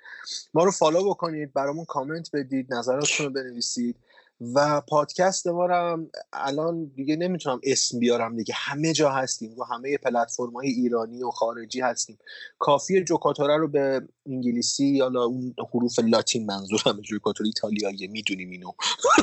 [0.54, 3.96] ما رو follow بکنید برامون کامنت بدید نظراتتون رو بنویسید.
[4.40, 8.54] و پادکست ما رو هم الان دیگه نمی‌تونم اسم بیارم دیگه.
[8.56, 9.54] همه جا هستیم.
[9.56, 12.18] رو همه پلتفرم های ایرانی و خارجی هستیم.
[12.58, 18.72] کافی جوکاتوره رو به انگلیسی یا اون حروف لاتین منظورم جوکاتوره ایتالیایی می‌دونیم اینو.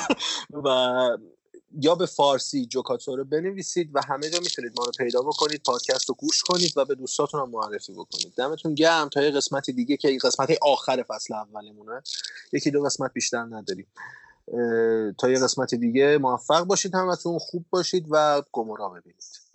[0.66, 1.18] و
[1.82, 6.16] یا به فارسی جوکاتوره بنویسید و همه جا می‌تونید ما رو پیدا بکنید پادکست رو
[6.16, 8.34] گوش کنید و به دوستاتون هم معرفی بکنید.
[8.38, 9.10] دمتون گرم.
[9.10, 12.02] تا یه قسمت دیگه که قسمت آخر فصل اولمونه.
[12.54, 13.88] یکی دو قسمت بیشتر نداریم.
[15.18, 19.48] تا یه قسمت دیگه موفق باشید همتون خوب باشید و گمورا ببینید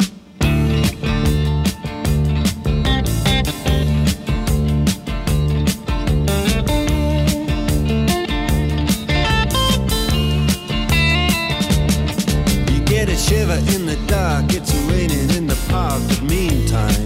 [13.13, 17.05] a shiver in the dark, it's raining in the park, but meantime.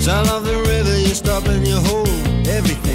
[0.00, 2.08] Sound of the river, you stop and you hold
[2.46, 2.87] everything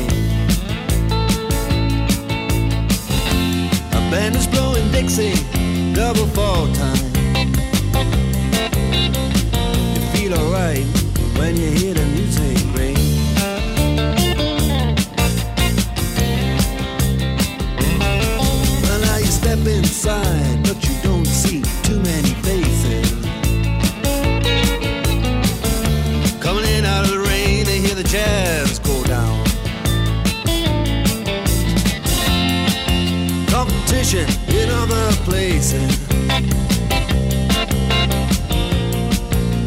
[35.64, 35.90] dancing.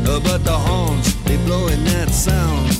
[0.06, 2.75] Uh, but the horns, they blowing that sound.